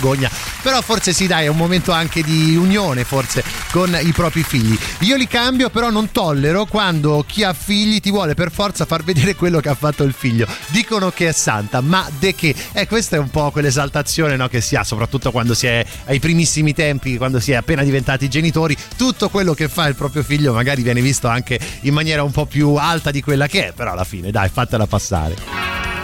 però 0.61 0.81
forse 0.81 1.13
sì, 1.13 1.27
dai, 1.27 1.45
è 1.45 1.47
un 1.47 1.57
momento 1.57 1.91
anche 1.91 2.21
di 2.21 2.55
unione 2.55 3.03
forse 3.03 3.43
con 3.71 3.97
i 4.01 4.11
propri 4.11 4.43
figli. 4.43 4.77
Io 4.99 5.15
li 5.15 5.27
cambio, 5.27 5.69
però 5.69 5.89
non 5.89 6.11
tollero 6.11 6.65
quando 6.65 7.23
chi 7.27 7.43
ha 7.43 7.53
figli 7.53 7.99
ti 7.99 8.09
vuole 8.09 8.33
per 8.33 8.51
forza 8.51 8.85
far 8.85 9.03
vedere 9.03 9.35
quello 9.35 9.59
che 9.59 9.69
ha 9.69 9.75
fatto 9.75 10.03
il 10.03 10.13
figlio. 10.13 10.47
Dicono 10.67 11.11
che 11.11 11.29
è 11.29 11.31
santa, 11.31 11.81
ma 11.81 12.07
de 12.19 12.35
che? 12.35 12.55
Eh, 12.71 12.87
questa 12.87 13.15
è 13.15 13.19
un 13.19 13.29
po' 13.29 13.51
quell'esaltazione 13.51 14.35
no, 14.35 14.47
che 14.47 14.61
si 14.61 14.75
ha, 14.75 14.83
soprattutto 14.83 15.31
quando 15.31 15.53
si 15.53 15.67
è 15.67 15.85
ai 16.05 16.19
primissimi 16.19 16.73
tempi, 16.73 17.17
quando 17.17 17.39
si 17.39 17.51
è 17.51 17.55
appena 17.55 17.83
diventati 17.83 18.29
genitori. 18.29 18.75
Tutto 18.97 19.29
quello 19.29 19.53
che 19.53 19.67
fa 19.67 19.87
il 19.87 19.95
proprio 19.95 20.23
figlio 20.23 20.53
magari 20.53 20.81
viene 20.81 21.01
visto 21.01 21.27
anche 21.27 21.59
in 21.81 21.93
maniera 21.93 22.23
un 22.23 22.31
po' 22.31 22.45
più 22.45 22.75
alta 22.75 23.11
di 23.11 23.21
quella 23.21 23.47
che 23.47 23.67
è, 23.67 23.73
però 23.73 23.91
alla 23.91 24.03
fine, 24.03 24.31
dai, 24.31 24.49
fatela 24.49 24.87
passare. 24.87 25.94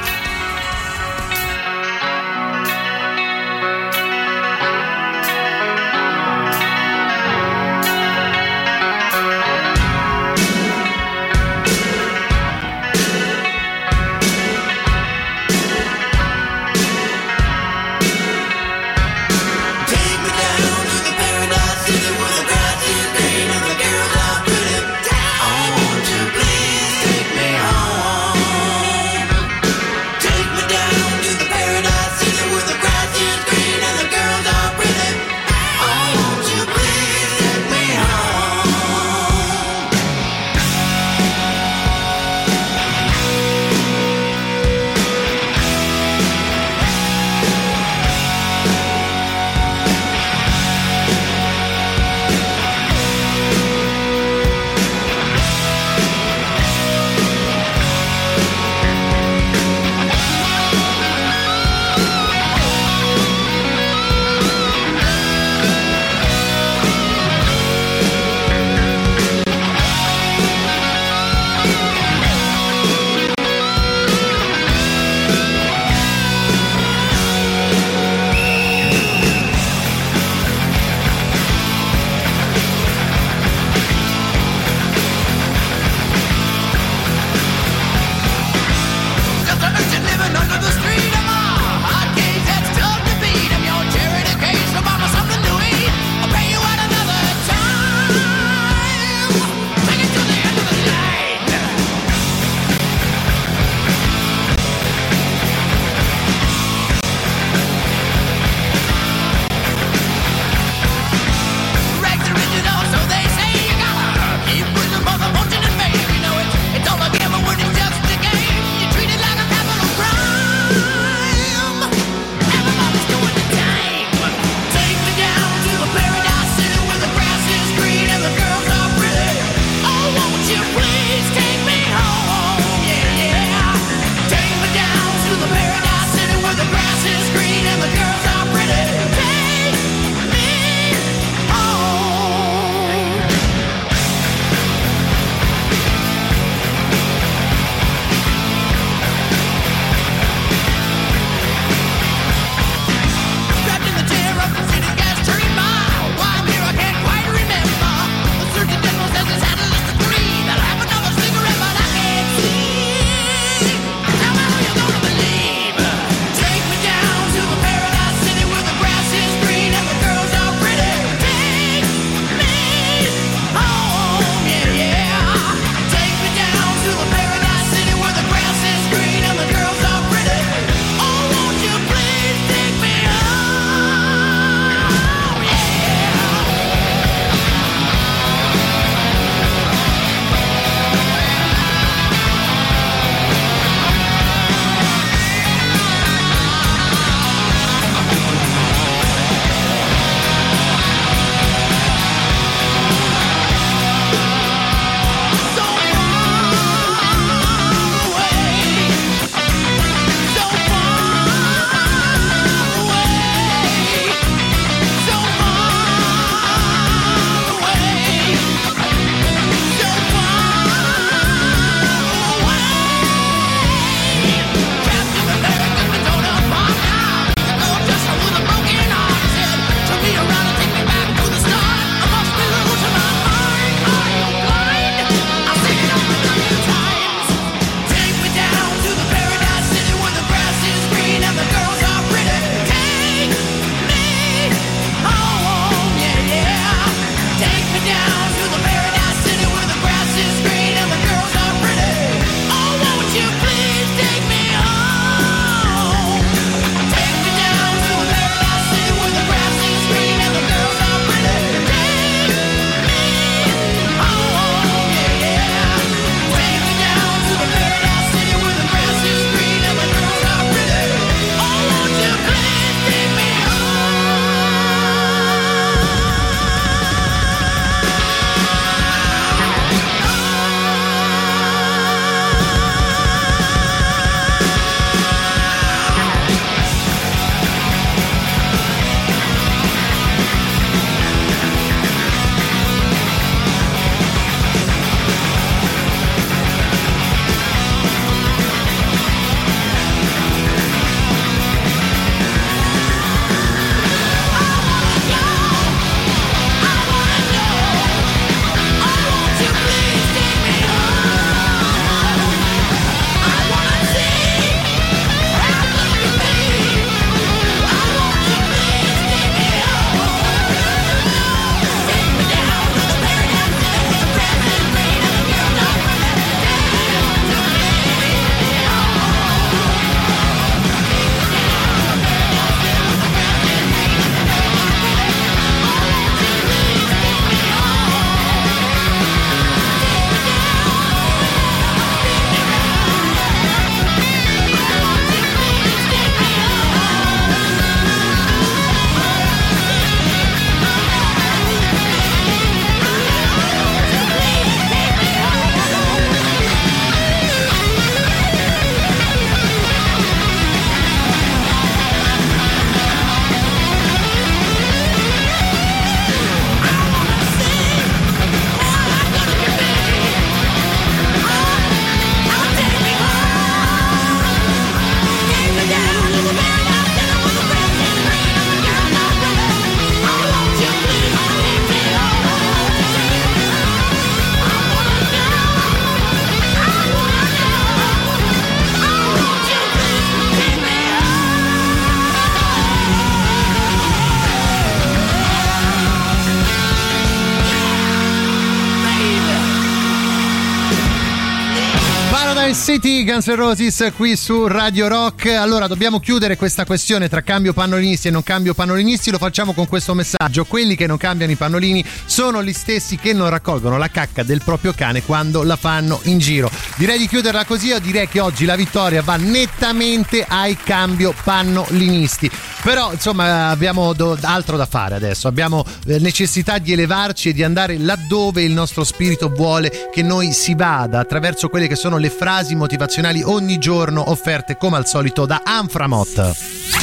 City, 402.82 403.04
Guns 403.04 403.28
N' 403.28 403.36
Roses 403.36 403.92
qui 403.96 404.16
su 404.16 404.48
Radio 404.48 404.88
Rock. 404.88 405.28
Allora, 405.28 405.68
dobbiamo 405.68 406.00
chiudere 406.00 406.36
questa 406.36 406.66
questione 406.66 407.10
tra 407.10 407.22
cambio 407.22 407.54
pannolinisti 407.54 408.08
e 408.08 408.12
non 408.12 408.24
cambio 408.24 408.56
pannolinisti. 408.56 409.12
Lo 409.12 409.20
facciamo 409.20 409.54
con 409.54 409.68
questo 409.68 409.94
messaggio: 409.94 410.46
quelli 410.46 410.76
che 410.76 410.88
non 410.88 410.98
cambiano 410.98 411.32
i 411.32 411.36
pannolini 411.36 411.86
sono 412.06 412.44
gli 412.44 412.54
stessi 412.54 412.96
che 412.96 413.14
non 413.14 413.30
raccolgono 413.30 413.78
la 413.78 413.90
cacca 413.90 414.24
del 414.24 414.42
proprio 414.44 414.74
cane 414.74 415.04
quando 415.04 415.44
la 415.44 415.58
fanno 415.58 416.00
in 416.06 416.18
giro. 416.18 416.50
Direi 416.76 416.98
di 416.98 417.08
chiuderla 417.08 417.46
così. 417.46 417.68
Io 417.68 417.80
direi 417.80 418.08
che 418.08 418.20
oggi 418.20 418.46
la 418.46 418.56
vittoria 418.56 419.04
va 419.04 419.16
nettamente 419.16 420.26
ai 420.28 420.58
cambio 420.58 421.14
pannolinisti. 421.24 422.32
Però, 422.64 422.92
insomma, 422.94 423.50
abbiamo 423.50 423.94
do- 423.94 424.18
altro 424.22 424.58
da 424.58 424.66
fare 424.66 424.96
adesso. 424.96 425.28
Abbiamo 425.28 425.64
eh, 425.86 426.00
necessità 426.00 426.58
di 426.58 426.72
elevarci 426.72 427.30
e 427.30 427.34
di 427.34 427.44
andare 427.44 427.78
laddove 427.78 428.42
il 428.42 428.52
nostro 428.52 428.84
spirito 428.84 429.30
vuole 429.30 429.90
che 429.94 430.02
noi 430.02 430.32
si 430.32 430.56
vada 430.56 431.00
attraverso 431.00 431.48
quelle 431.48 431.68
che 431.68 431.76
sono 431.76 431.98
le 431.98 432.10
frasi 432.10 432.56
motivazionali 432.72 433.22
ogni 433.22 433.58
giorno 433.58 434.12
offerte 434.12 434.56
come 434.56 434.78
al 434.78 434.88
solito 434.88 435.26
da 435.26 435.42
Anframot. 435.44 436.81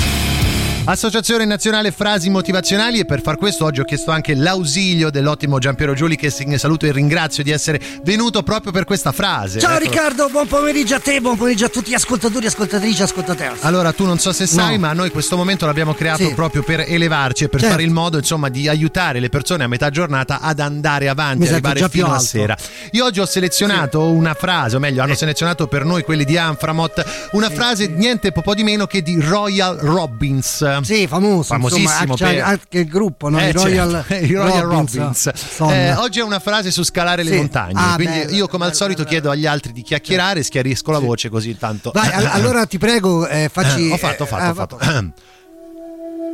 Associazione 0.90 1.44
Nazionale 1.44 1.90
Frasi 1.92 2.30
Motivazionali 2.30 2.98
e 3.00 3.04
per 3.04 3.20
far 3.20 3.36
questo 3.36 3.66
oggi 3.66 3.80
ho 3.80 3.84
chiesto 3.84 4.10
anche 4.10 4.34
l'ausilio 4.34 5.10
dell'ottimo 5.10 5.58
Giampiero 5.58 5.92
Giuli 5.92 6.16
che 6.16 6.30
saluto 6.56 6.86
e 6.86 6.92
ringrazio 6.92 7.42
di 7.42 7.50
essere 7.50 7.78
venuto 8.04 8.42
proprio 8.42 8.72
per 8.72 8.84
questa 8.84 9.12
frase. 9.12 9.60
Ciao 9.60 9.74
Ecco. 9.76 9.82
Riccardo, 9.84 10.28
buon 10.30 10.46
pomeriggio 10.46 10.94
a 10.94 10.98
te, 10.98 11.20
buon 11.20 11.36
pomeriggio 11.36 11.66
a 11.66 11.68
tutti 11.68 11.90
gli 11.90 11.94
ascoltatori, 11.94 12.46
ascoltatrici, 12.46 13.02
ascoltatori. 13.02 13.50
Allora, 13.60 13.92
tu 13.92 14.06
non 14.06 14.18
so 14.18 14.32
se 14.32 14.46
sai, 14.46 14.76
No. 14.76 14.86
ma 14.86 14.92
noi 14.94 15.10
questo 15.10 15.36
momento 15.36 15.66
l'abbiamo 15.66 15.92
creato 15.92 16.26
Sì. 16.26 16.32
proprio 16.32 16.62
per 16.62 16.80
elevarci 16.88 17.44
e 17.44 17.48
per 17.50 17.60
Certo. 17.60 17.74
fare 17.74 17.86
il 17.86 17.92
modo, 17.92 18.16
insomma, 18.16 18.48
di 18.48 18.66
aiutare 18.66 19.20
le 19.20 19.28
persone 19.28 19.64
a 19.64 19.68
metà 19.68 19.90
giornata 19.90 20.40
ad 20.40 20.58
andare 20.58 21.10
avanti, 21.10 21.40
Mi 21.40 21.48
arrivare 21.48 21.86
fino 21.90 22.10
a 22.14 22.18
sera. 22.18 22.56
Io 22.92 23.04
oggi 23.04 23.20
ho 23.20 23.26
selezionato 23.26 24.04
una 24.10 24.32
frase, 24.32 24.76
o 24.76 24.78
meglio, 24.78 25.02
hanno 25.02 25.14
selezionato 25.14 25.66
per 25.66 25.84
noi 25.84 26.02
quelli 26.02 26.24
di 26.24 26.38
Anframot, 26.38 27.28
una 27.32 27.50
frase 27.50 27.88
niente 27.88 28.32
po' 28.32 28.54
di 28.54 28.62
meno 28.62 28.86
che 28.86 29.02
di 29.02 29.20
Royal 29.20 29.76
Robbins. 29.76 30.76
Sì, 30.84 31.06
famoso, 31.06 31.42
famosissimo 31.54 32.12
insomma, 32.12 32.30
per- 32.30 32.42
anche 32.42 32.78
il 32.78 32.88
gruppo, 32.88 33.28
no? 33.28 33.38
Eh, 33.38 33.48
I 33.48 33.52
Royal, 33.52 34.04
certo, 34.06 34.24
i 34.26 34.32
Royal 34.34 34.66
Robbins. 34.66 35.30
Eh, 35.70 35.94
oggi 35.94 36.20
è 36.20 36.22
una 36.22 36.38
frase 36.38 36.70
su 36.70 36.82
scalare 36.82 37.22
le 37.22 37.30
Sì. 37.30 37.36
montagne. 37.36 37.72
Ah, 37.80 37.94
quindi 37.94 38.18
bello, 38.18 38.30
io, 38.36 38.48
come 38.48 38.64
al 38.66 38.74
solito, 38.74 39.04
chiedo 39.04 39.30
agli 39.30 39.46
altri 39.46 39.72
di 39.72 39.82
chiacchierare, 39.82 40.42
schiarisco 40.42 40.90
la 40.90 40.98
voce 40.98 41.28
così 41.28 41.56
tanto. 41.56 41.90
Vai, 41.94 42.10
all- 42.12 42.26
allora 42.32 42.66
ti 42.66 42.78
prego, 42.78 43.26
eh, 43.28 43.48
facci... 43.52 43.88
Eh, 43.88 43.92
ho 43.92 43.96
fatto, 43.96 44.22
ho 44.22 44.26
fatto, 44.26 44.44
eh, 44.44 44.48
ho 44.48 44.54
fatto. 44.54 45.12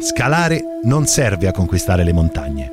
Scalare 0.01 0.63
non 0.85 1.07
serve 1.07 1.47
a 1.49 1.53
conquistare 1.53 2.05
le 2.05 2.13
montagne. 2.13 2.71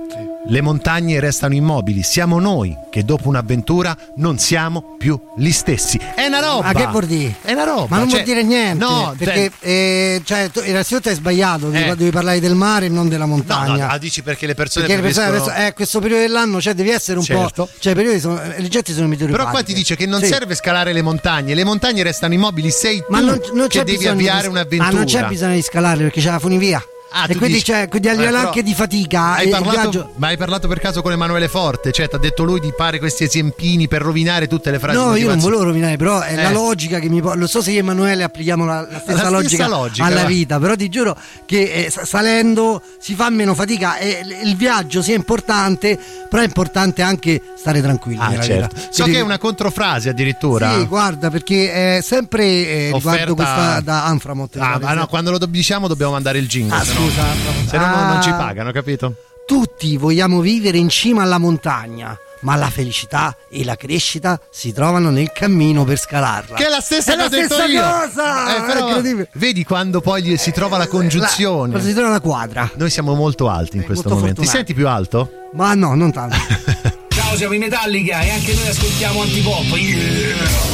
Le 0.52 0.60
montagne 0.60 1.22
restano 1.22 1.54
immobili, 1.54 2.04
siamo 2.04 2.38
noi 2.38 2.76
che 2.89 3.06
dopo 3.06 3.30
un'avventura 3.30 3.95
non 4.18 4.38
siamo 4.38 4.95
più 4.97 5.18
gli 5.38 5.49
stessi. 5.49 5.97
È 5.97 6.26
una 6.26 6.41
roba! 6.41 6.64
Ma 6.64 6.74
che 6.74 6.88
vuol 6.88 7.06
dire? 7.06 7.36
È 7.41 7.54
una 7.54 7.64
roba! 7.64 7.86
Ma 7.88 7.97
non 7.99 8.10
cioè- 8.10 8.22
vuol 8.24 8.36
dire 8.36 8.43
niente. 8.45 8.84
No, 8.84 9.16
perché 9.18 9.49
eh, 9.62 10.22
cioè, 10.26 10.49
tu, 10.52 10.62
innanzitutto 10.66 11.08
hai 11.08 11.16
sbagliato, 11.16 11.70
devi, 11.70 11.89
Eh. 11.91 11.95
devi 11.95 12.10
parlare 12.12 12.41
del 12.41 12.56
mare 12.56 12.88
e 12.88 12.89
non 12.89 13.08
della 13.08 13.24
No, 13.24 13.32
montagna. 13.36 13.86
no, 13.86 13.93
ah, 13.93 13.97
dici 13.97 14.24
perché 14.24 14.45
le 14.45 14.54
persone 14.54 14.88
perché 14.88 15.02
le 15.02 15.08
persone 15.08 15.28
adesso, 15.28 15.54
eh, 15.54 15.72
questo 15.74 16.02
periodo 16.02 16.22
dell'anno 16.24 16.60
cioè, 16.60 16.74
devi 16.74 16.89
essere 16.89 17.18
un 17.18 17.24
Certo. 17.24 17.68
po'. 17.68 17.72
Cioè, 17.80 17.93
i 17.93 17.95
periodi 17.95 18.20
sono, 18.20 18.36
le 18.36 18.68
gente 18.68 18.91
sono 18.91 19.08
meteoropatiche. 19.08 19.32
Però 19.32 19.49
qua 19.49 19.64
ti 19.64 19.74
dice 19.74 19.95
che 19.95 20.06
non 20.06 20.20
Sì. 20.20 20.26
serve 20.28 20.54
scalare 20.56 20.91
le 20.91 21.02
montagne, 21.02 21.56
le 21.56 21.64
montagne 21.64 22.04
restano 22.04 22.34
immobili, 22.34 22.72
sei 22.72 23.02
Ma 23.08 23.20
tu 23.20 23.26
non, 23.26 23.39
non 23.54 23.68
che 23.70 23.86
devi 23.86 24.06
avviare 24.06 24.41
di, 24.41 24.47
un'avventura. 24.49 24.91
Ma 24.91 24.97
non 24.97 25.06
c'è 25.06 25.26
bisogno 25.28 25.56
di 25.56 25.62
scalarle 25.62 26.04
perché 26.04 26.20
c'è 26.20 26.30
la 26.30 26.39
funivia. 26.39 26.84
Ah, 27.14 27.26
e 27.28 27.36
quindi, 27.36 27.57
dici- 27.57 27.72
c'è, 27.72 27.89
quindi 27.89 28.07
a 28.07 28.12
Eh, 28.12 28.16
livello 28.16 28.38
però 28.38 28.47
anche 28.47 28.64
di 28.64 28.74
fatica. 28.74 29.34
Hai 29.34 29.47
eh, 29.47 29.49
parlato, 29.49 29.80
viaggio- 29.89 30.12
ma 30.16 30.28
hai 30.28 30.38
parlato 30.38 30.68
per 30.70 30.80
caso 30.80 31.01
con 31.01 31.12
Emanuele 31.12 31.49
Forte? 31.49 31.91
Cioè, 31.91 32.07
ti 32.07 32.16
ha 32.16 32.18
detto 32.18 32.43
lui 32.43 32.59
di 32.62 32.72
fare 32.78 32.99
questi 32.99 33.26
esempini 33.26 33.88
per 33.89 34.01
rovinare 34.01 34.47
tutte 34.47 34.72
le 34.72 34.80
frasi 34.80 34.97
No, 34.97 35.16
io 35.18 35.28
non 35.28 35.39
volevo 35.39 35.64
rovinare, 35.64 35.97
però 35.97 36.22
è 36.22 36.36
la 36.36 36.49
Eh. 36.49 36.53
logica 36.53 36.99
che 36.99 37.09
mi 37.09 37.20
porta. 37.22 37.38
Lo 37.38 37.47
so 37.47 37.62
se 37.62 37.72
io 37.72 37.78
e 37.78 37.80
Emanuele 37.80 38.24
applichiamo 38.24 38.64
la, 38.66 38.82
la 38.82 38.99
stessa, 38.99 39.01
stessa 39.18 39.30
logica, 39.30 39.68
logica, 39.68 40.05
alla 40.05 40.22
va. 40.22 40.28
vita, 40.28 40.57
però 40.59 40.76
ti 40.76 40.88
giuro 40.88 41.18
che 41.45 41.86
eh, 41.86 41.89
sa- 41.89 42.05
salendo 42.05 42.82
si 42.99 43.14
fa 43.14 43.30
meno 43.30 43.53
fatica 43.55 43.97
e 43.97 44.22
il 44.43 44.55
viaggio 44.55 45.01
sia 45.01 45.16
importante, 45.16 45.99
però 46.30 46.41
è 46.41 46.45
importante 46.45 47.01
anche 47.01 47.41
stare 47.57 47.82
tranquilli. 47.82 48.20
Ah, 48.22 48.39
certo. 48.39 48.76
So 48.89 49.03
che 49.03 49.16
è 49.16 49.22
una 49.22 49.38
controfrase 49.38 50.09
addirittura. 50.09 50.78
Sì, 50.78 50.86
guarda, 50.86 51.30
perché 51.30 51.97
è 51.97 52.01
sempre 52.01 52.43
eh, 52.45 52.89
Offerta- 52.93 53.26
riguardo 53.26 53.36
questa 53.36 53.80
da 53.82 54.05
Anframot. 54.05 54.55
Ah, 54.57 54.80
ma 54.82 54.93
no, 54.93 55.07
quando 55.07 55.32
lo 55.32 55.39
diciamo 55.45 55.88
dobbiamo 55.89 56.14
mandare 56.14 56.38
il 56.38 56.47
jingle. 56.47 56.78
Ah, 56.78 56.84
scusa. 57.02 57.24
Se 57.68 57.78
no 57.78 57.86
non- 57.88 58.08
non 58.08 58.22
ci 58.22 58.30
Ah. 58.30 58.36
pagano, 58.36 58.72
capito? 58.72 59.16
Tutti 59.45 59.97
vogliamo 59.97 60.39
vivere 60.39 60.78
in 60.78 60.88
cima 60.89 61.24
alla 61.24 61.38
montagna, 61.38 62.18
ma 62.41 62.56
la 62.56 62.70
felicità 62.70 63.36
e 63.49 63.66
la 63.66 63.76
crescita 63.76 64.39
si 64.49 64.72
trovano 64.72 65.10
nel 65.10 65.32
cammino 65.34 65.84
per 65.84 65.97
scalarla. 65.99 66.56
Che 66.56 66.66
è 66.66 66.70
la 66.70 66.80
stessa 66.80 67.14
È 67.14 67.16
che 67.16 67.22
la 67.22 67.28
stessa 67.28 67.66
cosa! 67.66 68.56
Eh, 68.58 68.62
però, 68.62 68.86
È 68.86 68.88
incredibile. 68.89 69.30
vedi 69.34 69.64
quando 69.64 69.99
poi 69.99 70.38
si 70.38 70.52
trova 70.52 70.78
la 70.78 70.88
congiunzione. 70.88 71.74
La- 71.74 71.82
si 71.82 71.93
trova 71.93 72.10
la 72.10 72.20
quadra. 72.22 72.70
Noi 72.76 72.89
siamo 72.89 73.14
molto 73.14 73.49
alti 73.49 73.78
in 73.78 73.84
questo 73.84 74.08
molto 74.08 74.20
momento. 74.22 74.41
Ti 74.41 74.47
fortunati. 74.47 74.58
senti 74.58 74.74
più 74.74 74.88
alto? 74.88 75.30
Ma 75.54 75.74
no, 75.74 75.95
non 75.95 76.12
tanto. 76.12 76.38
Ciao, 77.10 77.36
siamo 77.36 77.54
i 77.54 77.58
Metallica 77.58 78.22
e 78.22 78.30
anche 78.30 78.54
noi 78.54 78.68
ascoltiamo 78.68 79.22
Antipop. 79.22 79.64
Yeah. 79.76 80.71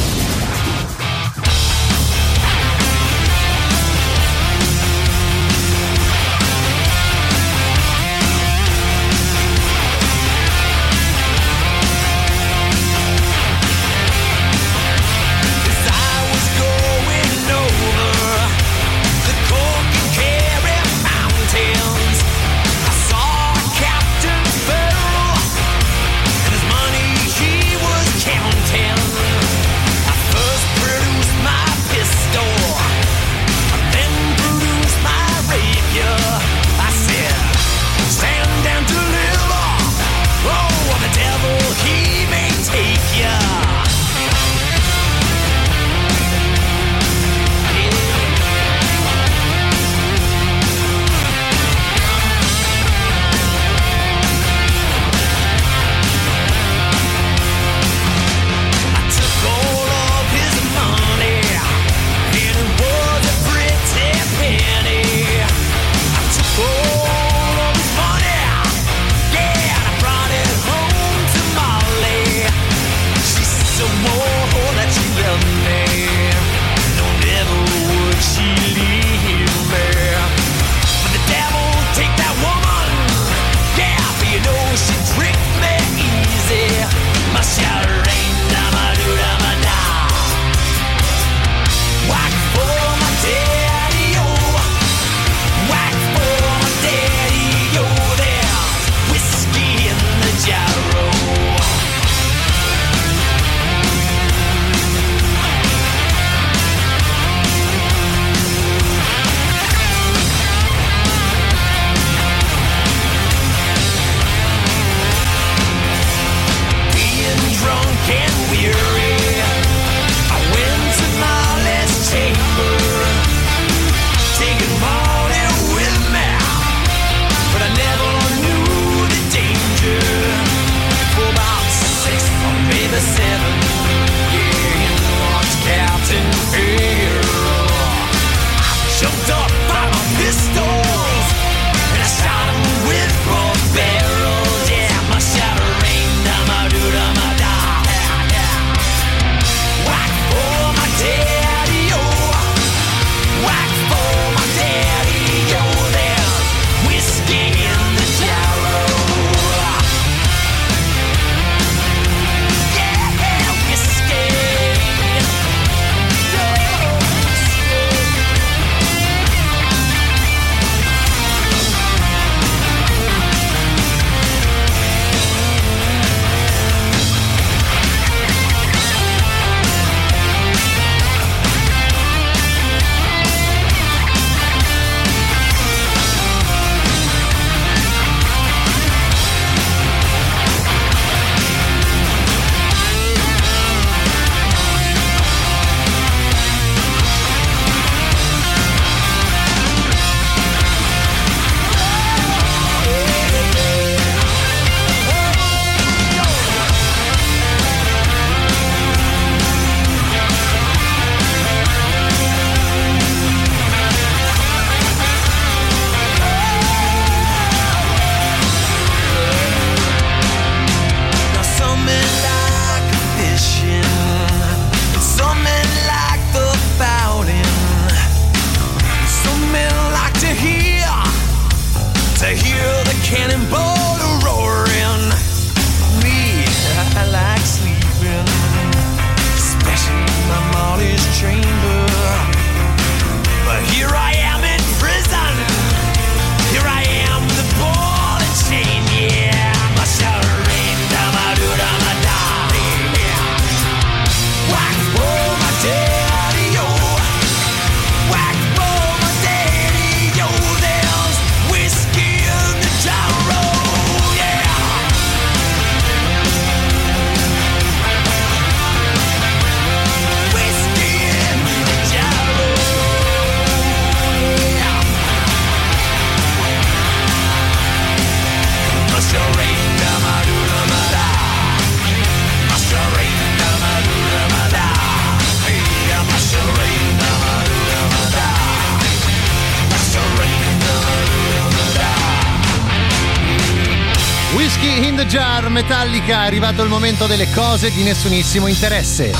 Metallica, 296.08 296.22
è 296.22 296.26
arrivato 296.26 296.62
il 296.62 296.68
momento 296.70 297.06
delle 297.06 297.30
cose 297.34 297.70
di 297.70 297.82
nessunissimo 297.82 298.46
interesse. 298.46 299.12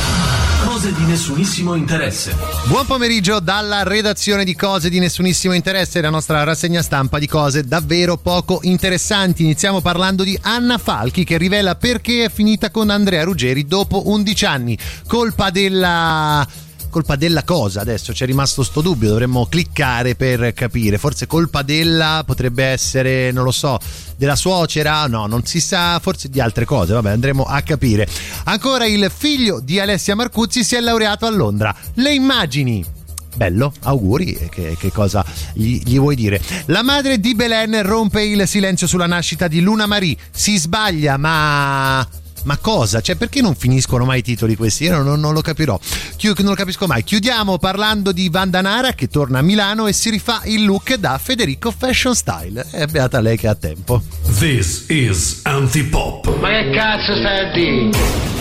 Cose 0.64 0.92
di 0.92 1.04
nessunissimo 1.04 1.74
interesse. 1.74 2.34
Buon 2.64 2.86
pomeriggio 2.86 3.40
dalla 3.40 3.82
redazione 3.82 4.44
di 4.44 4.56
Cose 4.56 4.88
di 4.88 4.98
nessunissimo 4.98 5.54
interesse, 5.54 6.00
la 6.00 6.10
nostra 6.10 6.42
rassegna 6.44 6.82
stampa 6.82 7.18
di 7.18 7.26
cose 7.26 7.64
davvero 7.64 8.16
poco 8.16 8.60
interessanti. 8.62 9.42
Iniziamo 9.42 9.80
parlando 9.80 10.24
di 10.24 10.36
Anna 10.42 10.78
Falchi 10.78 11.24
che 11.24 11.36
rivela 11.36 11.74
perché 11.76 12.24
è 12.24 12.30
finita 12.30 12.70
con 12.70 12.90
Andrea 12.90 13.22
Ruggeri 13.22 13.66
dopo 13.66 14.08
11 14.08 14.44
anni. 14.46 14.78
Colpa 15.06 15.50
della 15.50 16.46
colpa 16.88 17.16
della 17.16 17.44
cosa 17.44 17.80
adesso? 17.80 18.12
C'è 18.12 18.26
rimasto 18.26 18.62
sto 18.62 18.80
dubbio 18.80 19.08
dovremmo 19.08 19.46
cliccare 19.46 20.14
per 20.14 20.52
capire. 20.54 20.98
Forse 20.98 21.26
colpa 21.26 21.62
della 21.62 22.22
potrebbe 22.26 22.64
essere 22.64 23.30
non 23.32 23.44
lo 23.44 23.52
so 23.52 23.78
della 24.16 24.36
suocera? 24.36 25.06
No 25.06 25.26
non 25.26 25.44
si 25.44 25.60
sa 25.60 25.98
forse 26.00 26.28
di 26.28 26.40
altre 26.40 26.64
cose. 26.64 26.92
Vabbè 26.92 27.10
andremo 27.10 27.44
a 27.44 27.60
capire. 27.62 28.06
Ancora 28.44 28.86
il 28.86 29.10
figlio 29.14 29.60
di 29.60 29.78
Alessia 29.78 30.14
Marcuzzi 30.14 30.64
si 30.64 30.74
è 30.74 30.80
laureato 30.80 31.26
a 31.26 31.30
Londra. 31.30 31.74
Le 31.94 32.12
immagini. 32.12 32.96
Bello, 33.38 33.72
auguri, 33.82 34.48
che, 34.50 34.76
che 34.76 34.90
cosa 34.90 35.24
gli, 35.52 35.80
gli 35.84 35.96
vuoi 35.96 36.16
dire? 36.16 36.42
La 36.66 36.82
madre 36.82 37.20
di 37.20 37.36
Belen 37.36 37.84
rompe 37.84 38.24
il 38.24 38.48
silenzio 38.48 38.88
sulla 38.88 39.06
nascita 39.06 39.46
di 39.46 39.60
Luna 39.60 39.86
Marie. 39.86 40.16
Si 40.32 40.58
sbaglia, 40.58 41.16
ma 41.16 42.04
ma 42.44 42.56
cosa? 42.56 43.00
Cioè, 43.00 43.16
perché 43.16 43.40
non 43.40 43.54
finiscono 43.54 44.04
mai 44.04 44.20
i 44.20 44.22
titoli 44.22 44.56
questi? 44.56 44.84
Io 44.84 45.02
non, 45.02 45.20
non 45.20 45.32
lo 45.32 45.40
capirò. 45.40 45.78
Chi- 46.16 46.32
non 46.38 46.50
lo 46.50 46.54
capisco 46.54 46.86
mai. 46.86 47.04
Chiudiamo 47.04 47.58
parlando 47.58 48.12
di 48.12 48.28
Vandanara 48.28 48.92
che 48.92 49.08
torna 49.08 49.38
a 49.38 49.42
Milano 49.42 49.86
e 49.86 49.92
si 49.92 50.10
rifà 50.10 50.42
il 50.44 50.64
look 50.64 50.94
da 50.94 51.18
Federico 51.18 51.70
Fashion 51.76 52.14
Style. 52.14 52.66
È 52.70 52.86
beata 52.86 53.20
lei 53.20 53.36
che 53.36 53.48
ha 53.48 53.54
tempo. 53.54 54.02
This 54.38 54.84
is 54.88 55.40
Antipop. 55.44 56.38
Ma 56.40 56.48
che 56.48 56.70
cazzo 56.70 57.16
stai 57.16 57.48
a 57.48 57.52
dire? 57.52 58.36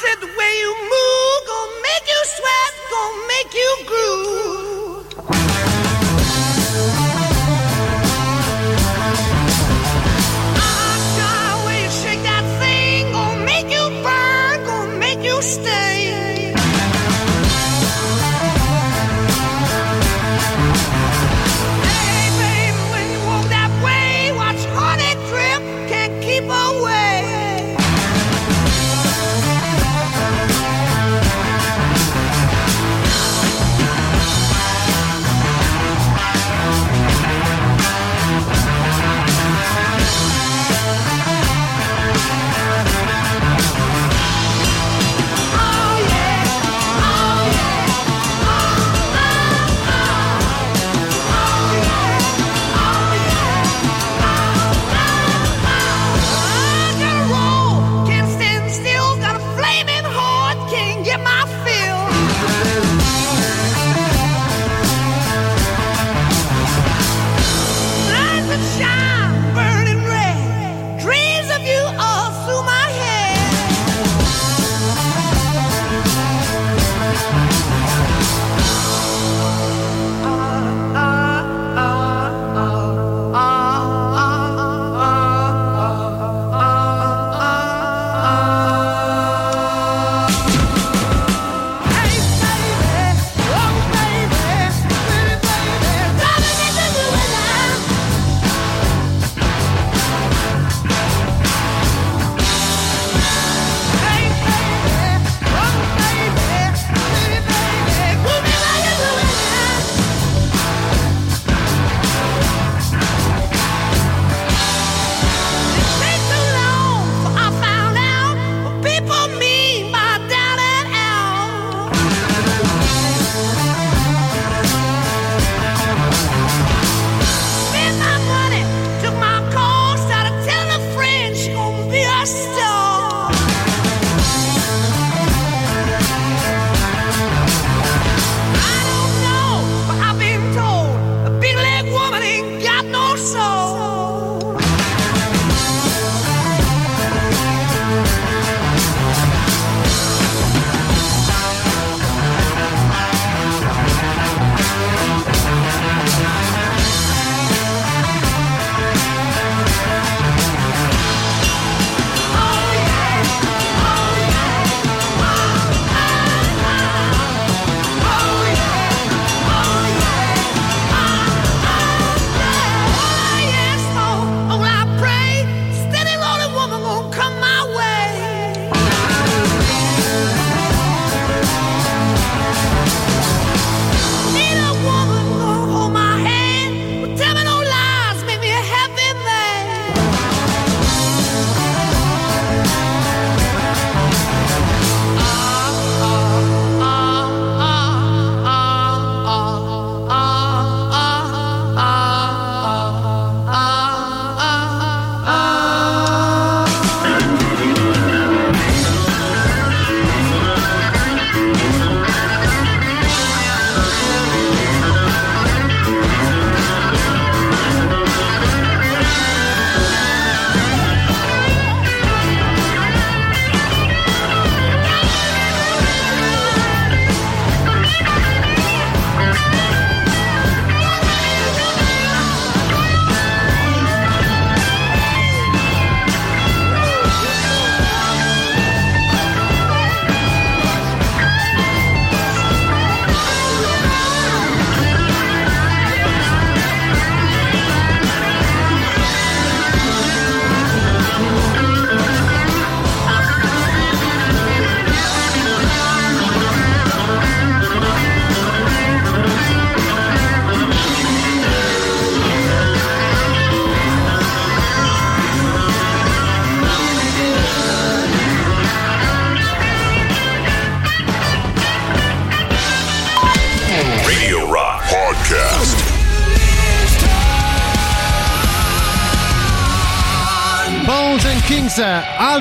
said 0.00 0.18
the 0.20 0.32
way 0.38 0.52
you 0.62 0.72
move 0.94 1.40
gonna 1.46 1.80
make 1.88 2.06
you 2.12 2.22
sweat, 2.36 2.72
gonna 2.90 3.26
make 3.32 3.52
you 3.62 3.70
groove. 3.90 4.59
Gonna 15.40 15.89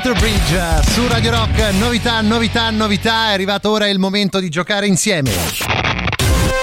Alter 0.02 0.18
Bridge 0.18 0.92
su 0.94 1.06
Radio 1.10 1.32
Rock, 1.32 1.74
novità, 1.74 2.22
novità, 2.22 2.70
novità, 2.70 3.32
è 3.32 3.34
arrivato 3.34 3.70
ora 3.70 3.90
il 3.90 4.00
momento 4.00 4.40
di 4.40 4.48
giocare 4.48 4.88
insieme. 4.88 5.30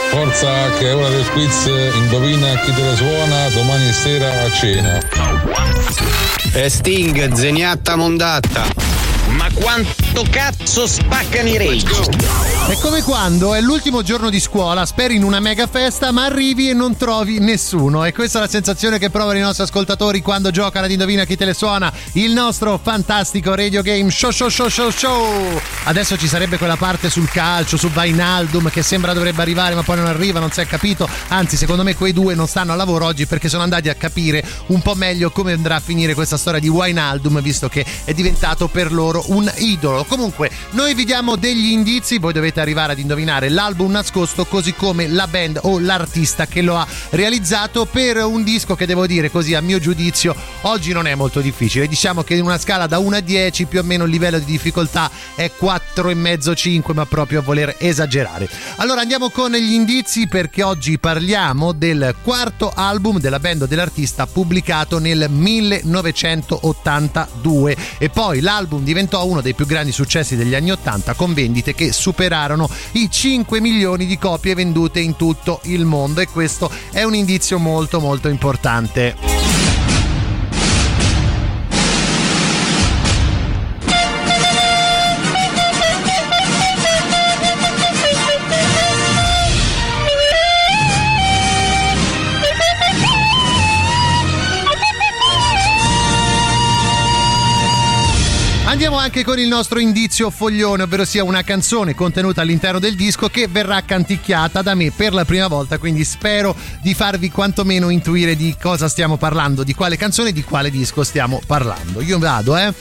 Forza 0.09 0.71
che 0.79 0.89
è 0.89 0.95
ora 0.95 1.11
del 1.11 1.29
quiz, 1.33 1.67
indovina 1.97 2.59
chi 2.61 2.73
te 2.73 2.83
la 2.83 2.97
suona 2.97 3.49
domani 3.51 3.93
sera 3.93 4.43
a 4.43 4.51
cena. 4.51 4.99
E 6.55 6.71
Sting, 6.71 7.35
zeniatta 7.35 7.95
mondatta. 7.97 8.65
Ma 9.27 9.49
quanto 9.53 10.25
cazzo 10.31 10.87
spaccano 10.87 11.49
i 11.49 11.59
rage? 11.59 12.56
È 12.69 12.77
come 12.81 13.01
quando 13.03 13.55
è 13.55 13.61
l'ultimo 13.61 14.03
giorno 14.03 14.29
di 14.29 14.41
scuola, 14.41 14.85
speri 14.87 15.15
in 15.15 15.23
una 15.23 15.39
mega 15.39 15.69
festa, 15.69 16.11
ma 16.11 16.25
arrivi 16.25 16.69
e 16.69 16.75
non 16.75 16.97
trovi 16.97 17.39
nessuno. 17.39 18.05
E 18.05 18.13
questa 18.13 18.39
è 18.39 18.41
la 18.41 18.49
sensazione 18.49 18.99
che 18.99 19.09
provano 19.09 19.39
i 19.39 19.41
nostri 19.41 19.63
ascoltatori 19.63 20.21
quando 20.21 20.51
giocano 20.51 20.87
ad 20.87 20.91
Indovina 20.91 21.25
chi 21.25 21.37
te 21.37 21.45
le 21.45 21.55
suona, 21.55 21.93
il 22.15 22.33
nostro 22.33 22.77
fantastico 22.83 23.55
radio 23.55 23.83
game 23.83 24.11
show 24.11 24.33
show 24.33 24.49
show 24.49 24.69
show 24.69 24.91
show. 24.91 25.76
Adesso 25.89 26.19
ci 26.19 26.27
sarebbe 26.27 26.59
quella 26.59 26.75
parte 26.75 27.09
sul 27.09 27.29
calcio, 27.31 27.77
su 27.77 27.89
Vainaldum 27.91 28.71
che 28.71 28.83
sembra 28.83 29.13
dovrebbe 29.13 29.41
arrivare, 29.41 29.77
ma 29.77 29.85
poi 29.85 29.97
non 29.97 30.07
arriva, 30.07 30.41
non 30.41 30.51
si 30.51 30.61
è 30.61 30.67
capito. 30.67 31.09
Anzi, 31.29 31.57
secondo 31.57 31.85
me 31.85 31.95
quei 31.95 32.13
due 32.13 32.35
non 32.35 32.49
stanno 32.49 32.73
a 32.73 32.75
lavoro 32.75 33.05
oggi 33.05 33.25
perché 33.25 33.49
sono 33.49 33.63
andati 33.63 33.89
a 33.89 33.95
capire 33.95 34.45
un 34.67 34.83
po' 34.83 34.97
meglio 34.97 35.31
come 35.31 35.53
andrà 35.53 35.77
a 35.77 35.81
finire 35.81 36.15
questa 36.15 36.37
storia 36.37 36.59
di 36.59 36.67
Wijnaldum, 36.67 37.41
visto 37.41 37.69
che 37.69 37.87
è 38.03 38.13
diventato 38.13 38.67
per 38.67 38.93
loro 38.93 39.23
un 39.29 39.49
idolo. 39.59 40.03
Comunque, 40.03 40.51
noi 40.71 40.93
vi 40.95 41.05
diamo 41.05 41.37
degli 41.37 41.71
indizi, 41.71 42.19
voi 42.19 42.33
dovete 42.33 42.61
arrivare 42.61 42.91
ad 42.93 42.99
indovinare 42.99 43.49
l'album 43.49 43.93
nascosto, 43.93 44.45
così 44.45 44.75
come 44.75 45.07
la 45.07 45.29
band 45.29 45.61
o 45.63 45.79
l'artista 45.79 46.47
che 46.47 46.63
lo 46.63 46.77
ha 46.77 46.87
realizzato 47.11 47.85
per 47.85 48.17
un 48.25 48.43
disco 48.43 48.75
che 48.75 48.87
devo 48.87 49.07
dire 49.07 49.31
così, 49.31 49.55
a 49.55 49.61
mio 49.61 49.79
giudizio, 49.79 50.35
oggi 50.63 50.93
non 50.93 51.07
è 51.07 51.15
molto 51.15 51.41
difficile. 51.41 51.87
Diciamo 51.87 52.25
che 52.25 52.35
in 52.35 52.43
una 52.43 52.59
scala 52.59 52.89
da 52.89 52.99
1 52.99 53.17
a 53.17 53.21
10, 53.21 53.67
più 53.67 53.79
o 53.79 53.85
meno 53.85 54.03
il 54.03 54.11
livello 54.11 54.41
di 54.41 54.45
difficoltà 54.47 55.09
è 55.37 55.53
4,5-5, 55.77 56.95
ma 56.95 57.05
proprio 57.07 57.41
a 57.41 57.43
voler 57.43 57.75
esagerare. 57.79 58.49
Allora 58.77 59.01
andiamo 59.01 59.31
con 59.31 59.53
gli 59.53 59.73
indizi 59.73 60.27
perché 60.27 60.63
oggi 60.63 60.99
parliamo 60.99 61.73
del 61.73 62.15
quarto 62.23 62.71
album 62.75 63.19
della 63.19 63.39
band 63.39 63.67
dell'artista 63.67 64.27
pubblicato 64.27 64.99
nel 64.99 65.27
1982 65.29 67.77
e 67.99 68.09
poi 68.09 68.41
l'album 68.41 68.85
diventò 68.85 69.25
uno 69.25 69.41
dei 69.41 69.55
più 69.55 69.67
grandi 69.67 69.93
successi 69.93 70.37
degli 70.37 70.55
anni 70.55 70.71
80 70.71 71.15
con 71.15 71.35
vendite 71.35 71.75
che 71.75 71.93
superarono 71.93 72.71
i 72.93 73.11
5 73.11 73.61
milioni 73.61 74.07
di 74.07 74.17
copie 74.19 74.55
vendute 74.55 75.01
in 75.01 75.17
tutto 75.17 75.61
il 75.65 75.85
mondo 75.85 76.21
e 76.21 76.29
questo 76.29 76.71
è 76.91 77.03
un 77.03 77.15
indizio 77.15 77.59
molto 77.59 78.01
molto 78.01 78.29
importante. 78.29 79.66
Anche 99.07 99.23
con 99.23 99.39
il 99.39 99.47
nostro 99.47 99.79
indizio 99.79 100.31
foglione, 100.31 100.83
ovvero 100.83 101.05
sia 101.05 101.23
una 101.23 101.45
canzone 101.45 101.95
contenuta 101.95 102.41
all'interno 102.41 102.81
del 102.81 102.97
disco 102.97 103.29
che 103.29 103.47
verrà 103.47 103.83
canticchiata 103.83 104.63
da 104.63 104.75
me 104.75 104.91
per 104.91 105.15
la 105.15 105.25
prima 105.25 105.47
volta, 105.47 105.79
quindi 105.79 106.03
spero 106.03 106.57
di 106.83 106.93
farvi 106.93 107.31
quantomeno 107.31 107.89
intuire 107.89 108.35
di 108.35 108.57
cosa 108.61 108.89
stiamo 108.89 109.17
parlando, 109.17 109.63
di 109.63 109.75
quale 109.75 109.97
canzone 109.97 110.31
e 110.31 110.33
di 110.33 110.43
quale 110.43 110.71
disco 110.71 111.05
stiamo 111.05 111.41
parlando. 111.47 112.01
Io 112.01 112.19
vado, 112.19 112.57
eh. 112.57 112.75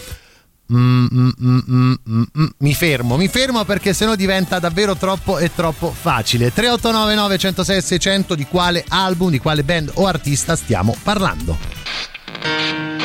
Mm, 0.74 1.06
mm, 1.14 1.30
mm, 1.40 1.60
mm, 1.70 1.94
mm, 2.10 2.24
mm. 2.40 2.46
Mi 2.58 2.74
fermo, 2.74 3.18
mi 3.18 3.28
fermo 3.28 3.64
perché 3.64 3.94
sennò 3.94 4.16
diventa 4.16 4.58
davvero 4.58 4.96
troppo 4.96 5.38
e 5.38 5.54
troppo 5.54 5.92
facile. 5.92 6.52
3899 6.52 7.38
106 7.38 7.82
600 7.84 8.34
di 8.34 8.48
quale 8.48 8.84
album, 8.88 9.30
di 9.30 9.38
quale 9.38 9.64
band 9.64 9.92
o 9.94 10.08
artista 10.08 10.56
stiamo 10.56 10.98
parlando. 11.04 13.05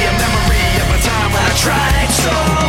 tried 1.53 2.09
so 2.09 2.60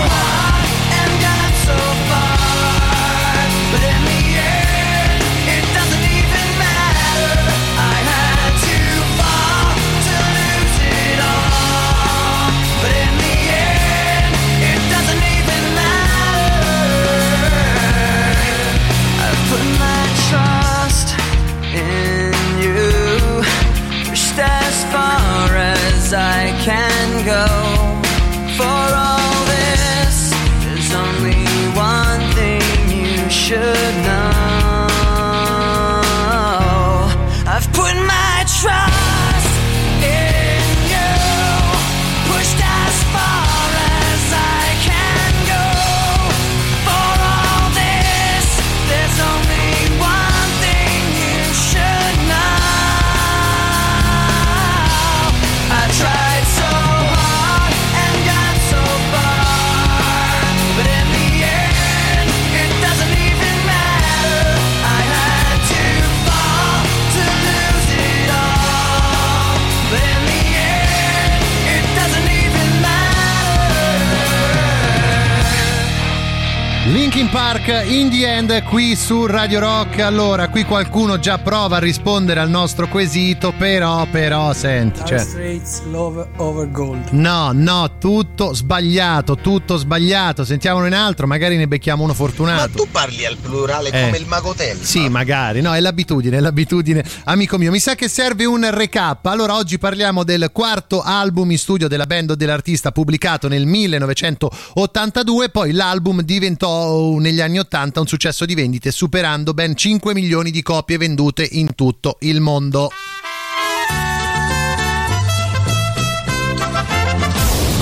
Linkin 77.23 77.40
Park 77.40 77.85
in 77.86 78.11
the 78.11 78.27
end 78.27 78.62
qui 78.65 78.97
su 78.97 79.27
Radio 79.27 79.61
Rock. 79.61 80.01
Allora, 80.01 80.49
qui 80.49 80.65
qualcuno 80.65 81.20
già 81.20 81.39
prova 81.39 81.77
a 81.77 81.78
rispondere 81.78 82.40
al 82.40 82.51
nostro 82.51 82.89
quesito, 82.89 83.53
però, 83.57 84.07
però, 84.11 84.53
senti, 84.53 85.03
cioè, 85.07 85.19
Straits, 85.20 85.82
Love 85.85 86.27
Over 86.39 86.70
Gold. 86.73 87.11
No, 87.11 87.53
no, 87.53 87.99
tutto 87.99 88.55
sbagliato, 88.55 89.36
tutto 89.36 89.77
sbagliato. 89.77 90.44
Sentiamolo 90.44 90.86
in 90.86 90.94
altro, 90.94 91.28
magari 91.28 91.57
ne 91.57 91.69
becchiamo 91.69 92.03
uno 92.03 92.12
fortunato. 92.12 92.78
Tu 92.78 92.89
parli 92.90 93.24
al 93.24 93.36
plurale 93.36 93.90
Eh. 93.90 94.05
come 94.05 94.16
il 94.19 94.27
Magotel. 94.27 94.78
Sì, 94.78 95.09
magari, 95.09 95.61
no, 95.61 95.74
è 95.74 95.81
l'abitudine, 95.81 96.39
è 96.39 96.40
l'abitudine. 96.40 97.05
Amico 97.24 97.57
mio, 97.57 97.70
mi 97.70 97.78
sa 97.78 97.94
che 97.94 98.09
serve 98.09 98.47
un 98.47 98.69
recap. 98.69 99.27
Allora, 99.27 99.55
oggi 99.55 99.78
parliamo 99.78 100.24
del 100.24 100.51
quarto 100.53 101.03
album 101.03 101.53
in 101.53 101.59
studio 101.59 101.86
della 101.86 102.07
band 102.07 102.31
o 102.31 102.35
dell'artista 102.35 102.90
pubblicato 102.90 103.47
nel 103.47 103.65
1982, 103.65 105.51
poi 105.51 105.70
l'album 105.70 106.20
diventò 106.23 107.11
negli 107.18 107.40
anni 107.40 107.59
80 107.59 108.01
un 108.01 108.06
successo 108.06 108.44
di 108.44 108.55
vendite, 108.55 108.90
superando 108.90 109.55
ben 109.55 109.76
5 109.76 110.14
milioni 110.14 110.51
di 110.51 110.62
copie 110.62 110.98
vendute 110.98 111.47
in 111.51 111.74
tutto 111.74 112.16
il 112.20 112.40
mondo. 112.40 112.90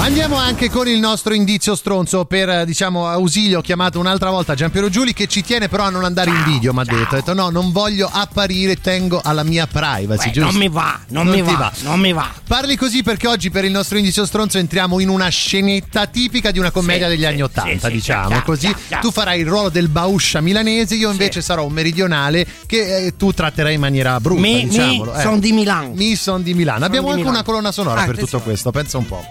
Andiamo 0.02 0.36
anche 0.36 0.70
con 0.70 0.88
il 0.88 0.98
nostro 0.98 1.34
indizio 1.34 1.74
stronzo 1.74 2.24
per, 2.24 2.48
eh, 2.48 2.64
diciamo, 2.64 3.06
ausilio. 3.06 3.58
Ho 3.58 3.60
chiamato 3.60 4.00
un'altra 4.00 4.30
volta 4.30 4.54
Giampiero 4.54 4.88
Giuli 4.88 5.12
che 5.12 5.26
ci 5.26 5.42
tiene 5.42 5.68
però 5.68 5.84
a 5.84 5.90
non 5.90 6.04
andare 6.04 6.30
in 6.30 6.42
video, 6.44 6.72
mi 6.72 6.80
ha 6.80 6.84
detto. 6.84 7.14
Ha 7.14 7.18
detto 7.18 7.34
no, 7.34 7.50
non 7.50 7.70
voglio 7.70 8.08
apparire, 8.10 8.76
tengo 8.80 9.20
alla 9.22 9.42
mia 9.44 9.66
privacy, 9.66 10.28
Beh, 10.28 10.30
giusto? 10.32 10.50
non 10.50 10.54
mi 10.58 10.68
va, 10.68 10.98
non 11.08 11.26
mi 11.28 11.42
ti 11.42 11.54
va, 11.54 11.70
non 11.82 12.00
mi 12.00 12.12
va. 12.14 12.28
Parli 12.46 12.76
così 12.76 13.02
perché 13.02 13.28
oggi 13.28 13.50
per 13.50 13.64
il 13.64 13.70
nostro 13.72 13.98
indizio 13.98 14.24
stronzo 14.24 14.56
entriamo 14.58 14.98
in 15.00 15.10
una 15.10 15.28
scenetta 15.28 16.06
tipica 16.06 16.50
di 16.50 16.58
una 16.58 16.70
commedia 16.70 17.04
Sì, 17.04 17.10
degli 17.12 17.20
sì, 17.20 17.26
anni 17.26 17.42
Ottanta, 17.42 17.86
sì, 17.88 17.92
diciamo. 17.94 18.42
così 18.42 18.74
tu 19.02 19.12
farai 19.12 19.40
il 19.40 19.46
ruolo 19.46 19.68
del 19.68 19.88
Bauscia 19.88 20.40
milanese, 20.40 20.94
io 20.94 21.10
invece 21.10 21.42
sarò 21.42 21.64
un 21.66 21.72
meridionale 21.72 22.46
che 22.66 23.06
eh, 23.06 23.16
tu 23.16 23.32
tratterai 23.32 23.74
in 23.74 23.80
maniera 23.80 24.18
brutta, 24.18 24.40
Mi- 24.40 24.54
mi 24.64 24.68
diciamolo. 24.68 25.14
eh. 25.14 25.20
son 25.20 25.38
di 25.38 25.52
Milano. 25.52 25.92
Mi 25.94 26.16
son 26.16 26.42
di 26.42 26.54
Milano. 26.54 26.86
Abbiamo 26.86 27.08
di 27.08 27.12
anche 27.12 27.22
Milano. 27.24 27.36
una 27.38 27.44
colonna 27.44 27.70
sonora 27.70 28.00
Ah, 28.00 28.06
per 28.06 28.18
tutto 28.18 28.40
questo, 28.40 28.70
pensa 28.70 28.96
un 28.96 29.06
po'. 29.06 29.24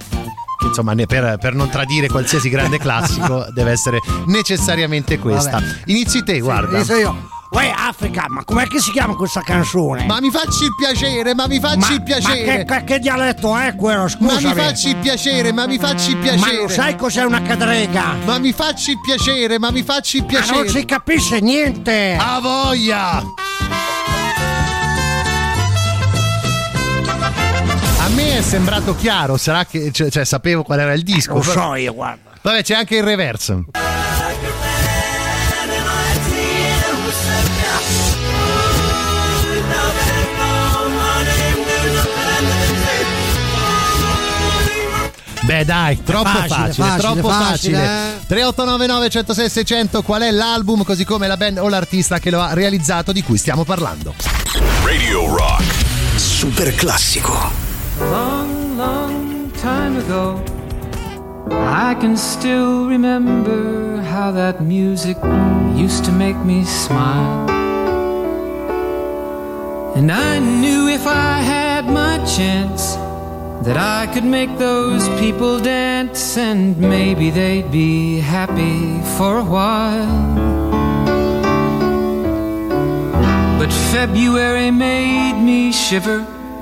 Che, 0.60 0.66
Insomma, 0.66 0.94
per, 1.08 1.38
per 1.40 1.54
non 1.56 1.70
tradire 1.70 2.08
qualsiasi 2.08 2.50
grande 2.50 2.78
classico 2.80 3.46
deve 3.54 3.72
essere 3.72 4.00
necessariamente 4.28 5.18
questa. 5.18 5.52
Vabbè. 5.52 5.66
Inizi 5.86 6.24
te, 6.24 6.40
guarda. 6.40 6.76
Inizio 6.78 6.96
io. 6.98 7.28
Uè, 7.52 7.74
Africa, 7.76 8.26
ma 8.28 8.44
com'è 8.44 8.68
che 8.68 8.80
si 8.80 8.92
chiama 8.92 9.16
questa 9.16 9.42
canzone? 9.42 10.06
Ma 10.06 10.20
mi 10.20 10.30
facci 10.30 10.66
il 10.66 10.76
piacere, 10.78 11.34
ma 11.34 11.48
mi 11.48 11.60
facci 11.60 11.78
Ma- 11.80 11.94
il 11.94 12.04
piacere. 12.04 12.66
Ma 12.68 12.76
che, 12.76 12.84
che- 12.84 13.00
dialetto 13.00 13.58
è 13.58 13.74
quello? 13.76 14.02
Ma 14.04 14.08
Scusami. 14.10 14.44
mi 14.46 14.54
facci 14.54 14.90
il 14.90 14.96
piacere, 14.98 15.52
ma 15.52 15.66
mi 15.66 15.80
facci 15.80 16.12
il 16.12 16.18
piacere. 16.18 16.56
Ma 16.56 16.62
lo 16.62 16.68
sai 16.68 16.96
cos'è 16.96 17.24
una 17.24 17.42
cadrega? 17.42 18.18
Ma 18.24 18.38
mi 18.38 18.52
facci 18.54 18.92
il 18.92 19.00
piacere, 19.00 19.58
ma 19.58 19.72
mi 19.72 19.82
facci 19.82 20.18
il 20.18 20.24
Ma 20.24 20.28
piacere. 20.30 20.58
non 20.58 20.68
si 20.68 20.86
capisce 20.86 21.40
niente. 21.40 22.16
A 22.20 22.40
voglia! 22.40 23.24
A 28.10 28.12
me 28.16 28.38
è 28.38 28.42
sembrato 28.42 28.96
chiaro, 28.96 29.38
sarà 29.38 29.66
che 29.66 29.92
cioè, 29.92 30.10
cioè, 30.10 30.26
sapevo 30.26 30.64
qual 30.64 30.80
era 30.80 30.94
il 30.94 31.04
disco. 31.04 31.36
Lo 31.36 31.42
so 31.44 31.76
io, 31.76 31.94
guarda. 31.94 32.32
Vabbè, 32.42 32.64
c'è 32.64 32.74
anche 32.76 32.98
il 32.98 33.04
reverse. 33.04 33.64
Beh 45.42 45.66
dai, 45.66 46.04
troppo 46.04 46.28
Facile, 46.28 46.48
facile, 46.48 46.74
facile, 46.74 46.98
troppo 47.02 47.30
facile, 47.30 47.78
facile. 47.78 48.18
eh. 48.18 48.26
3899 48.28 49.10
106 49.10 49.50
600 49.50 50.02
qual 50.04 50.22
è 50.22 50.32
l'album 50.32 50.84
così 50.84 51.06
come 51.06 51.28
la 51.28 51.38
band 51.38 51.58
o 51.58 51.70
l'artista 51.70 52.20
che 52.20 52.30
lo 52.30 52.42
ha 52.42 52.54
realizzato 52.54 53.12
di 53.12 53.24
cui 53.24 53.38
stiamo 53.38 53.64
parlando. 53.64 54.14
Radio 54.84 55.34
Rock. 55.36 55.64
Super 56.18 56.76
classico. 56.76 57.69
Long, 58.00 58.78
long 58.78 59.52
time 59.52 59.98
ago. 59.98 60.44
I 61.52 61.96
can 61.96 62.16
still 62.16 62.88
remember 62.88 63.98
how 64.02 64.32
that 64.32 64.62
music 64.62 65.18
used 65.76 66.06
to 66.06 66.12
make 66.12 66.38
me 66.38 66.64
smile. 66.66 67.50
And 69.96 70.12
I 70.12 70.40
knew 70.40 70.88
if 70.88 71.06
I 71.08 71.40
had 71.40 71.86
my 71.86 72.18
chance 72.26 72.96
that 73.66 73.78
I 73.78 74.08
could 74.14 74.24
make 74.24 74.58
those 74.58 75.08
people 75.20 75.60
dance 75.60 76.38
and 76.38 76.78
maybe 76.78 77.30
they'd 77.30 77.72
be 77.72 78.20
happy 78.20 79.02
for 79.18 79.40
a 79.40 79.44
while. 79.44 80.36
But 83.60 83.72
February 83.92 84.72
made 84.72 85.42
me 85.44 85.74
shiver 85.74 86.26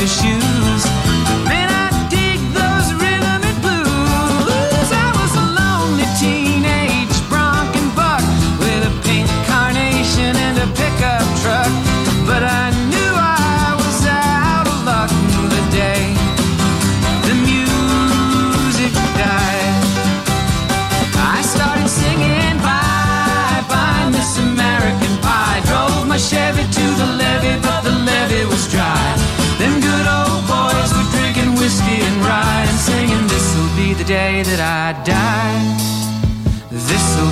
Your 0.00 0.08
shoes. 0.08 0.49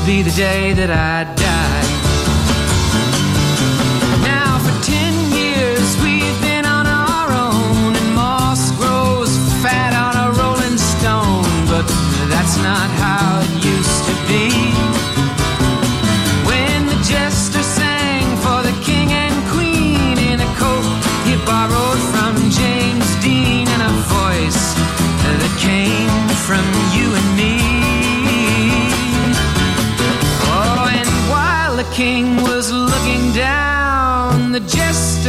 Be 0.09 0.23
the 0.23 0.31
day 0.31 0.73
that 0.73 0.91
I 0.91 1.25
die. 1.35 1.58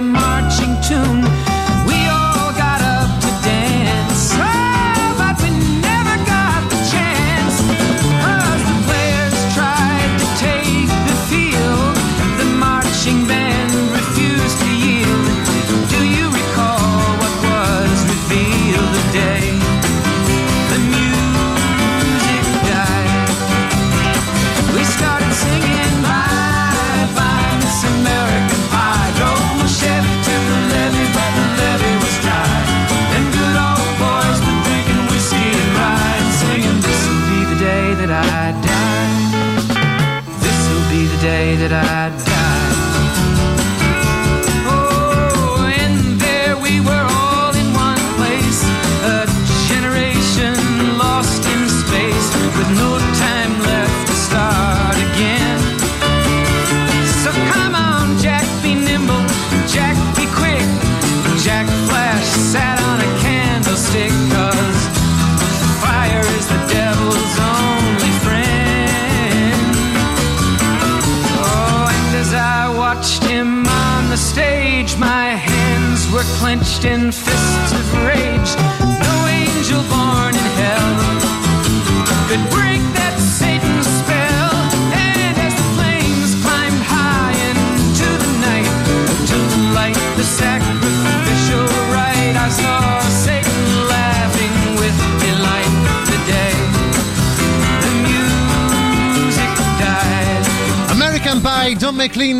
marching 0.00 0.80
tune. 0.82 1.29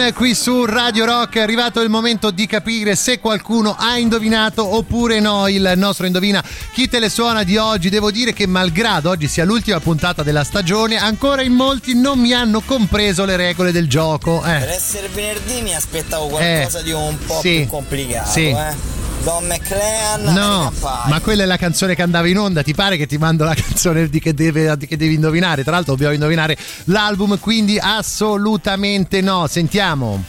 Qui 0.01 0.35
su 0.35 0.65
Radio 0.65 1.05
Rock. 1.05 1.37
È 1.37 1.41
arrivato 1.41 1.83
il 1.83 1.91
momento 1.91 2.31
di 2.31 2.47
capire 2.47 2.97
se 2.97 3.21
qualcuno 3.21 3.77
ha 3.79 3.99
indovinato 3.99 4.75
oppure 4.77 5.21
no 5.21 5.47
il 5.47 5.75
nostro 5.77 6.07
indovina 6.07 6.43
chi 6.73 6.89
te 6.89 6.99
le 6.99 7.11
suona 7.11 7.43
di 7.43 7.59
oggi. 7.59 7.91
Devo 7.91 8.11
dire 8.11 8.33
che 8.33 8.47
malgrado 8.47 9.11
oggi 9.11 9.29
sia 9.29 9.45
l'ultima 9.45 9.79
puntata 9.79 10.23
della 10.23 10.43
stagione, 10.43 10.97
ancora 10.97 11.43
in 11.43 11.53
molti 11.53 11.95
non 11.95 12.19
mi 12.19 12.33
hanno 12.33 12.61
compreso 12.61 13.25
le 13.27 13.37
regole 13.37 13.73
del 13.73 13.89
gioco. 13.89 14.41
Per 14.41 14.69
Eh. 14.69 14.75
essere 14.75 15.09
venerdì 15.09 15.61
mi 15.61 15.75
aspettavo 15.75 16.29
qualcosa 16.29 16.79
Eh, 16.81 16.83
di 16.83 16.93
un 16.93 17.17
po' 17.27 17.39
sì, 17.41 17.57
più 17.59 17.67
complicato, 17.69 18.31
sì. 18.31 18.49
eh. 18.49 19.00
Don 19.23 19.45
McLean, 19.47 20.23
No, 20.33 20.73
ma 20.81 21.21
quella 21.21 21.43
è 21.43 21.47
la 21.47 21.59
canzone 21.59 21.95
che 21.95 22.03
andava 22.03 22.27
in 22.27 22.39
onda. 22.39 22.63
Ti 22.63 22.75
pare 22.75 22.97
che 22.97 23.07
ti 23.07 23.19
mando 23.19 23.45
la 23.45 23.55
canzone 23.55 24.09
di 24.09 24.19
che, 24.19 24.33
deve- 24.33 24.77
di 24.79 24.87
che 24.87 24.97
devi 24.97 25.15
indovinare? 25.15 25.63
Tra 25.63 25.73
l'altro, 25.73 25.93
dobbiamo 25.93 26.15
indovinare 26.15 26.57
l'album, 26.85 27.39
quindi 27.39 27.79
assolutamente 27.79 29.21
no. 29.21 29.47
Sentiamo. 29.47 30.25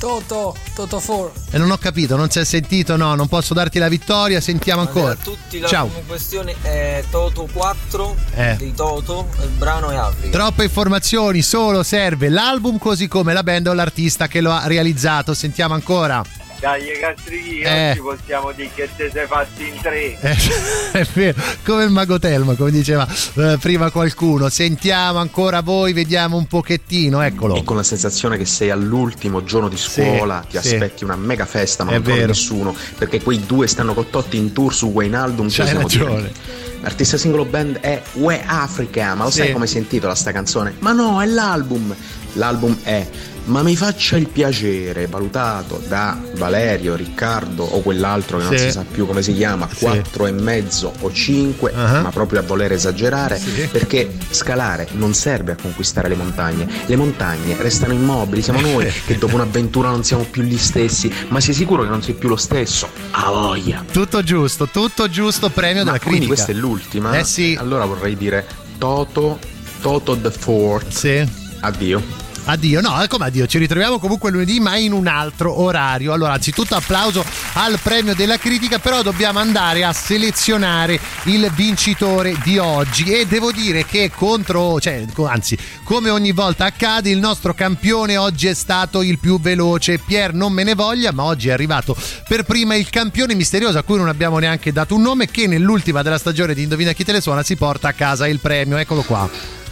Toto, 0.00 0.54
Toto 0.74 0.98
4. 1.00 1.32
E 1.52 1.58
non 1.58 1.70
ho 1.70 1.78
capito, 1.78 2.16
non 2.16 2.28
si 2.28 2.38
è 2.40 2.44
sentito, 2.44 2.96
no, 2.96 3.14
non 3.14 3.26
posso 3.28 3.54
darti 3.54 3.78
la 3.78 3.88
vittoria, 3.88 4.40
sentiamo 4.40 4.82
ancora. 4.82 5.12
a 5.12 5.16
tutti 5.16 5.60
Ciao. 5.64 5.84
l'album 5.84 5.96
in 6.00 6.06
questione 6.06 6.54
è 6.60 7.04
Toto 7.10 7.48
4 7.50 8.16
Eh. 8.34 8.56
di 8.58 8.74
Toto, 8.74 9.28
il 9.42 9.48
brano 9.50 9.90
è 9.90 9.96
Africa. 9.96 10.36
Troppe 10.36 10.64
informazioni, 10.64 11.40
solo 11.40 11.82
serve 11.84 12.28
l'album 12.28 12.76
così 12.78 13.06
come 13.08 13.32
la 13.32 13.42
band 13.44 13.68
o 13.68 13.72
l'artista 13.72 14.26
che 14.26 14.40
lo 14.42 14.50
ha 14.52 14.66
realizzato. 14.66 15.32
Sentiamo 15.32 15.72
ancora. 15.74 16.22
Dai 16.64 16.98
Castrichi, 16.98 17.58
Eh. 17.60 17.90
oggi 17.90 18.00
possiamo 18.00 18.52
dire 18.52 18.70
che 18.74 18.88
te 18.96 19.10
sei 19.12 19.26
fatti 19.26 19.68
in 19.68 19.80
tre. 19.82 20.18
Eh, 20.18 20.36
è 20.98 21.06
vero, 21.12 21.42
come 21.62 21.84
il 21.84 21.90
mago 21.90 22.18
Telma, 22.18 22.54
come 22.54 22.70
diceva 22.70 23.06
eh, 23.34 23.58
prima 23.60 23.90
qualcuno. 23.90 24.48
Sentiamo 24.48 25.18
ancora 25.18 25.60
voi, 25.60 25.92
vediamo 25.92 26.38
un 26.38 26.46
pochettino, 26.46 27.20
eccolo. 27.20 27.54
E 27.56 27.64
con 27.64 27.76
la 27.76 27.82
sensazione 27.82 28.38
che 28.38 28.46
sei 28.46 28.70
all'ultimo 28.70 29.44
giorno 29.44 29.68
di 29.68 29.76
scuola, 29.76 30.40
ti 30.48 30.58
sì. 30.58 30.74
aspetti 30.74 31.04
una 31.04 31.16
mega 31.16 31.44
festa, 31.44 31.84
ma 31.84 31.90
È 31.90 31.94
non 31.96 32.02
trovi 32.02 32.18
vero. 32.20 32.30
nessuno, 32.32 32.74
perché 32.96 33.20
quei 33.22 33.44
due 33.44 33.66
stanno 33.66 33.92
con 33.92 34.08
Totti 34.08 34.38
in 34.38 34.52
tour 34.54 34.72
su 34.72 34.86
Wayne. 34.86 35.12
C'hai 35.14 35.50
siamo 35.50 35.80
ragione. 35.80 36.32
L'artista 36.80 37.18
singolo 37.18 37.44
band 37.44 37.78
è 37.80 38.00
We 38.14 38.42
Africa, 38.44 39.14
ma 39.14 39.24
lo 39.24 39.30
Sì. 39.30 39.38
sai 39.40 39.52
come 39.52 39.66
si 39.66 39.76
intitola 39.76 40.14
sta 40.14 40.32
canzone? 40.32 40.74
Ma 40.78 40.92
no, 40.92 41.20
è 41.20 41.26
l'album. 41.26 41.94
L'album 42.36 42.78
è 42.82 43.06
Ma 43.46 43.62
mi 43.62 43.76
faccia 43.76 44.16
il 44.16 44.26
piacere, 44.28 45.06
valutato 45.06 45.78
da 45.86 46.18
Valerio, 46.36 46.94
Riccardo 46.96 47.62
o 47.62 47.80
quell'altro 47.82 48.38
che 48.38 48.44
non 48.44 48.56
Sì. 48.56 48.64
si 48.64 48.70
sa 48.70 48.84
più 48.90 49.06
come 49.06 49.20
si 49.22 49.34
chiama, 49.34 49.68
Sì. 49.70 49.84
4 49.84 50.26
e 50.26 50.32
mezzo 50.32 50.92
o 51.00 51.12
5, 51.12 51.70
Ah. 51.74 52.00
ma 52.00 52.08
proprio 52.10 52.40
a 52.40 52.42
voler 52.42 52.72
esagerare, 52.72 53.38
Sì. 53.38 53.68
perché 53.70 54.10
scalare 54.30 54.88
non 54.92 55.12
serve 55.12 55.52
a 55.52 55.56
conquistare 55.60 56.08
le 56.08 56.14
montagne. 56.14 56.66
Le 56.86 56.96
montagne 56.96 57.54
restano 57.60 57.92
immobili, 57.92 58.40
siamo 58.40 58.60
noi 58.62 58.90
che 59.06 59.18
dopo 59.18 59.34
un'avventura 59.34 59.90
non 59.90 60.02
siamo 60.04 60.24
più 60.24 60.42
gli 60.42 60.56
stessi, 60.56 61.12
ma 61.28 61.38
sei 61.40 61.52
sicuro 61.52 61.82
che 61.82 61.88
non 61.90 62.02
sei 62.02 62.14
più 62.14 62.30
lo 62.30 62.36
stesso? 62.36 62.88
A 63.10 63.30
voglia! 63.30 63.84
Tutto 63.92 64.22
giusto, 64.22 64.68
tutto 64.68 65.08
giusto, 65.10 65.50
premio 65.50 65.84
Ma 65.84 65.92
della 65.92 65.98
quindi 65.98 66.26
critica. 66.26 66.34
questa 66.44 66.52
è 66.52 66.54
l'ultima? 66.54 67.18
Eh 67.18 67.24
sì. 67.24 67.54
Allora 67.60 67.84
vorrei 67.84 68.16
dire 68.16 68.46
Toto, 68.78 69.38
Toto 69.82 70.16
the 70.16 70.30
Fourth. 70.30 70.88
Sì. 70.88 71.42
Addio. 71.60 72.22
Addio, 72.46 72.82
no, 72.82 73.02
eh, 73.02 73.08
come 73.08 73.24
addio? 73.24 73.46
Ci 73.46 73.56
ritroviamo 73.56 73.98
comunque 73.98 74.30
lunedì, 74.30 74.60
ma 74.60 74.76
in 74.76 74.92
un 74.92 75.06
altro 75.06 75.62
orario. 75.62 76.12
Allora, 76.12 76.34
anzitutto 76.34 76.74
applauso 76.74 77.24
al 77.54 77.78
premio 77.82 78.14
della 78.14 78.36
critica, 78.36 78.78
però 78.78 79.00
dobbiamo 79.00 79.38
andare 79.38 79.82
a 79.82 79.94
selezionare 79.94 81.00
il 81.24 81.50
vincitore 81.54 82.36
di 82.44 82.58
oggi. 82.58 83.04
E 83.04 83.26
devo 83.26 83.50
dire 83.50 83.86
che 83.86 84.10
contro, 84.14 84.78
cioè, 84.78 85.06
anzi, 85.26 85.56
come 85.84 86.10
ogni 86.10 86.32
volta 86.32 86.66
accade, 86.66 87.08
il 87.08 87.18
nostro 87.18 87.54
campione 87.54 88.18
oggi 88.18 88.46
è 88.46 88.54
stato 88.54 89.00
il 89.00 89.18
più 89.18 89.40
veloce. 89.40 89.98
Pier 89.98 90.34
non 90.34 90.52
me 90.52 90.64
ne 90.64 90.74
voglia, 90.74 91.12
ma 91.12 91.22
oggi 91.22 91.48
è 91.48 91.52
arrivato 91.52 91.96
per 92.28 92.42
prima 92.42 92.74
il 92.74 92.90
campione 92.90 93.34
misterioso 93.34 93.78
a 93.78 93.82
cui 93.82 93.96
non 93.96 94.08
abbiamo 94.08 94.38
neanche 94.38 94.70
dato 94.70 94.94
un 94.94 95.00
nome, 95.00 95.30
che 95.30 95.46
nell'ultima 95.46 96.02
della 96.02 96.18
stagione 96.18 96.52
di 96.52 96.64
Indovina 96.64 96.92
chi 96.92 97.04
te 97.04 97.12
le 97.12 97.22
suona 97.22 97.42
si 97.42 97.56
porta 97.56 97.88
a 97.88 97.92
casa 97.92 98.28
il 98.28 98.38
premio. 98.38 98.76
Eccolo 98.76 99.00
qua. 99.00 99.63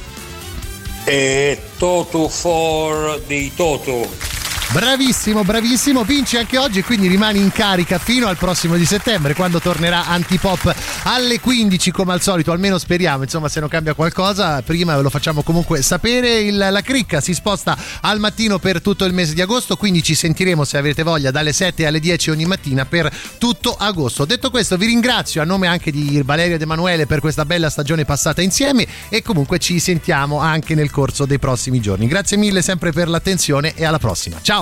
E 1.05 1.59
Toto 1.79 2.29
for 2.29 3.19
di 3.27 3.51
Toto. 3.57 4.32
Bravissimo, 4.73 5.45
bravissimo, 5.45 6.03
vince 6.03 6.39
anche 6.39 6.57
oggi 6.57 6.79
e 6.79 6.83
quindi 6.83 7.07
rimani 7.07 7.39
in 7.39 7.53
carica 7.53 7.99
fino 7.99 8.27
al 8.27 8.39
prossimo 8.39 8.75
di 8.77 8.87
settembre 8.87 9.35
quando 9.35 9.61
tornerà 9.61 10.07
Antipop 10.07 10.75
alle 11.03 11.41
15 11.41 11.91
come 11.91 12.15
al 12.15 12.23
solito, 12.23 12.53
almeno 12.53 12.79
speriamo, 12.79 13.23
insomma 13.23 13.51
se 13.51 13.61
non 13.61 13.69
cambia 13.69 13.93
qualcosa 13.93 14.63
prima 14.63 14.97
ve 14.97 15.03
lo 15.03 15.11
facciamo 15.11 15.43
comunque 15.43 15.83
sapere, 15.83 16.41
Il- 16.41 16.57
la 16.57 16.81
cricca 16.81 17.21
si 17.21 17.35
sposta 17.35 17.77
al 18.01 18.19
mattino 18.19 18.59
per 18.59 18.81
tutto 18.81 19.05
il 19.05 19.13
mese 19.13 19.35
di 19.35 19.43
agosto, 19.43 19.77
quindi 19.77 20.03
ci 20.03 20.15
sentiremo 20.15 20.65
se 20.65 20.79
avete 20.79 21.03
voglia 21.03 21.31
dalle 21.31 21.53
7 21.53 21.85
alle 21.85 22.01
10 22.01 22.31
ogni 22.31 22.47
mattina 22.47 22.87
per 22.87 23.13
tutto 23.37 23.77
agosto. 23.79 24.25
Detto 24.25 24.49
questo 24.49 24.79
vi 24.79 24.87
ringrazio 24.87 25.43
a 25.43 25.45
nome 25.45 25.67
anche 25.67 25.91
di 25.91 26.23
Valerio 26.25 26.55
ed 26.55 26.63
Emanuele 26.63 27.05
per 27.05 27.21
questa 27.21 27.45
bella 27.45 27.69
stagione 27.69 28.07
passata 28.07 28.41
insieme 28.41 28.87
e 29.11 29.21
comunque 29.21 29.59
ci 29.59 29.79
sentiamo 29.79 30.39
anche 30.39 30.75
nel 30.75 30.91
corso 30.91 31.27
dei 31.27 31.39
prossimi 31.39 31.79
giorni. 31.79 32.07
Grazie 32.07 32.39
mille 32.39 32.63
sempre 32.63 32.91
per 32.91 33.09
l'attenzione 33.09 33.75
e 33.75 33.85
alla 33.85 33.99
prossima. 33.99 34.39
Ciao! 34.41 34.62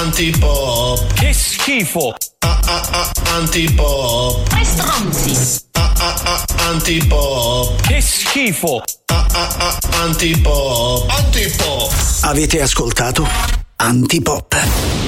Antipop. 0.00 1.12
Che 1.14 1.32
schifo. 1.32 2.14
Antipop. 3.34 4.48
Tre 4.48 4.64
stronzi. 4.64 5.62
Antipop. 6.68 7.80
Che 7.82 8.00
schifo. 8.00 8.82
Antipop. 10.02 11.10
Antipop. 11.10 11.92
Avete 12.22 12.60
ascoltato 12.60 13.26
Antipop. 13.76 15.07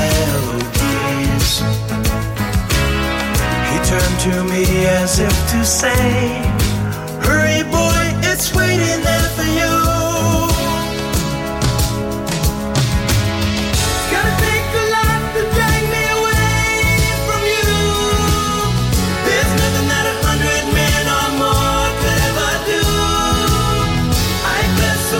Turned 3.91 4.19
to 4.21 4.43
me 4.45 4.63
as 4.85 5.19
if 5.19 5.35
to 5.51 5.65
say, 5.65 6.31
Hurry, 7.27 7.61
boy, 7.63 8.03
it's 8.31 8.55
waiting 8.55 9.01
there 9.07 9.29
for 9.35 9.49
you. 9.59 9.75
Gotta 14.13 14.33
take 14.45 14.67
to 15.35 15.41
drag 15.55 15.83
me 15.95 16.03
away 16.17 16.71
from 17.27 17.41
you. 17.55 17.71
There's 19.27 19.51
nothing 19.61 19.87
that 19.91 20.05
a 20.13 20.15
hundred 20.23 20.65
men 20.79 21.03
or 21.19 21.29
more 21.43 21.87
could 21.99 22.19
ever 22.29 22.53
do. 22.71 22.83
I 24.55 24.59
the 25.11 25.19